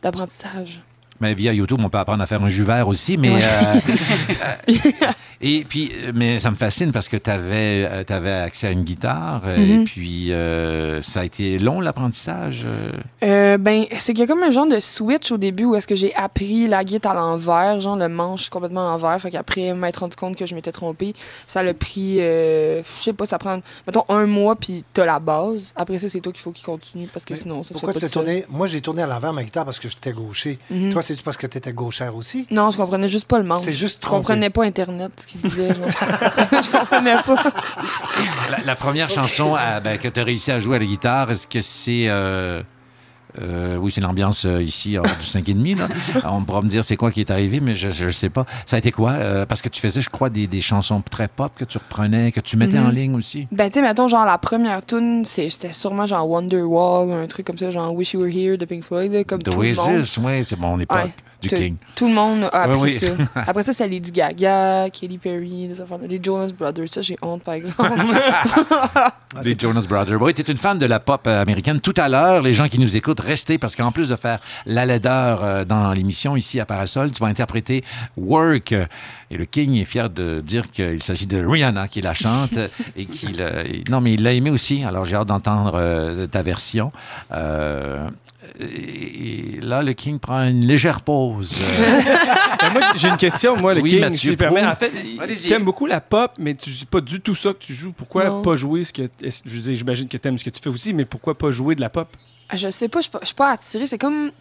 [0.00, 0.80] d'apprentissage.
[1.20, 3.16] Mais via YouTube, on peut apprendre à faire un jus vert aussi.
[3.16, 3.74] Mais, euh,
[4.68, 4.72] euh,
[5.40, 7.86] et puis, euh, mais ça me fascine parce que tu avais,
[8.42, 9.42] accès à une guitare.
[9.46, 9.80] euh, Mhm.
[9.80, 12.64] Et puis, euh, ça a été long l'apprentissage.
[12.66, 12.92] euh?
[13.24, 15.86] Euh, ben, c'est qu'il y a comme un genre de switch au début où est-ce
[15.86, 19.20] que j'ai appris la guitare à l'envers, genre le manche complètement à l'envers.
[19.20, 21.14] Fait qu'après m'être rendu compte que je m'étais trompée,
[21.46, 25.18] ça l'a pris, euh, je sais pas, ça prend, mettons, un mois, puis t'as la
[25.18, 25.72] base.
[25.76, 27.80] Après ça, c'est toi qu'il faut qu'il continue parce que Mais sinon, ça se fait
[27.80, 28.24] Pourquoi pas tu t'es tout seul.
[28.24, 28.44] tourné?
[28.48, 30.58] Moi, j'ai tourné à l'envers ma guitare parce que j'étais gaucher.
[30.70, 30.90] Mhm.
[30.92, 32.46] Toi, c'est parce que tu étais gauchère aussi?
[32.50, 33.62] Non, je comprenais juste pas le manche.
[33.64, 35.68] C'est juste Je comprenais pas Internet, ce qu'il disait.
[35.74, 37.42] je comprenais pas.
[38.50, 41.30] La, la première chanson à- ben, que tu as réussi à jouer à la guitare,
[41.30, 42.06] est-ce que c'est.
[42.08, 42.62] euh,
[43.40, 45.74] euh, oui, c'est l'ambiance euh, ici, hors du 5 et demi.
[45.74, 45.88] Là.
[46.24, 48.44] On pourra me dire c'est quoi qui est arrivé, mais je ne sais pas.
[48.66, 49.12] Ça a été quoi?
[49.12, 52.32] Euh, parce que tu faisais, je crois, des, des chansons très pop que tu reprenais,
[52.32, 52.86] que tu mettais Mhm.
[52.86, 53.46] en ligne aussi?
[53.52, 57.58] Ben, tu sais, mettons, genre, la première tune, c'était sûrement genre Wonderwall, un truc comme
[57.58, 59.88] ça, genre Wish You Were Here de Pink Floyd, là, comme The tout le monde.
[59.88, 61.12] Oasis, oui, c'est mon époque Ouais.
[61.40, 61.76] Du Tout- King.
[61.94, 62.90] Tout le monde a appris oui.
[62.90, 63.06] ça.
[63.46, 66.88] Après ça, c'est Lady Gaga, Katy Perry, des affaires, les Jonas Brothers.
[66.88, 67.92] Ça, j'ai honte, par exemple.
[69.42, 70.20] Des Jonas Brothers.
[70.20, 71.80] Oui, tu es une fan de la pop euh, américaine.
[71.80, 74.86] Tout à l'heure, les gens qui nous écoutent, restez parce qu'en plus de faire la
[74.86, 77.84] laideur euh, dans l'émission ici à Parasol, tu vas interpréter
[78.16, 78.74] Work.
[79.30, 82.54] Et le King est fier de dire qu'il s'agit de Rihanna qui la chante
[82.96, 83.36] et qu'il.
[83.40, 84.84] euh, non, mais il l'a aimé aussi.
[84.84, 86.92] Alors j'ai hâte d'entendre euh, ta version.
[87.32, 88.08] Euh,
[88.60, 91.56] et là, le King prend une légère pause.
[92.60, 94.62] Ben, moi, j'ai une question, moi, le Oui, King, Mathieu si tu permets.
[94.62, 94.70] Prou.
[94.72, 97.58] En fait, tu aimes beaucoup la pop, mais tu c'est pas du tout ça que
[97.60, 97.92] tu joues.
[97.92, 98.42] Pourquoi Non.
[98.42, 99.02] pas jouer ce que.
[99.46, 101.88] j'imagine que tu aimes ce que tu fais aussi, mais pourquoi pas jouer de la
[101.88, 102.08] pop?
[102.52, 103.86] je sais pas, je suis pas- pas attirée.
[103.86, 104.32] C'est comme.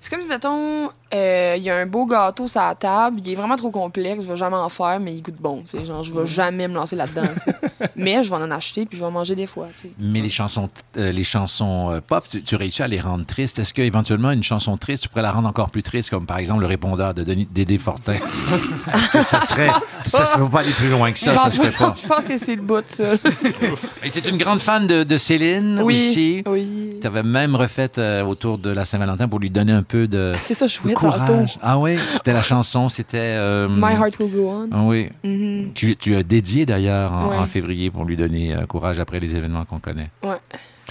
[0.00, 3.34] C'est comme si, euh, il y a un beau gâteau sur la table, il est
[3.34, 5.84] vraiment trop complexe, je vais jamais en faire, mais il goûte bon, tu sais.
[5.84, 7.22] Genre, je vais jamais me lancer là-dedans.
[7.96, 9.66] Mais je vais en acheter, puis je vais en manger des fois.
[9.98, 13.58] Mais les chansons, euh, les chansons euh, pop, tu, tu réussis à les rendre tristes.
[13.58, 16.60] Est-ce qu'éventuellement, une chanson triste, tu pourrais la rendre encore plus triste, comme par exemple
[16.60, 18.14] le répondeur de Denis- Dédé Fortin?
[18.94, 19.70] Est-ce que ça serait.
[20.04, 21.94] Ça ne peut pas aller plus loin que ça, je, ça pense se fait pas.
[22.00, 23.04] je pense que c'est le bout, ça.
[24.04, 25.94] Et tu es une grande fan de, de Céline Oui.
[25.94, 26.42] aussi?
[26.46, 26.96] Oui.
[27.00, 30.34] Tu avais même refait euh, autour de la Saint-Valentin pour lui donner un peu de,
[30.40, 30.94] C'est ça, je de.
[31.10, 31.58] Courage.
[31.62, 33.18] Ah oui, c'était la chanson, c'était.
[33.18, 34.68] euh, My Heart Will Go On.
[34.72, 35.08] Ah oui.
[35.24, 35.72] Mhm.
[35.74, 37.36] Tu, tu as dédié d'ailleurs en, Ouais.
[37.36, 40.10] en février pour lui donner euh, courage après les événements qu'on connaît.
[40.22, 40.36] Ouais.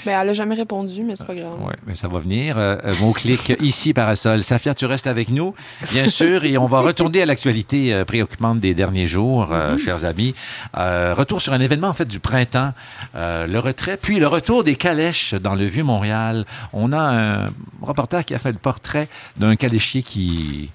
[0.05, 1.57] Ben, elle a jamais répondu, mais c'est pas grave.
[1.59, 2.57] Oui, mais ça va venir.
[2.57, 4.43] Euh, euh, Mot-clic ici, Parasol.
[4.43, 5.53] Safia, tu restes avec nous,
[5.91, 10.03] bien sûr, et on va retourner à l'actualité euh, préoccupante des derniers jours, euh, chers
[10.05, 10.33] amis.
[10.77, 12.73] Euh, retour sur un événement, en fait, du printemps,
[13.15, 16.45] euh, le retrait, puis le retour des calèches dans le Vieux-Montréal.
[16.73, 17.49] On a un
[17.81, 20.71] reporter qui a fait le portrait d'un caléchier qui...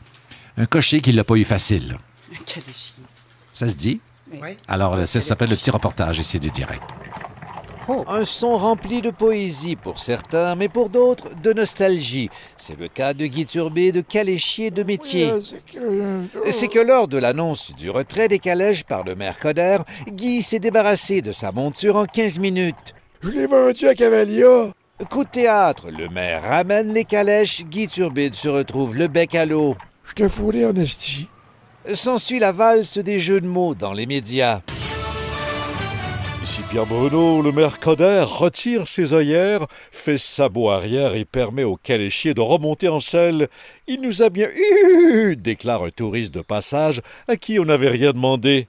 [0.56, 1.98] un cocher qui l'a pas eu facile.
[2.44, 3.04] Quel chien.
[3.54, 4.00] Ça se dit?
[4.32, 4.50] Oui.
[4.68, 6.82] Alors, ça s'appelle le petit reportage, ici du direct.
[7.88, 12.30] Un son rempli de poésie pour certains, mais pour d'autres de nostalgie.
[12.56, 15.32] C'est le cas de Guy Turbé de Caléchier de métier.
[16.50, 19.78] C'est que lors de l'annonce du retrait des calèches par le maire Coder,
[20.08, 22.94] Guy s'est débarrassé de sa monture en 15 minutes.
[23.22, 24.72] Je l'ai vendu à Cavalia.
[25.10, 29.44] Coup de théâtre, le maire ramène les calèches, Guy Turbide se retrouve le bec à
[29.44, 29.76] l'eau.
[30.04, 31.28] Je te fourré en esti.
[31.92, 34.62] S'ensuit la valse des jeux de mots dans les médias.
[36.46, 41.74] Ici Pierre Bruno, le maire Coder retire ses œillères, fait sabot arrière et permet au
[41.74, 43.48] caléchier de remonter en selle.
[43.88, 48.12] Il nous a bien eu, déclare un touriste de passage à qui on n'avait rien
[48.12, 48.68] demandé.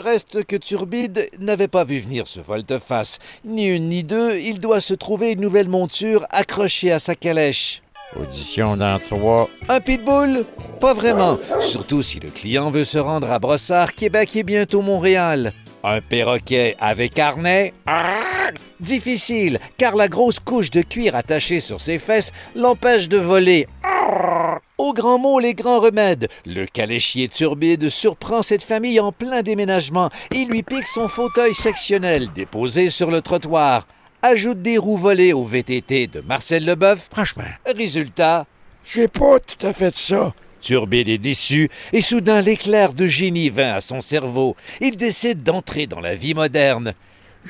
[0.00, 3.20] Reste que Turbide n'avait pas vu venir ce volte-face.
[3.44, 7.82] Ni une ni deux, il doit se trouver une nouvelle monture accrochée à sa calèche.
[8.18, 9.48] Audition dans trois.
[9.68, 10.44] Un pitbull?
[10.80, 15.52] Pas vraiment, surtout si le client veut se rendre à Brossard, Québec et bientôt Montréal.
[15.84, 17.74] Un perroquet avec harnais?
[17.86, 23.66] Arrgh Difficile, car la grosse couche de cuir attachée sur ses fesses l'empêche de voler.
[23.82, 26.28] Arrgh Au grand mot, les grands remèdes.
[26.46, 32.28] Le caléchier turbide surprend cette famille en plein déménagement et lui pique son fauteuil sectionnel
[32.32, 33.86] déposé sur le trottoir.
[34.22, 37.08] Ajoute des roues volées au VTT de Marcel Leboeuf.
[37.12, 38.46] Franchement, Résultat,
[38.84, 40.32] j'ai pas tout à fait ça.
[40.62, 44.56] Turbide est déçu, et soudain l'éclair de génie vint à son cerveau.
[44.80, 46.94] Il décide d'entrer dans la vie moderne.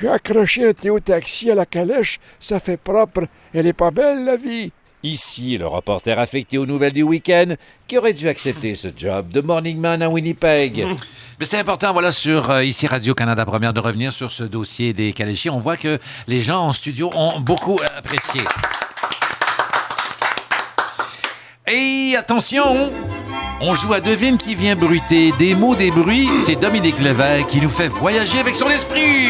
[0.01, 3.27] J'ai accroché un Théo taxi à la calèche, ça fait propre.
[3.53, 4.71] Elle est pas belle, la vie.
[5.03, 7.55] Ici, le reporter affecté aux nouvelles du week-end,
[7.87, 10.87] qui aurait dû accepter ce job de morning man à Winnipeg.
[11.39, 15.11] Mais c'est important, voilà, sur euh, ici Radio-Canada Première, de revenir sur ce dossier des
[15.11, 15.51] caléchiers.
[15.51, 18.41] On voit que les gens en studio ont beaucoup apprécié.
[21.65, 22.91] Et attention,
[23.61, 25.31] on joue à devine qui vient bruiter.
[25.39, 29.29] Des mots, des bruits, c'est Dominique Lévesque qui nous fait voyager avec son esprit.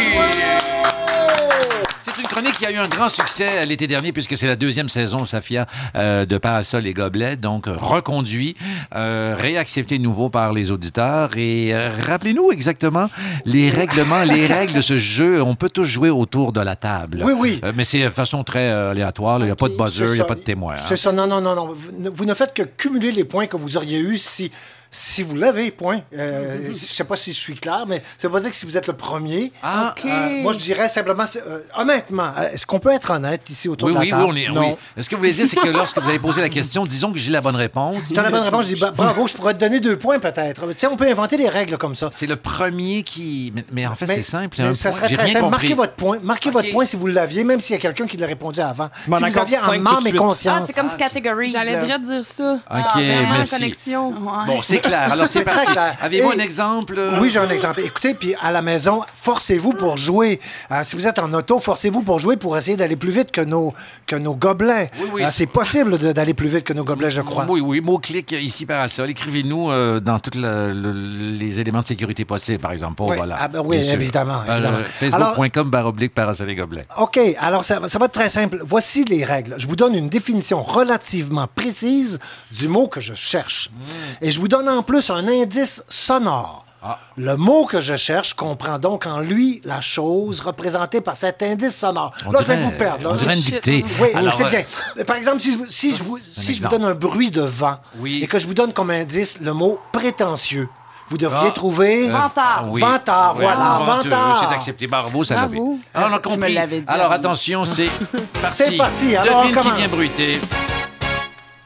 [2.24, 5.26] Une chronique qui a eu un grand succès l'été dernier puisque c'est la deuxième saison,
[5.26, 5.66] Safia,
[5.96, 8.56] euh, de Parasol et Gobelets, donc reconduit,
[8.96, 11.32] euh, réaccepté de nouveau par les auditeurs.
[11.36, 13.10] Et euh, rappelez-nous exactement
[13.46, 15.42] les règlements, les règles de ce jeu.
[15.44, 17.24] On peut tous jouer autour de la table.
[17.26, 17.60] Oui, oui.
[17.66, 19.40] Euh, mais c'est de façon très aléatoire.
[19.40, 20.76] Il n'y a pas de buzzer, il n'y a pas de témoin.
[20.76, 20.84] hein.
[20.86, 21.74] C'est ça, non, non, non, non.
[21.74, 24.50] Vous ne- vous ne faites que cumuler les points que vous auriez eus si,
[24.96, 26.02] si vous l'avez, point.
[26.16, 28.56] Euh, je ne sais pas si je suis clair, mais ça veut pas dire que
[28.56, 29.52] si vous êtes le premier.
[29.64, 29.94] Ah.
[29.98, 30.06] OK.
[30.06, 33.94] Euh, moi, je dirais simplement, euh, honnêtement, est-ce qu'on peut être honnête ici autour Oui,
[33.94, 34.24] de la oui, oui, table?
[34.30, 34.48] on est.
[34.54, 34.78] Non.
[34.96, 35.04] Oui.
[35.04, 37.18] Ce que vous voulez dire, c'est que lorsque vous avez posé la question, disons que
[37.18, 38.10] j'ai la bonne réponse.
[38.14, 40.20] Tu as la bonne réponse, je dis bah, bravo, je pourrais te donner deux points
[40.20, 40.68] peut-être.
[40.68, 42.10] Tu sais, on peut inventer des règles comme ça.
[42.12, 43.52] C'est le premier qui.
[43.56, 44.56] Mais, mais en fait, c'est simple.
[44.60, 45.00] mais un ça point.
[45.00, 45.39] serait très simple.
[45.39, 45.50] compris.
[45.70, 46.18] Marquez votre point.
[46.22, 48.89] Marquez votre point si vous l'aviez, même s'il y a quelqu'un qui l'a répondu avant.
[49.08, 50.16] M'en si vous aviez cinq en de et suite.
[50.18, 50.60] conscience.
[50.62, 51.50] Ah, c'est comme categories.
[51.50, 51.84] J'allais là.
[51.86, 52.54] direct dire ça.
[52.54, 53.56] OK, Ah, Vraiment, merci.
[53.56, 54.12] connexion.
[54.46, 55.12] Bon, c'est clair.
[55.12, 55.72] Alors, c'est parti.
[56.02, 56.96] Avez-vous un exemple?
[56.98, 57.18] euh?
[57.20, 57.82] Oui, j'ai un exemple.
[57.82, 60.40] Écoutez, puis à la maison, forcez-vous pour jouer.
[60.72, 63.42] Euh, si vous êtes en auto, forcez-vous pour jouer pour essayer d'aller plus vite que
[63.42, 63.74] nos,
[64.06, 64.92] que nos gobelets.
[65.00, 67.46] Oui, oui, Euh, c'est- possible d'aller plus vite que nos gobelets, je crois.
[67.48, 69.10] Oui, oui, mot-clic ici parasol.
[69.12, 69.70] Écrivez-nous
[70.02, 73.02] dans tous les éléments de sécurité possibles, par exemple.
[73.04, 73.18] Oh, Oui.
[73.18, 73.38] voilà.
[73.40, 74.78] Ah, ben oui, évidemment, évidemment.
[75.00, 76.86] Facebook.com barre oblique parasol et gobelets.
[76.98, 78.60] OK, alors ça, ça va être très simple.
[78.66, 79.56] Voici les règles.
[79.58, 82.20] Je vous donne une définition relativement précise
[82.52, 83.70] du mot que je cherche.
[83.72, 84.26] Hmm.
[84.26, 86.66] Et je vous donne en plus un indice sonore.
[86.86, 87.00] Ah.
[87.16, 91.78] Le mot que je cherche comprend donc en lui la chose représentée par cet indice
[91.78, 92.12] sonore.
[92.26, 93.06] On là, je vais vous perdre.
[93.08, 93.12] là.
[93.14, 93.86] on dirait une dictée.
[94.02, 95.06] Oui, Alors, euh, bien.
[95.06, 96.76] Par exemple, si je, vous- si je, vous, si je vous exemple.
[96.80, 98.20] donne un bruit de vent Oui.
[98.22, 100.68] et que je vous donne comme indice le mot prétentieux,
[101.10, 101.52] vous devriez Ah.
[101.52, 102.10] trouver...
[102.10, 102.66] Euh, Vantard.
[102.70, 102.82] oui.
[102.82, 104.46] Vantard, Oui, voilà, venteux, vantard.
[104.50, 104.88] C'est accepté.
[104.88, 105.80] Bravo, ça Bravo.
[105.94, 106.52] Ah, on a compris.
[106.68, 107.90] dit Alors, attention, c'est
[108.42, 108.56] parti.
[108.58, 109.16] C'est parti.
[109.16, 109.78] Alors, on Devine qui commence.
[109.80, 110.42] vient bruiter.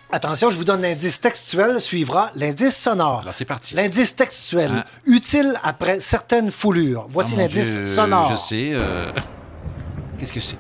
[0.10, 3.20] Attention, je vous donne l'indice textuel, suivra l'indice sonore.
[3.24, 3.76] Alors, c'est parti.
[3.76, 4.84] L'indice textuel, Hein?
[5.06, 7.08] utile après certaines foulures.
[7.10, 8.30] Voici Ah, l'indice Dieu, sonore.
[8.30, 8.70] Je sais.
[8.72, 9.12] euh,
[10.18, 10.56] Qu'est-ce que c'est?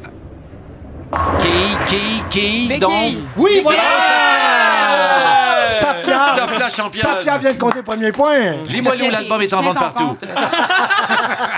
[1.39, 2.23] Qui, qui,
[2.69, 3.15] qui, donc?
[3.37, 3.79] Oui, voilà!
[5.67, 6.33] Safia!
[6.37, 7.03] Top la championne.
[7.03, 8.63] Safia vient de compter le premier point.
[8.67, 10.17] Lis-moi tiens- l'album est en vente partout.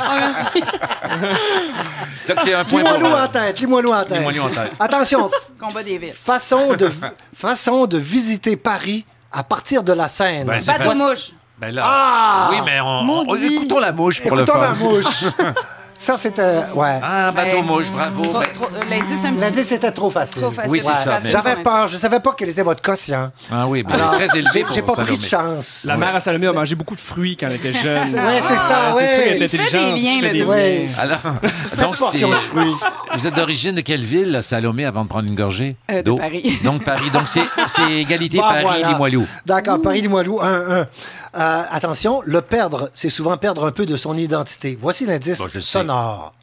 [0.01, 0.61] Oh, merci.
[0.61, 3.23] Que c'est un point pour elle.
[3.23, 4.17] en tête, lis-moi-nous en tête.
[4.17, 4.71] Lis-moi-nous en tête.
[4.79, 5.29] Attention,
[5.59, 6.13] Combat des villes.
[6.13, 6.91] façon de,
[7.35, 10.45] façon de visiter Paris à partir de la Seine.
[10.47, 10.97] Ben, c'est Bateau facile.
[11.03, 11.29] mouche.
[11.57, 12.47] Ben là, Ah!
[12.51, 13.53] oui, mais on, on- Maudit.
[13.53, 14.75] écoutons la mouche pour Écoutons le la fun.
[14.75, 15.23] mouche.
[16.01, 16.41] Ça, c'était...
[16.73, 16.97] Ouais.
[17.03, 18.23] Ah, bateau Ben, mouche, bravo.
[18.23, 20.41] Trop- Ben, trop- euh, L'indice un petit L'indice était trop facile.
[20.41, 20.71] trop facile.
[20.71, 20.93] Oui, c'est Ouais.
[20.95, 21.87] ça, mais- J'avais peur.
[21.87, 23.29] Je savais pas quel était votre quotient.
[23.51, 25.55] ah oui, mais Alors, il est très élevé j'ai- pour J'ai pas pris de Salomé.
[25.57, 25.83] chance.
[25.85, 28.13] La mère à Salomé a mangé beaucoup de fruits quand elle était jeune.
[28.25, 29.07] Ouais, c'est ça, Ah, ouais.
[29.07, 30.45] fruits étaient Il fait des liens, le des deux.
[30.45, 30.87] Ouais.
[31.01, 32.73] Alors, donc, c'est- portions de fruits.
[33.15, 35.75] Vous êtes d'origine de quelle ville, Salomé, avant de prendre une gorgée?
[35.91, 36.15] Euh, de d'eau?
[36.15, 36.59] Paris.
[36.63, 37.09] Donc, Paris.
[37.11, 38.63] Donc, c'est c'est égalité Bon, voilà.
[38.63, 39.27] Paris-Limoilou.
[39.45, 40.87] D'accord, Paris-Limoilou, 1-1.
[41.35, 44.77] Euh, attention, le perdre, c'est souvent perdre un peu de son identité.
[44.79, 46.33] Voici l'indice Bon, sonore.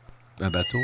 [0.41, 0.79] Un bateau.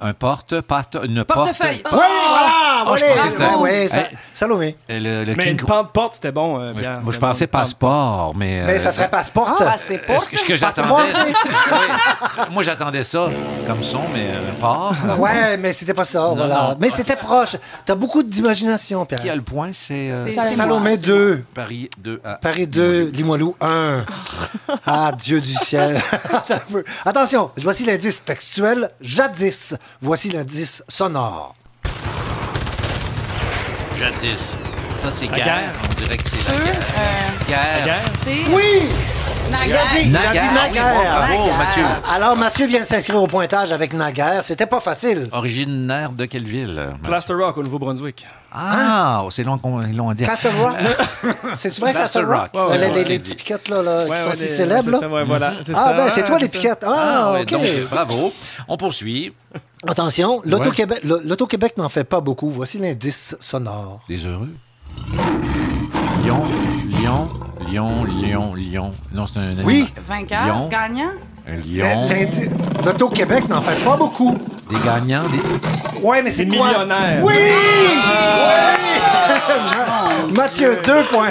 [0.00, 1.38] Un porte, porte, une porte.
[1.38, 1.82] Portefeuille.
[1.84, 2.84] Oui, voilà!
[2.88, 4.04] Oh, je pensais que c'était- ouais, ça-.
[4.34, 4.76] Salomé.
[4.88, 6.98] Le, le Mais King une pente-porte, c'était bon, euh, Moi, Pierre.
[7.00, 8.62] je- moi, je C'était pensais bon, passeport, mais.
[8.66, 9.62] Mais euh, ça serait passe-porte.
[9.66, 10.18] Ah, c'est pas.
[10.18, 11.00] Ce que, Passeport.
[11.06, 11.12] j'attendais.
[11.72, 12.46] Oui.
[12.50, 13.28] Moi, j'attendais ça
[13.66, 14.94] comme son, mais euh, port.
[15.18, 16.68] Ouais, mais c'était pas ça, voilà.
[16.70, 16.76] non.
[16.80, 17.56] Mais c'était proche.
[17.84, 19.36] T'as beaucoup d'imagination, Qui a Pierre.
[19.36, 19.70] le point?
[19.72, 20.10] C'est.
[20.10, 21.44] euh, C'est- Salomé moi, c'est 2.
[21.54, 22.34] Paris 2 à.
[22.34, 24.04] Paris 2, Limoilou 1.
[24.86, 26.00] Ah, Dieu du ciel.
[26.32, 26.84] Attends un peu.
[27.04, 29.74] Attention, voici l'indice textuel, jadis.
[30.00, 31.54] Voici l'indice sonore.
[33.96, 34.56] Jadis.
[34.98, 35.44] Ça, c'est guerre.
[35.44, 35.72] guerre?
[35.90, 36.74] On dirait que c'est la guerre.
[36.98, 37.84] euh, Guerre.
[37.84, 38.02] Guerre?
[38.18, 38.88] C'est Oui!
[39.50, 39.86] Naguère.
[39.94, 40.54] Il a dit, il a dit Naguère.
[40.56, 40.94] Ah oui, naguère.
[40.94, 41.58] bon, bravo, Naguère.
[41.58, 41.84] Mathieu.
[42.14, 44.42] Alors, Mathieu vient de s'inscrire au pointage avec naguère.
[44.42, 45.28] C'était pas facile.
[45.32, 46.74] Originaire de quelle ville?
[46.74, 46.92] Mathieu?
[47.02, 48.26] Plaster Rock au Nouveau-Brunswick.
[48.52, 50.26] Ah, c'est long qu'on long à dire.
[50.28, 50.76] Castle Rock?
[51.56, 52.50] C'est vrai, Castle Castle Rock?
[52.54, 52.70] Rock.
[52.70, 53.22] Ouais, ouais, les, les- c'est les dit.
[53.24, 54.84] petites piquettes là, là, qui sont ouais, si célèbres.
[54.84, 54.98] c'est là.
[55.00, 55.92] ça, ouais, voilà, c'est Ah, ça.
[55.92, 56.84] ben, c'est toi les c'est piquettes.
[56.86, 57.50] Ah, ouais, OK.
[57.50, 58.32] donc, bravo.
[58.66, 59.34] On poursuit.
[59.88, 62.50] Attention, l'Auto-Québec n'en fait pas beaucoup.
[62.50, 64.00] Voici l'indice sonore.
[64.08, 64.50] Les heureux?
[66.24, 66.42] Lyon,
[66.88, 67.28] Lyon,
[67.68, 68.90] Lyon, Lyon, Lyon.
[69.12, 69.64] Non, c'est un animal.
[69.66, 69.92] Oui.
[70.06, 70.68] Vainqueur, Lyon.
[70.68, 71.10] gagnant?
[71.48, 72.08] Un lion.
[72.10, 72.48] L'indi-
[72.84, 74.36] L'Auto-Québec n'en fait pas beaucoup.
[74.68, 75.22] Des gagnants.
[75.28, 76.00] Des...
[76.02, 76.66] Ouais, mais c'est Des quoi?
[76.68, 77.22] millionnaires.
[77.24, 77.34] Oui!
[77.36, 78.00] Oui!
[80.34, 81.28] Mathieu, deux points.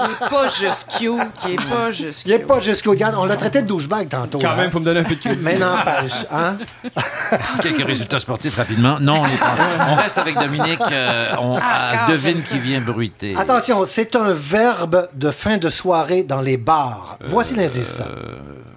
[0.00, 1.12] Il est pas juste cute.
[1.46, 3.14] Il est pas juste Il n'est pas jusqu'au garde.
[3.18, 4.38] On l'a traité de douchebag tantôt.
[4.38, 4.56] Quand hein.
[4.56, 5.42] même, il faut me donner un peu de crédit.
[5.44, 6.56] Mais n'empêche, hein?
[7.62, 8.98] Quelques résultats sportifs rapidement.
[9.00, 9.54] Non, on, est pas-
[9.90, 10.80] on reste avec Dominique.
[10.92, 13.34] euh, on Ah, ah, devine qui vient bruiter.
[13.36, 17.18] Attention, c'est un verbe de fin de soirée dans les bars.
[17.26, 18.00] Voici l'indice.
[18.00, 18.69] Un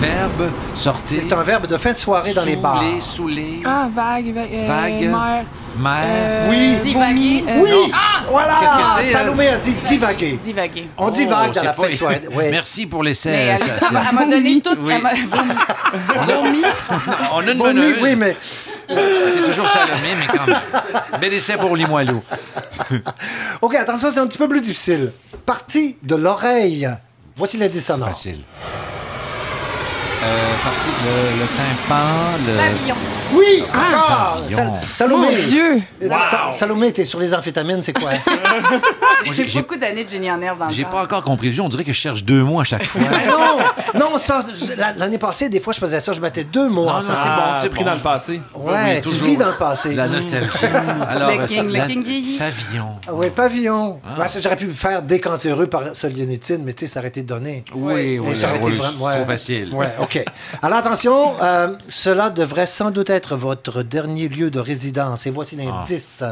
[0.00, 1.22] verbe sortir.
[1.22, 2.80] C'est un verbe de fin de soirée dans les bars.
[2.82, 3.62] Saouler, saouler.
[3.64, 4.50] Ah, vague, vague.
[4.52, 5.08] euh, Vague.
[5.08, 5.44] Mer.
[5.78, 6.48] Mère.
[6.48, 6.76] Oui.
[6.82, 7.44] Divaguer.
[7.48, 7.92] euh, Oui.
[7.94, 8.22] Ah!
[8.30, 8.56] Voilà.
[8.60, 10.38] Qu'est-ce que c'est, Salomé a dit divaguer.
[10.42, 10.88] Divaguer.
[10.98, 12.20] On divague Oh, dans la pas- fête soirée.
[12.32, 12.44] Oui.
[12.50, 13.30] Merci pour l'essai.
[13.30, 14.76] Elle, elle m'a- elle m'a donné tout.
[14.80, 14.92] Oui.
[14.96, 16.62] elle m'a- vomi.
[17.32, 17.96] On a une meneuse.
[18.02, 18.36] oui, mais
[18.88, 21.20] C'est toujours Salomé, mais quand même.
[21.20, 22.20] Bel essai pour Limoilou.
[23.62, 25.12] OK, attention, c'est un petit peu plus difficile.
[25.46, 26.88] Partie de l'oreille.
[27.36, 28.08] Voici l'indice sonore.
[28.08, 28.40] Facile.
[30.22, 32.56] Euh, parti, le, le tympan, le...
[32.58, 32.96] Pavillon.
[33.32, 34.40] Oui, encore.
[34.42, 34.56] pavillon.
[34.56, 35.26] Sal- Salomé.
[35.36, 35.82] Mon Dieu!
[36.30, 38.10] Sa- Salomé, t'es sur les amphétamines, c'est quoi?
[39.26, 41.62] Moi, J'ai beaucoup d'années de génie en herbe dans J'ai pas encore compris le jeu.
[41.62, 43.02] On dirait que je cherche deux mots à chaque fois.
[43.02, 43.20] Ben
[43.98, 44.42] non, non, ça,
[44.96, 47.18] l'année passée, des fois, je faisais ça, je mettais deux mots Non, non, ensemble.
[47.18, 47.90] c'est bon, Ah, c'est pris bon.
[47.90, 48.40] dans le passé.
[48.54, 49.26] Ouais, Oui, tu toujours.
[49.26, 49.94] vis dans le passé.
[49.94, 50.48] La nostalgie.
[51.08, 52.38] Alors, Le king, le la- king.
[52.38, 52.86] Pavillon.
[53.06, 54.00] Ah ouais, pavillon.
[54.06, 54.14] Ah.
[54.18, 57.22] Ben, ça, J'aurais pu me faire décancéreux par solianitine, mais tu sais, ça aurait été
[57.22, 57.64] donné.
[57.74, 59.16] Oui, oui, ça aurait été oui, vraiment- ouais.
[59.16, 59.74] trop facile.
[59.74, 60.24] Ouais, OK.
[60.62, 65.26] Alors attention, euh, cela devrait sans doute être votre dernier lieu de résidence.
[65.26, 66.22] Et voici l'indice.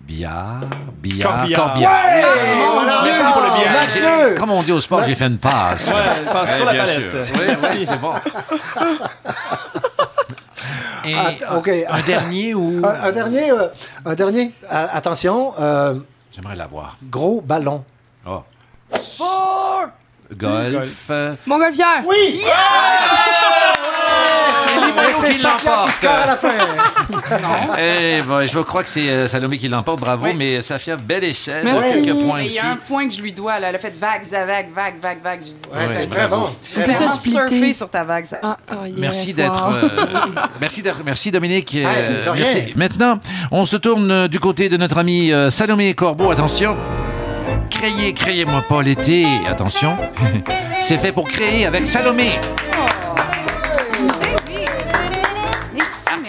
[0.00, 0.60] Billard,
[1.02, 1.66] billard, Corbillard.
[1.66, 2.00] corbillard.
[2.72, 3.72] voilà, Merci pour le billard.
[3.74, 4.34] Mathieu!
[4.38, 5.86] Comme on dit au sport, j'ai fait une passe.
[5.86, 7.22] Ouais, passe sur la bien palette.
[7.24, 7.36] sûr.
[7.38, 7.46] Oui,
[7.78, 8.12] oui, c'est bon.
[11.04, 11.68] Et Att- OK.
[11.90, 12.80] un dernier ou...
[12.86, 13.68] Un, un dernier, euh,
[14.06, 14.52] un dernier.
[14.72, 15.94] Euh, attention, euh,
[16.32, 16.96] J'aimerais l'avoir.
[17.02, 17.84] gros ballon.
[18.26, 18.42] Oh.
[20.34, 21.06] Golf.
[21.10, 22.02] euh, Montgolfière!
[22.06, 22.32] Oui!
[22.34, 23.67] Limoilou
[25.12, 26.04] c'est qui l'emporte.
[26.04, 26.38] à.
[27.80, 30.34] Eh ben, je crois que c'est euh, Salomé qui l'emporte, bravo, Oui.
[30.36, 32.02] mais Safia, bel essai, de Merci.
[32.02, 33.68] quelques points Mais il y a un point que je lui dois, là.
[33.68, 35.40] Elle a fait vague, ça, vague, vague, vague, vague.
[35.72, 36.46] Ouais, c'est très bon.
[36.76, 38.38] J'ai peut surfé sur ta vague, ça.
[38.42, 39.34] Ah, oh, yes, Merci wow.
[39.36, 39.68] d'être.
[39.72, 39.88] euh,
[40.60, 41.74] merci, d'être- merci Dominique.
[41.76, 42.44] euh, de rien.
[42.44, 42.72] merci.
[42.76, 43.18] Maintenant,
[43.50, 46.30] on se tourne euh, du côté de notre ami euh, Salomé Corbeau.
[46.30, 46.76] Attention.
[47.70, 49.26] Créez, créez-moi pas l'été.
[49.48, 49.96] Attention.
[50.80, 52.32] C'est fait pour créer avec Salomé.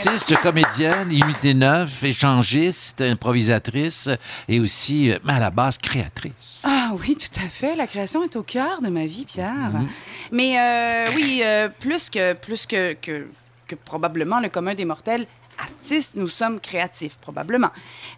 [0.08, 4.10] Artiste, comédienne, imité neuf, échangiste, improvisatrice
[4.48, 6.62] et aussi, euh, mais à la base, créatrice.
[6.64, 7.76] Ah oui, tout à fait.
[7.76, 9.72] La création est au cœur de ma vie, Pierre.
[9.74, 9.88] Mhm.
[10.32, 13.28] Mais euh, oui, euh, plus que plus que, que,
[13.68, 15.26] que probablement le commun des mortels.
[15.62, 17.70] Artistes, nous sommes créatifs, probablement.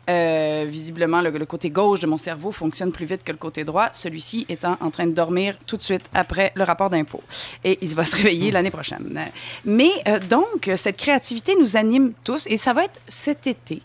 [0.09, 3.63] Euh, visiblement, le, le côté gauche de mon cerveau fonctionne plus vite que le côté
[3.63, 7.21] droit, celui-ci étant en train de dormir tout de suite après le rapport d'impôt.
[7.63, 9.19] Et il va se réveiller l'année prochaine.
[9.65, 13.81] Mais euh, donc, cette créativité nous anime tous et ça va être cet été.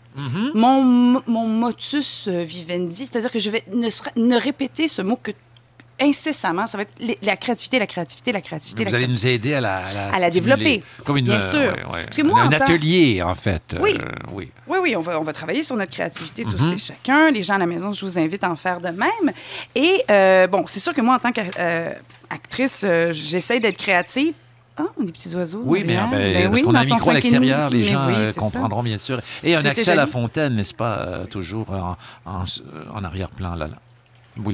[0.55, 5.31] Mon, mon motus euh, vivendi, c'est-à-dire que je vais ne, ne répéter ce mot que
[6.01, 6.67] incessamment.
[6.67, 8.83] Ça va être la créativité, la créativité, la créativité.
[8.85, 9.29] Vous la allez créativité.
[9.29, 10.55] nous aider à la, à la, À la stimuler.
[10.55, 11.59] développer, Comme une, bien euh, sûr.
[11.59, 12.03] ouais, ouais.
[12.05, 13.75] Parce que moi, un en atelier, en fait.
[13.81, 13.97] Oui.
[14.01, 14.51] euh, oui.
[14.67, 16.73] Oui, oui, on va, on va travailler sur notre créativité tous Mhm.
[16.73, 17.31] et chacun.
[17.31, 19.33] Les gens à la maison, je vous invite à en faire de même.
[19.75, 24.33] Et euh, bon, c'est sûr que moi, en tant qu'actrice, j'essaie d'être créative.
[24.79, 25.63] Ah, des petits oiseaux.
[25.65, 28.13] Oui, mais ben, Ben parce oui, qu'on a un micro à l'extérieur, les gens oui,
[28.15, 28.39] euh, c'est ça.
[28.41, 29.19] comprendront bien sûr.
[29.43, 31.97] Et un accès à la fontaine, n'est-ce pas, euh, toujours en,
[32.27, 32.43] en,
[32.93, 33.65] en arrière-plan là.
[33.69, 33.73] là.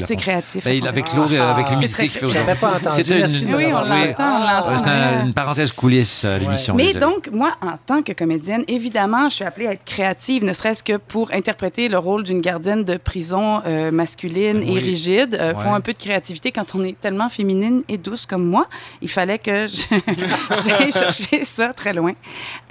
[0.05, 2.55] C'est créatif, Ben, avec l'eau, euh, avec Ah, l'humidité c'est qui fait aujourd'hui.
[2.59, 2.95] Pas entendu.
[2.95, 6.73] C'était de Oui, un- une parenthèse coulisse à l'émission.
[6.75, 6.99] Mais désolé.
[7.05, 10.83] donc, moi, en tant que comédienne, évidemment, je suis appelée à être créative, ne serait-ce
[10.83, 14.79] que pour interpréter le rôle d'une gardienne de prison euh, masculine et Oui.
[14.79, 15.35] rigide.
[15.39, 15.63] Euh, Ouais.
[15.63, 18.67] Faut un peu de créativité quand on est tellement féminine et douce comme moi.
[19.01, 19.83] Il fallait que je-
[20.67, 22.13] j'aille chercher ça très loin.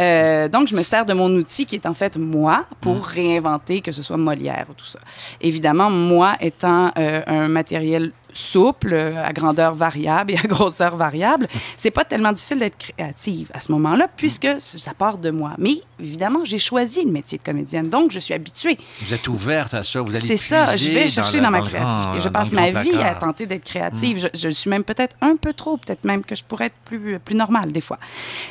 [0.01, 3.01] Euh, donc, je me sers de mon outil qui est en fait moi pour Mm.
[3.03, 4.99] réinventer, que ce soit Molière ou tout ça.
[5.41, 11.49] Évidemment, moi étant euh, un matériel souple, euh, à grandeur variable et à grosseur variable,
[11.77, 15.53] c'est pas tellement difficile d'être créative à ce moment-là, puisque ça part de moi.
[15.59, 18.79] Mais évidemment, j'ai choisi le métier de comédienne, donc je suis habituée.
[19.03, 21.59] Vous êtes ouverte à ça, vous allez C'est ça, je vais chercher la- dans, ma
[21.61, 22.21] grand- créativité.
[22.21, 24.19] je passe ma vie à tenter d'être créative.
[24.19, 27.19] Je, je suis même peut-être un peu trop, peut-être même que je pourrais être plus,
[27.19, 27.99] plus normale des fois.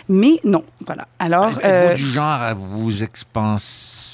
[0.10, 1.08] Mais non, voilà.
[1.18, 4.11] Alors, Êtes-vous euh, du genre à vous expanser,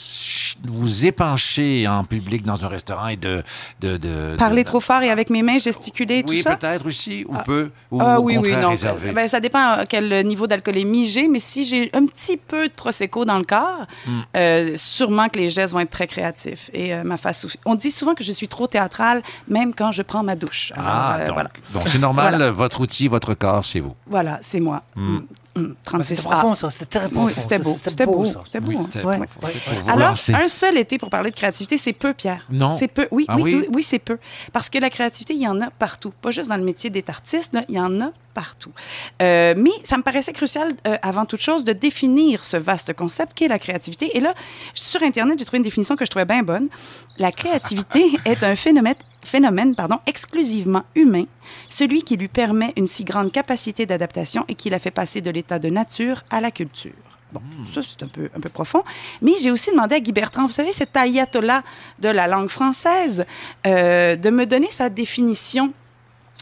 [0.65, 3.43] vous épancher en public dans un restaurant et de...
[3.81, 6.55] de, de- parler de- trop fort et avec mes mains gesticuler, Oui, tout ça?
[6.55, 7.43] peut-être aussi, ou Ah.
[7.43, 8.75] peu, ou Ah oui, oui, non.
[9.13, 12.73] Ben, ça dépend à quel niveau d'alcoolémie j'ai, mais si j'ai un petit peu de
[12.73, 14.21] prosecco dans le corps, Hmm.
[14.35, 16.69] euh, sûrement que les gestes vont être très créatifs.
[16.73, 17.45] Et euh, ma face.
[17.65, 20.71] On dit souvent que je suis trop théâtrale, même quand je prends ma douche.
[20.75, 21.49] Alors, Ah, euh, donc voilà.
[21.73, 22.51] donc c'est normal, Voilà.
[22.51, 23.95] votre outil, votre corps, c'est vous.
[24.07, 24.83] Voilà, c'est moi.
[24.95, 25.15] Hmm.
[25.17, 25.25] Mm,
[25.57, 26.29] mm, Ah, C'était 36A.
[26.29, 26.71] profond, ça.
[26.71, 27.25] C'était très profond.
[27.27, 27.75] Oui, c'était beau.
[27.83, 28.25] C'était beau.
[28.45, 28.71] C'était beau.
[28.71, 29.03] Oui, hein.
[29.03, 29.19] Ouais,
[29.87, 30.33] Alors, lancer.
[30.33, 32.45] un seul été pour parler de créativité, c'est peu, Pierre.
[32.49, 32.75] Non.
[32.77, 33.07] C'est peu.
[33.11, 33.55] Oui, Ah oui, oui?
[33.61, 34.17] oui, oui, c'est peu.
[34.53, 36.11] Parce que la créativité, il y en a partout.
[36.21, 38.71] Pas juste dans le métier d'être artiste, là, il y en a partout.
[39.21, 43.33] Euh, mais ça me paraissait crucial, euh, avant toute chose, de définir ce vaste concept
[43.33, 44.15] qu'est la créativité.
[44.15, 44.33] Et là,
[44.75, 46.67] sur Internet, j'ai trouvé une définition que je trouvais bien bonne.
[47.17, 48.93] La créativité est un phénomène,
[49.27, 51.25] phénomène pardon, exclusivement humain,
[51.69, 55.29] celui qui lui permet une si grande capacité d'adaptation et qui la fait passer de
[55.29, 56.93] l'état de nature à la culture.
[57.33, 57.41] Bon,
[57.73, 58.83] ça, c'est un peu, un peu profond.
[59.21, 61.61] Mais j'ai aussi demandé à Guy Bertrand, vous savez, cet ayatollah
[61.99, 63.25] de la langue française,
[63.65, 65.73] euh, de me donner sa définition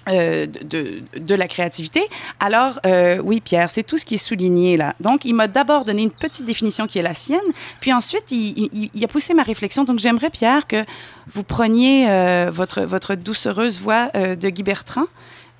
[0.09, 2.01] euh, de, de, la créativité.
[2.39, 4.95] Alors, euh, oui, Pierre, c'est tout ce qui est souligné là.
[4.99, 7.39] Donc, il m'a d'abord donné une petite définition qui est la sienne,
[7.81, 9.83] puis ensuite, il, il, il a poussé ma réflexion.
[9.83, 10.85] Donc, j'aimerais, Pierre, que
[11.27, 15.05] vous preniez euh, votre, votre doucereuse voix euh, de Guy Bertrand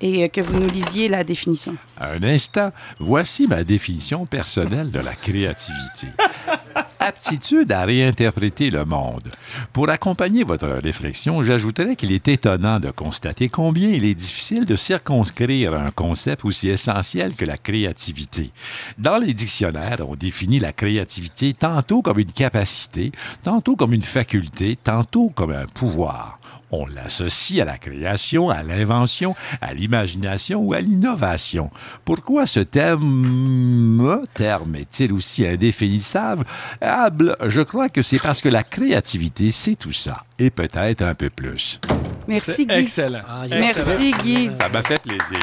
[0.00, 1.76] et que vous nous lisiez la définition.
[1.98, 6.08] Un instant, voici ma définition personnelle de la créativité.
[6.98, 9.30] Aptitude à réinterpréter le monde.
[9.72, 14.76] Pour accompagner votre réflexion, j'ajouterais qu'il est étonnant de constater combien il est difficile de
[14.76, 18.50] circonscrire un concept aussi essentiel que la créativité.
[18.98, 23.12] Dans les dictionnaires, on définit la créativité tantôt comme une capacité,
[23.42, 26.38] tantôt comme une faculté, tantôt comme un pouvoir.
[26.72, 31.70] On l'associe à la création, à l'invention, à l'imagination ou à l'innovation.
[32.04, 36.44] Pourquoi ce terme, terme est-il aussi indéfinissable?
[36.82, 41.30] Je crois que c'est parce que la créativité, c'est tout ça, et peut-être un peu
[41.30, 41.80] plus.
[42.26, 42.74] Merci, Guy.
[42.74, 43.22] Excellent.
[43.28, 44.50] Ah, Merci, Guy.
[44.58, 45.38] Ça m'a fait plaisir.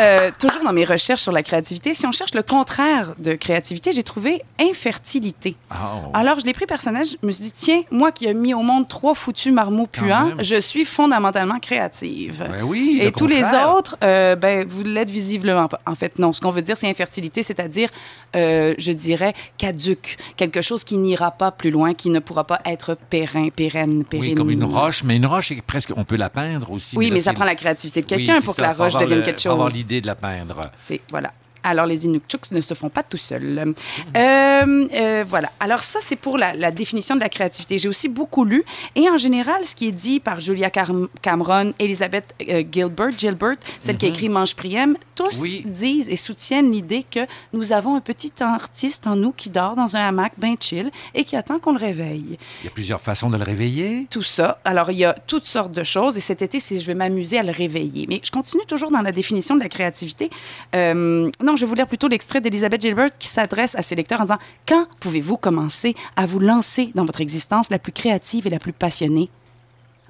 [0.00, 3.92] Euh, toujours dans mes recherches sur la créativité, si on cherche le contraire de créativité,
[3.92, 5.56] j'ai trouvé infertilité.
[5.72, 6.10] Oh.
[6.14, 8.62] Alors, je l'ai pris personnel, je me suis dit, tiens, moi qui ai mis au
[8.62, 12.46] monde trois foutus marmots puants, je suis fondamentalement créative.
[12.50, 13.42] Ben oui, Et tous les
[13.76, 15.80] autres, euh, ben, vous l'êtes visiblement pas.
[15.86, 16.32] En fait, non.
[16.32, 17.88] Ce qu'on veut dire, c'est infertilité, c'est-à-dire,
[18.36, 20.16] euh, je dirais, caduque.
[20.36, 24.28] Quelque chose qui n'ira pas plus loin, qui ne pourra pas être périn, pérenne, pérenne.
[24.28, 26.96] Oui, comme une roche, mais une roche, est presque, on peut la peindre aussi.
[26.96, 29.24] Oui, mais, là, ça prend la créativité de quelqu'un pour que la roche devienne le-
[29.24, 29.54] quelque chose.
[29.88, 30.60] L'idée de la peindre.
[30.84, 31.32] C'est- voilà.
[31.68, 33.74] Alors, les Inukchuks ne se font pas tout seuls.
[34.16, 35.50] Euh, euh, voilà.
[35.60, 37.78] Alors, ça, c'est pour la, la définition de la créativité.
[37.78, 38.64] J'ai aussi beaucoup lu.
[38.94, 40.90] Et en général, ce qui est dit par Julia Car-
[41.22, 44.14] Cameron, Elizabeth euh, Gilbert, Gilbert, celle qui a Mhm.
[44.14, 45.62] écrit Mange Priem, tous Oui.
[45.66, 47.20] disent et soutiennent l'idée que
[47.52, 51.24] nous avons un petit artiste en nous qui dort dans un hamac bien chill et
[51.24, 52.38] qui attend qu'on le réveille.
[52.62, 54.06] Il y a plusieurs façons de le réveiller.
[54.10, 54.60] Tout ça.
[54.64, 56.16] Alors, il y a toutes sortes de choses.
[56.16, 58.06] Et cet été, je vais m'amuser à le réveiller.
[58.08, 60.30] Mais je continue toujours dans la définition de la créativité.
[60.74, 64.20] Euh, non, je vais vous lire plutôt l'extrait d'Elizabeth Gilbert qui s'adresse à ses lecteurs
[64.20, 68.50] en disant Quand pouvez-vous commencer à vous lancer dans votre existence la plus créative et
[68.50, 69.28] la plus passionnée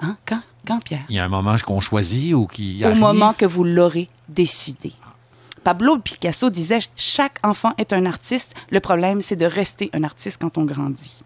[0.00, 0.16] Hein?
[0.26, 0.40] Quand?
[0.66, 1.04] Quand, Pierre?
[1.08, 2.98] Il y a un moment qu'on choisit ou qui Au arrive.
[3.00, 4.92] moment que vous l'aurez décidé.
[5.64, 8.54] Pablo Picasso disait Chaque enfant est un artiste.
[8.70, 11.16] Le problème, c'est de rester un artiste quand on grandit.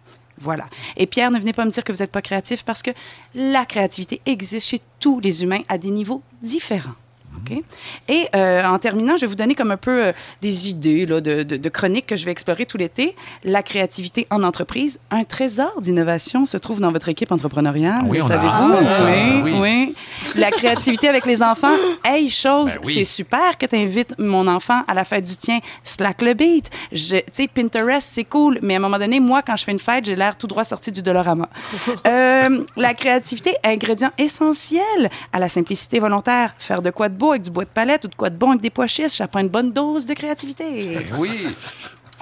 [0.41, 0.65] Voilà.
[0.97, 2.91] Et Pierre, ne venez pas me dire que vous n'êtes pas créatif parce que
[3.35, 6.95] la créativité existe chez tous les humains à des niveaux différents.
[7.37, 7.61] OK?
[8.07, 10.11] Et euh, en terminant, je vais vous donner comme un peu euh,
[10.41, 13.15] des idées là, de, de, de chroniques que je vais explorer tout l'été.
[13.43, 18.01] La créativité en entreprise, un trésor d'innovation se trouve dans votre équipe entrepreneuriale.
[18.05, 18.73] Ah oui, savez-vous?
[18.73, 19.05] ça.
[19.05, 19.53] oui, Oui.
[19.59, 19.95] oui.
[20.35, 22.93] La créativité avec les enfants, hey, chose, Ben oui.
[22.93, 25.59] c'est super que tu invites mon enfant à la fête du tien.
[25.83, 26.69] Slack le beat.
[26.91, 26.97] Tu
[27.31, 30.05] sais, Pinterest, c'est cool, mais à un moment donné, moi, quand je fais une fête,
[30.05, 31.49] j'ai l'air tout droit sorti du Dolorama.
[32.07, 36.53] Euh, la créativité, ingrédient essentiel à la simplicité volontaire.
[36.57, 38.49] Faire de quoi de beau avec du bois de palette ou de quoi de bon
[38.49, 40.63] avec des pois chiches, une bonne dose de créativité.
[41.09, 41.29] Eh Oui.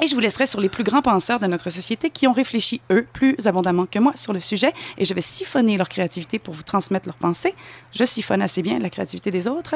[0.03, 2.82] Et je vous laisserai sur les plus grands penseurs de notre société qui ont réfléchi,
[2.91, 4.73] eux, plus abondamment que moi sur le sujet.
[4.98, 7.53] Et je vais siphonner leur créativité pour vous transmettre leurs pensées.
[7.91, 9.76] Je siphonne assez bien la créativité des autres.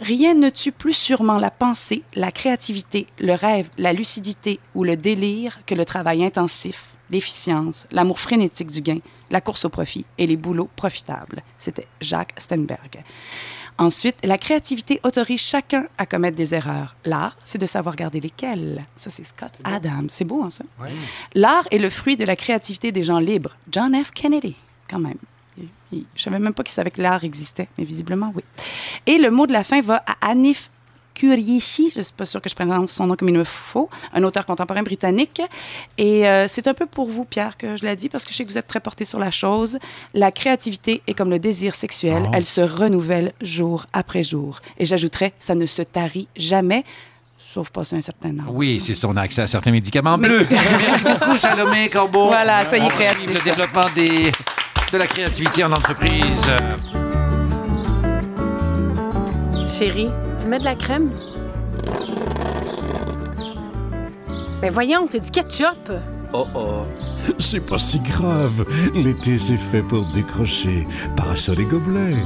[0.00, 4.96] Rien ne tue plus sûrement la pensée, la créativité, le rêve, la lucidité ou le
[4.96, 9.00] délire que le travail intensif, l'efficience, l'amour frénétique du gain,
[9.30, 11.42] la course au profit et les boulots profitables.
[11.58, 13.04] C'était Jacques Stenberg.
[13.78, 16.94] Ensuite, la créativité autorise chacun à commettre des erreurs.
[17.04, 18.84] L'art, c'est de savoir garder lesquelles.
[18.96, 20.08] Ça, c'est Scott Adams.
[20.08, 20.64] C'est beau, hein, ça?
[21.34, 23.56] L'art est le fruit de la créativité des gens libres.
[23.70, 24.10] John F.
[24.10, 24.56] Kennedy,
[24.88, 25.18] quand même.
[25.92, 28.42] Je savais même pas qu'il savait que l'art existait, mais visiblement, oui.
[29.06, 30.70] Et le mot de la fin va à Anif
[31.14, 33.88] Kurishi, je ne suis pas sûre que je prononce son nom comme il me faut,
[34.14, 35.40] un auteur contemporain britannique.
[35.98, 38.36] Et euh, c'est un peu pour vous, Pierre, que je l'ai dit, parce que je
[38.36, 39.78] sais que vous êtes très porté sur la chose.
[40.14, 42.30] La créativité est comme le désir sexuel, Oh.
[42.34, 44.60] elle se renouvelle jour après jour.
[44.78, 46.84] Et j'ajouterais, ça ne se tarit jamais,
[47.38, 48.46] sauf passer un certain âge.
[48.48, 50.46] Oui, c'est son accès à certains médicaments bleus.
[50.50, 52.26] Merci beaucoup, Salomé Corbeau.
[52.28, 53.24] Voilà, soyez On créatifs.
[53.24, 54.32] suivre Le développement des,
[54.92, 56.46] de la créativité en entreprise.
[59.68, 60.08] Chérie,
[60.42, 61.10] tu mets de la crème?
[64.60, 65.92] Mais voyons, c'est du ketchup.
[66.32, 66.82] Oh oh.
[67.38, 68.64] C'est pas si grave.
[68.94, 70.86] L'été, c'est fait pour décrocher.
[71.16, 72.16] Parasol et gobelet.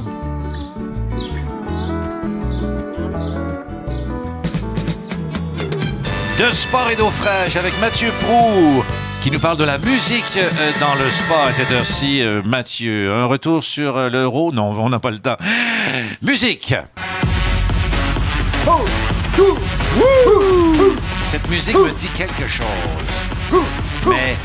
[6.38, 8.82] De sport et d'eau fraîche avec Mathieu Prou
[9.22, 12.22] qui nous parle de la musique euh, dans le sport à cette heure-ci.
[12.22, 14.52] Euh, Mathieu, un retour sur euh, l'euro?
[14.52, 15.36] Non, on n'a pas le temps.
[16.22, 16.76] Musique!
[21.24, 22.66] Cette musique me dit quelque chose.
[24.06, 24.36] Mais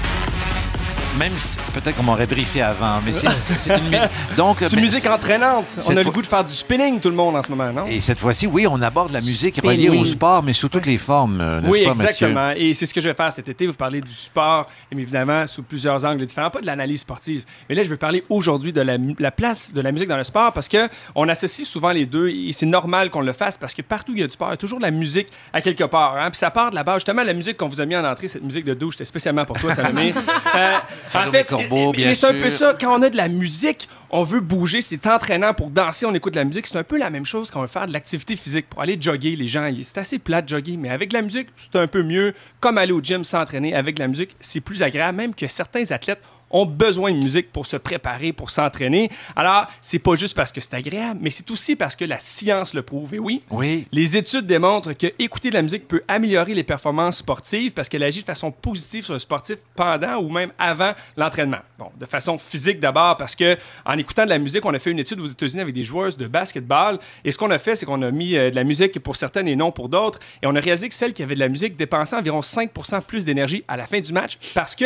[1.17, 3.27] même si- peut-être qu'on m'aurait briefé avant, mais c'est
[3.75, 4.01] une musique.
[4.37, 5.65] Donc, C'est une ben, musique entraînante.
[5.87, 7.85] On a le goût de faire du spinning, tout le monde, en ce moment, non?
[7.87, 10.97] Et cette fois-ci, oui, on aborde la musique reliée au sport, mais sous toutes les
[10.97, 12.03] formes, euh, Oui, pas, Mathieu?
[12.05, 12.51] exactement.
[12.55, 13.67] Et c'est ce que je vais faire cet été.
[13.67, 16.49] Vous parler du sport, et évidemment, sous plusieurs angles différents.
[16.49, 17.43] Pas de l'analyse sportive.
[17.69, 20.51] Mais là, je veux parler aujourd'hui de la, place de la musique dans le sport
[20.53, 23.81] parce que on associe souvent les deux et c'est normal qu'on le fasse parce que
[23.81, 25.61] partout où il y a du sport, il y a toujours de la musique à
[25.61, 26.15] quelque part.
[26.17, 26.29] hein.
[26.31, 26.97] Puis ça part de la base.
[26.97, 29.45] Justement, la musique qu'on vous a mis en entrée, cette musique de douche, c'était spécialement
[29.45, 30.13] pour toi, Salomé.
[31.15, 32.75] Euh, Corbeau, bien mais c'est un peu ça.
[32.79, 36.33] Quand on a de la musique, on veut bouger, c'est entraînant pour danser, on écoute
[36.33, 36.67] de la musique.
[36.67, 38.67] C'est un peu la même chose quand on veut faire de l'activité physique.
[38.69, 41.47] Pour aller jogger, les gens, c'est assez plat de jogger, mais avec de la musique,
[41.55, 42.33] c'est un peu mieux.
[42.59, 45.89] Comme aller au gym s'entraîner avec de la musique, c'est plus agréable, même que certains
[45.91, 46.21] athlètes
[46.51, 49.09] ont besoin de musique pour se préparer, pour s'entraîner.
[49.35, 52.73] Alors, c'est pas juste parce que c'est agréable, mais c'est aussi parce que la science
[52.73, 53.13] le prouve.
[53.13, 53.87] Et oui, Oui.
[53.91, 58.03] les études démontrent que écouter de la musique peut améliorer les performances sportives parce qu'elle
[58.03, 61.59] agit de façon positive sur le sportif pendant ou même avant l'entraînement.
[61.77, 64.91] Bon, de façon physique d'abord parce que en écoutant de la musique, on a fait
[64.91, 67.85] une étude aux États-Unis avec des joueuses de basketball et ce qu'on a fait, c'est
[67.85, 70.55] qu'on a mis euh, de la musique pour certaines et non pour d'autres et on
[70.55, 73.77] a réalisé que celles qui avaient de la musique dépensaient environ 5% plus d'énergie à
[73.77, 74.85] la fin du match parce que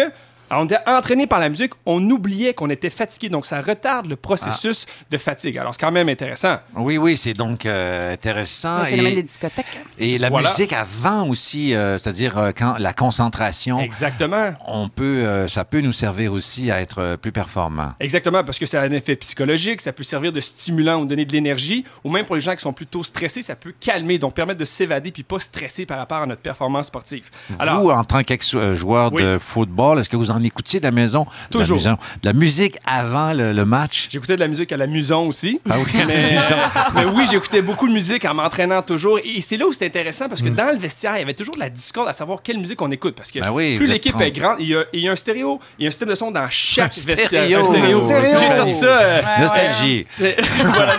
[0.50, 4.06] alors, on était entraîné par la musique, on oubliait qu'on était fatigué, donc ça retarde
[4.08, 5.58] le processus de fatigue.
[5.58, 6.58] Alors, c'est quand même intéressant.
[6.76, 8.80] Oui, oui, c'est donc euh, intéressant.
[8.80, 9.66] Le phénomène et, des discothèques.
[9.98, 10.50] et la Voilà.
[10.50, 14.52] musique avant aussi, euh, c'est-à-dire euh, quand la concentration, Exactement.
[14.68, 17.94] on peut, euh, ça peut nous servir aussi à être euh, plus performant.
[18.00, 21.26] Exactement, parce que ça a un effet psychologique, ça peut servir de stimulant ou donner
[21.26, 24.34] de l'énergie, ou même pour les gens qui sont plutôt stressés, ça peut calmer, donc
[24.36, 27.30] permettre de s'évader puis pas stresser par rapport à notre performance sportive.
[27.58, 29.24] Alors, vous, en tant qu'ex-joueur Oui.
[29.24, 31.24] de football, est-ce que vous en écoutiez de la maison?
[31.24, 31.78] De la Toujours.
[31.78, 34.08] maison- de la musique avant le, le match?
[34.12, 35.60] j'écoutais de la musique à la muson aussi.
[35.70, 36.56] Ah oui, à la mais, muson.
[36.96, 39.20] mais oui, j'écoutais beaucoup de musique en m'entraînant toujours.
[39.24, 40.56] Et c'est là où c'est intéressant parce que Mm.
[40.56, 42.92] dans le vestiaire, il y avait toujours de la discorde à savoir quelle musique on
[42.92, 43.16] écoute.
[43.16, 44.22] Parce que Ben oui, plus l'équipe 30.
[44.24, 46.10] est grande, il y, a, il y a un stéréo, il y a un système
[46.10, 47.28] de son dans chaque Un vestiaire.
[47.28, 47.60] stéréo.
[47.60, 48.04] Un stéréo.
[48.04, 48.40] Un stéréo.
[48.40, 48.86] J'ai sorti ça.
[49.00, 50.06] euh, Nostalgie.
[50.10, 50.96] c'est- voilà,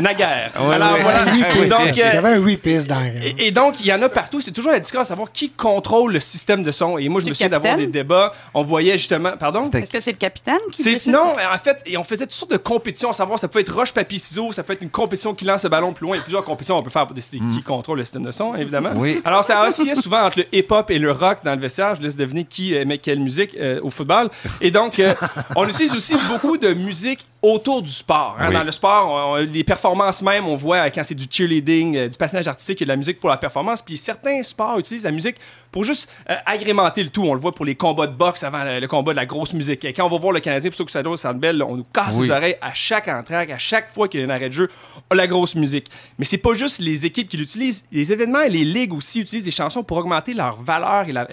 [0.00, 0.52] naguère.
[0.60, 1.02] Ouais, Alors ouais.
[1.02, 1.24] voilà.
[1.32, 3.86] Oui, oui, donc, Il y euh, avait un 8 pistes dans Et, et donc, il
[3.86, 4.40] y en a partout.
[4.40, 6.98] C'est toujours la discorde à savoir qui contrôle le système de son.
[6.98, 8.32] Et moi, je C'est me le souviens d'avoir des débats.
[8.54, 9.36] On voyait justement.
[9.38, 9.64] Pardon?
[9.64, 11.12] Est-ce que c'est le capitaine qui C'est- décide?
[11.12, 13.74] non, en fait, et on faisait toutes sortes de compétitions à savoir, ça peut être
[13.74, 16.16] roche, papier, ciseaux, ça peut être une compétition qui lance le ballon plus loin.
[16.16, 18.30] Il y a plusieurs compétitions qu'on peut faire pour décider qui contrôle le système de
[18.30, 18.90] son, évidemment.
[18.96, 19.20] Oui.
[19.24, 21.94] Alors, ça oscillait souvent entre le hip-hop et le rock dans le vestiaire.
[21.96, 24.28] Je laisse deviner qui aimait quelle musique euh, au football.
[24.60, 25.14] Et donc, euh,
[25.56, 28.36] on utilise aussi beaucoup de musique autour du sport.
[28.40, 28.46] hein.
[28.48, 28.54] Oui.
[28.54, 31.96] Dans le sport, on- on- les performances même, on voit euh, quand c'est du cheerleading,
[31.96, 33.80] euh, du passage artistique, il y a de la musique pour la performance.
[33.80, 35.36] Puis certains sports utilisent la musique
[35.70, 37.22] pour juste euh, agrémenter le tout.
[37.22, 39.54] On le voit pour les combats de boxe avant le, le combat de la grosse
[39.54, 39.84] musique.
[39.84, 41.62] Et quand on va voir le Canadien, pour ceux que ça doit au Centre Bell,
[41.62, 42.24] on nous casse Oui.
[42.26, 44.68] les oreilles à chaque entraque, à chaque fois qu'il y a un arrêt de jeu,
[45.10, 45.86] oh, la grosse musique.
[46.18, 47.84] Mais c'est pas juste les équipes qui l'utilisent.
[47.92, 51.28] Les événements et les ligues aussi utilisent des chansons pour augmenter leur valeur et la-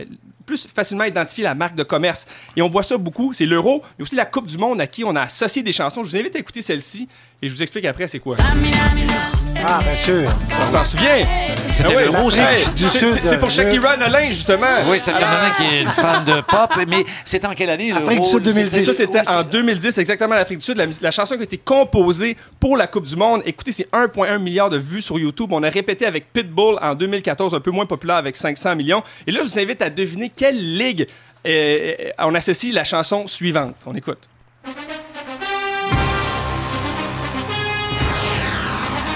[0.46, 2.28] plus facilement identifier la marque de commerce.
[2.56, 3.34] Et on voit ça beaucoup.
[3.34, 6.04] C'est l'Euro, mais aussi la Coupe du Monde à qui on a associé des chansons.
[6.04, 7.08] Je vous invite à écouter celle-ci
[7.42, 8.36] et je vous explique après c'est quoi.
[9.68, 10.30] Ah, bien sûr.
[10.62, 11.26] On s'en souvient.
[11.74, 14.68] C'était Ah oui, hey, Du c'est- Sud, c'est- C'est pour euh, Shakira Nolin, justement.
[14.88, 17.92] Oui, vient d'un qui est une fan de pop, mais c'est en quelle année?
[17.92, 18.24] Afrique l'Euro?
[18.26, 18.86] du Sud 2010.
[18.86, 20.88] Ça, c'était en 2010, exactement, l'Afrique du Sud.
[21.02, 23.42] La chanson qui a été composée pour la Coupe du Monde.
[23.46, 25.52] Écoutez, c'est 1,1 milliard de vues sur YouTube.
[25.52, 29.02] On a répété avec Pitbull en 2014, un peu moins populaire avec 500 millions.
[29.26, 31.08] Et là, je vous invite à deviner quelle ligue
[31.48, 33.76] euh, on associe la chanson suivante.
[33.88, 34.20] On écoute.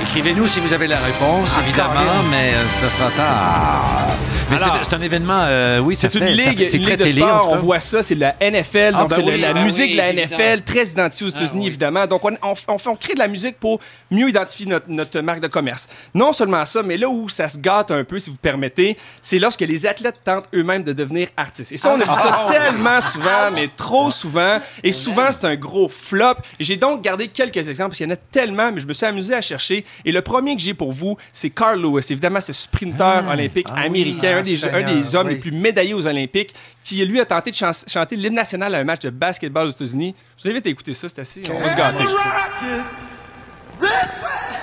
[0.09, 4.07] Écrivez-nous si vous avez la réponse, évidemment, mais euh, ça sera tard.
[4.51, 6.99] Mais c'est- un événement, euh, oui, ça C'est une fait- ligue, c'est une très ligue
[7.01, 7.49] de télé, sport.
[7.51, 8.93] On voit ça, c'est la NFL.
[8.95, 10.09] Ah, donc, ben c'est oui, la ben musique oui, de la.
[10.13, 12.07] NFL, très identifiée aux États-Unis, évidemment.
[12.07, 13.79] Donc, on, on- on fait- on crée de la musique pour
[14.09, 15.87] mieux identifier notre, notre marque de commerce.
[16.15, 19.37] Non seulement ça, mais là où ça se gâte un peu, si vous permettez, c'est
[19.37, 21.71] lorsque les athlètes tentent eux-mêmes de devenir artistes.
[21.71, 24.57] Et ça, on a vu ça tellement souvent, mais trop souvent.
[24.83, 26.37] Et souvent, c'est un gros flop.
[26.59, 29.05] J'ai donc gardé quelques exemples, parce qu'il y en a tellement, mais je me suis
[29.05, 29.85] amusé à chercher.
[30.05, 33.75] Et le premier que j'ai pour vous, c'est Carl Lewis, évidemment, ce sprinteur olympique Ah
[33.81, 33.85] oui.
[33.87, 35.33] américain, un Ah, des, un Seigneur, des hommes oui.
[35.33, 36.53] les plus médaillés aux Olympiques,
[36.83, 39.71] qui lui a tenté de chan- chanter l'hymne national à un match de basketball aux
[39.71, 40.15] États-Unis.
[40.37, 41.43] Je vous invite à écouter ça, c'est assez.
[41.53, 42.03] On va se gâter.
[42.05, 43.89] je trouve.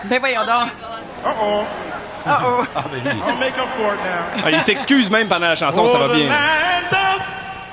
[0.05, 0.69] Ben voyons donc.
[1.25, 1.65] Uh-oh.
[2.27, 2.65] Uh-oh.
[2.77, 4.43] I'll make up for it now.
[4.45, 6.29] Ah, il s'excuse même pendant la chanson, ça va Oh, the bien.
[6.29, 7.23] land of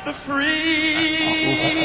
[0.06, 0.14] the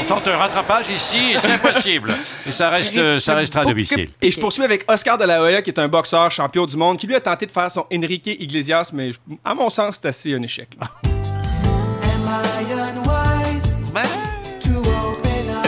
[0.09, 2.17] tente un rattrapage ici, et c'est impossible.
[2.47, 4.09] Et ça, reste, ça restera à domicile.
[4.23, 6.97] Et je poursuis avec Oscar de la Hoya, qui est un boxeur champion du monde,
[6.97, 9.11] qui lui a tenté de faire son Enrique Iglesias, mais
[9.45, 10.71] à mon sens, c'est assez un échec.
[10.81, 10.89] là.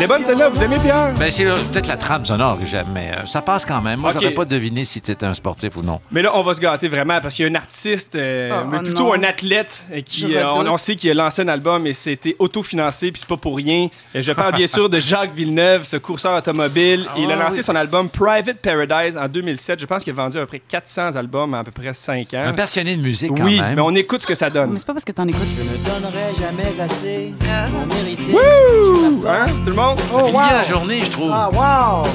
[0.01, 1.13] Elle est bonne celle-là, vous aimez Pierre?
[1.19, 4.01] Ben, c'est peut-être la trame sonore que j'aime, mais euh, ça passe quand même.
[4.01, 4.17] Moi, Ok.
[4.19, 6.01] j'aurais pas deviné si c'était un sportif ou non.
[6.11, 8.67] Mais là, on va se gâter vraiment parce qu'il y a un artiste, euh, Oh,
[8.71, 9.13] mais oh plutôt non.
[9.13, 10.73] un athlète euh, qui, Je euh, on, redoute.
[10.73, 13.89] on sait qu'il a lancé un album et c'était autofinancé, puis c'est pas pour rien.
[14.15, 17.05] Et je parle bien sûr de Jacques Villeneuve, ce courseur automobile.
[17.19, 17.65] Il a Ah, lancé oui.
[17.65, 19.81] son album Private Paradise en 2007.
[19.81, 22.33] Je pense qu'il a vendu à peu près 400 albums en à peu près 5
[22.33, 22.45] ans.
[22.47, 23.75] Un passionné de musique, quand oui, même.
[23.75, 24.71] mais on écoute ce que ça donne.
[24.73, 25.43] Mais c'est pas parce que t'en écoutes.
[25.59, 27.35] Je ne donnerai jamais assez
[27.71, 28.33] pour mériter.
[28.33, 29.25] Wouh!
[29.29, 30.01] Hein, tout le monde?
[30.13, 30.41] Oh, finit wow.
[30.53, 31.33] la journée, je trouve.
[31.33, 32.11] Ah, wow!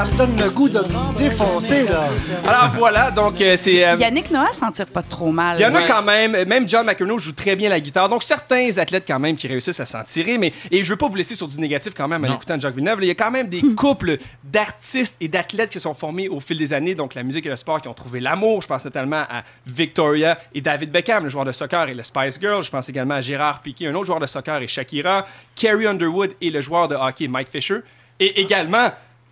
[0.00, 2.08] Ça me donne le goût de me défoncer, là.
[2.48, 3.86] Alors voilà, donc euh, c'est...
[3.86, 5.58] euh, Yannick Noah s'en tire pas trop mal.
[5.58, 8.08] Il y en a quand même, même John McEnroe joue très bien la guitare.
[8.08, 11.06] Donc certains athlètes quand même qui réussissent à s'en tirer, mais et je veux pas
[11.06, 12.36] vous laisser sur du négatif quand même en Non.
[12.36, 13.00] écoutant Jacques Villeneuve.
[13.00, 16.30] là, Il y a quand même des couples d'artistes et d'athlètes qui se sont formés
[16.30, 18.62] au fil des années, donc la musique et le sport qui ont trouvé l'amour.
[18.62, 22.38] Je pense notamment à Victoria et David Beckham, le joueur de soccer et le Spice
[22.40, 22.64] Girl.
[22.64, 26.30] Je pense également à Gérard Piqué, un autre joueur de soccer et Shakira, Carrie Underwood
[26.40, 27.80] et le joueur de hockey Mike Fisher,
[28.18, 28.88] et également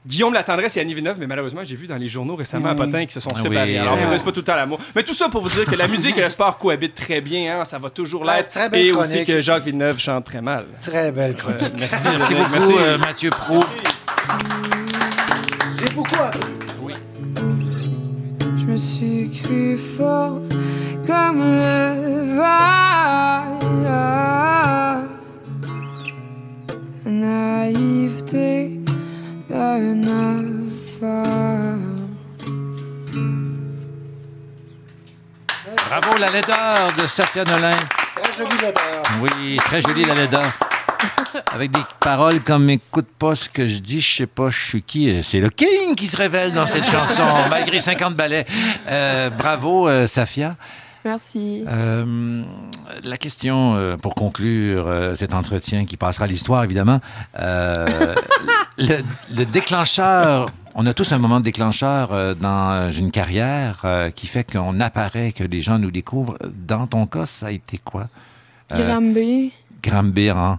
[0.09, 3.05] Guillaume Latendresse et Annie Villeneuve, mais malheureusement, j'ai vu dans les journaux récemment à Potin
[3.05, 3.72] qui se sont Ah séparés.
[3.72, 4.78] oui, Alors, euh, on ne pas tout le temps l'amour.
[4.97, 7.60] Mais tout ça pour vous dire que la musique et le sport cohabitent très bien,
[7.60, 8.48] hein, ça va toujours Ouais, l'être.
[8.48, 10.64] très belle et aussi que Jacques Villeneuve chante très mal.
[10.80, 11.60] Très belle chronique.
[11.78, 13.62] Merci, Merci beaucoup, euh, Mathieu Pro.
[15.78, 16.40] J'ai beaucoup appris.
[18.56, 20.40] Je me suis cru fort
[21.06, 23.59] comme le vaille.
[27.05, 28.80] Naïveté.
[29.48, 29.78] Bravo,
[36.18, 37.70] la laideur de Safia Nolin.
[37.70, 38.82] Très jolie lettre.
[39.22, 40.42] Oui, très jolie, la laideur.
[41.54, 44.82] Avec des paroles comme écoute pas ce que je dis, je sais pas, je suis
[44.82, 45.22] qui.
[45.22, 48.44] C'est le King qui se révèle dans cette chanson, malgré 50 ballets.
[48.88, 50.56] Euh, bravo, euh, Safia.
[51.04, 51.64] Merci.
[51.66, 52.42] Euh,
[53.04, 57.00] la question euh, pour conclure euh, cet entretien qui passera à l'histoire, évidemment.
[58.78, 58.98] Euh,
[59.30, 64.26] le, le déclencheur, on a tous un moment déclencheur euh, dans une carrière euh, qui
[64.26, 66.38] fait qu'on apparaît, que les gens nous découvrent.
[66.66, 68.09] Dans ton cas, ça a été quoi?
[68.72, 69.52] Euh, Granby.
[69.82, 70.59] Granby, hein?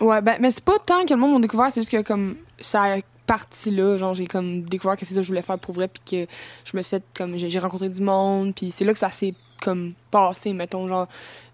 [0.00, 2.36] Ouais, ben, mais c'est pas tant que le monde m'a découvert, c'est juste que comme
[2.60, 5.58] ça a parti là, genre j'ai comme découvert que c'est ça que je voulais faire
[5.58, 6.32] pour vrai, puis que
[6.64, 9.10] je me suis fait comme j'ai j'ai rencontré du monde, puis c'est là que ça
[9.10, 11.08] s'est comme passé, mettons, genre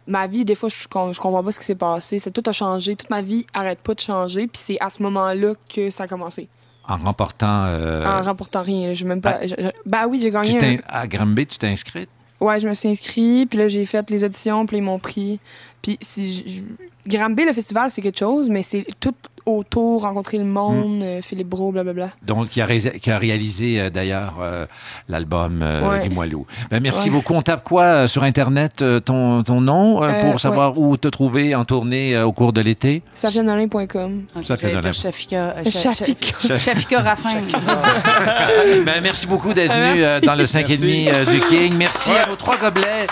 [0.06, 0.89] ma vie, des fois, je, je
[1.20, 3.94] comprends pas ce qui s'est passé, c'est tout a changé, toute ma vie arrête pas
[3.94, 6.48] de changer, puis c'est à ce moment-là que ça a commencé.
[6.86, 7.64] En remportant.
[7.66, 9.39] euh, En remportant rien, je même pas.
[9.43, 10.59] ah, je- je- bah oui, j'ai tu gagné.
[10.59, 12.10] t'es- un- à Granby, tu t'es inscrite?
[12.40, 15.40] Ouais, je me suis inscrit, puis là, j'ai fait les auditions, puis ils m'ont pris.
[15.85, 16.62] Puis si je- je-
[17.06, 21.48] Granby, le festival, c'est quelque chose, mais c'est tout autour, rencontrer le monde, euh, Philippe
[21.51, 22.09] Bro, blablabla.
[22.23, 24.65] Donc, qui a, ré- qui a réalisé euh, d'ailleurs euh,
[25.11, 26.09] l'album euh, Ouais.
[26.09, 26.47] Limoilou.
[26.70, 27.16] Ben, merci Ouais.
[27.16, 27.35] beaucoup.
[27.35, 30.97] On tape quoi euh, sur Internet, euh, ton, ton nom, euh, Euh, pour savoir où
[30.97, 33.02] te trouver en tournée euh, au cours de l'été?
[33.12, 34.23] Safianolin.com.
[34.43, 35.56] Ça dire Shafika.
[35.65, 35.93] Shafika.
[35.93, 36.56] Shafika.
[36.56, 37.43] Shafika Raffin.
[38.86, 41.74] Ben, merci beaucoup d'être venu euh, dans le 5 et demi euh, du King.
[41.77, 43.06] Merci à nos trois gobelets.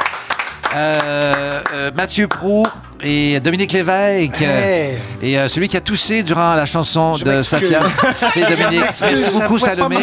[0.75, 2.67] Euh, euh, Mathieu Prou
[3.03, 4.41] et Dominique Lévesque.
[4.43, 4.99] Hey.
[5.21, 7.43] Et euh, celui qui a toussé durant la chanson Je de.
[7.43, 7.83] Safia,
[8.15, 8.85] c'est Dominique.
[9.01, 9.97] Merci beaucoup, Salomé.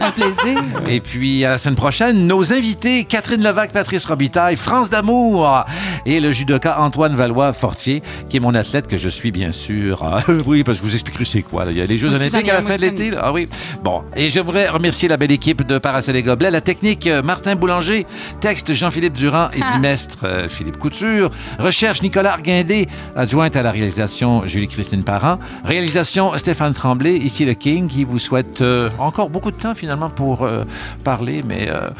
[0.00, 0.62] Un plaisir.
[0.88, 5.64] Et puis, à la semaine prochaine, nos invités, Catherine Levac, Patrice Robitaille, France d'Amour
[6.06, 10.02] et le judoka Antoine Valois-Fortier, qui est mon athlète que je suis, bien sûr.
[10.02, 11.64] Ah, oui, parce que je vous expliquerai c'est quoi.
[11.64, 11.70] là.
[11.70, 13.10] Il y a les Jeux olympiques à la fin de l'été.
[13.20, 13.48] Ah oui.
[13.82, 14.02] Bon.
[14.16, 17.54] Et je voudrais remercier la belle équipe de Paracel et Gobelets, la technique euh, Martin
[17.54, 18.06] Boulanger,
[18.40, 24.46] texte Jean-Philippe Durand et dimestre euh, Philippe Couture, recherche Nicolas Arguindé, adjointe à la réalisation
[24.46, 29.56] Julie-Christine Parent, réalisation Stéphane Tremblay, ici le King, qui vous souhaite euh, encore beaucoup de
[29.56, 30.64] temps finalement pour euh,
[31.04, 31.90] parler, mais euh,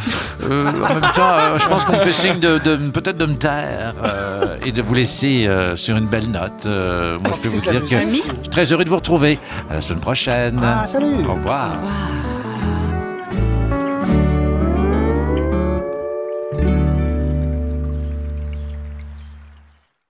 [0.43, 3.27] euh, en même temps, euh, je pense qu'on me fait signe de, de- peut-être de
[3.27, 6.66] me taire euh, et de vous laisser euh, sur une belle note.
[6.66, 9.39] Euh, moi, je peux vous dire que je suis très heureux de vous retrouver.
[9.70, 10.61] À la semaine prochaine.
[10.62, 11.24] Ah, salut.
[11.28, 11.70] Au revoir.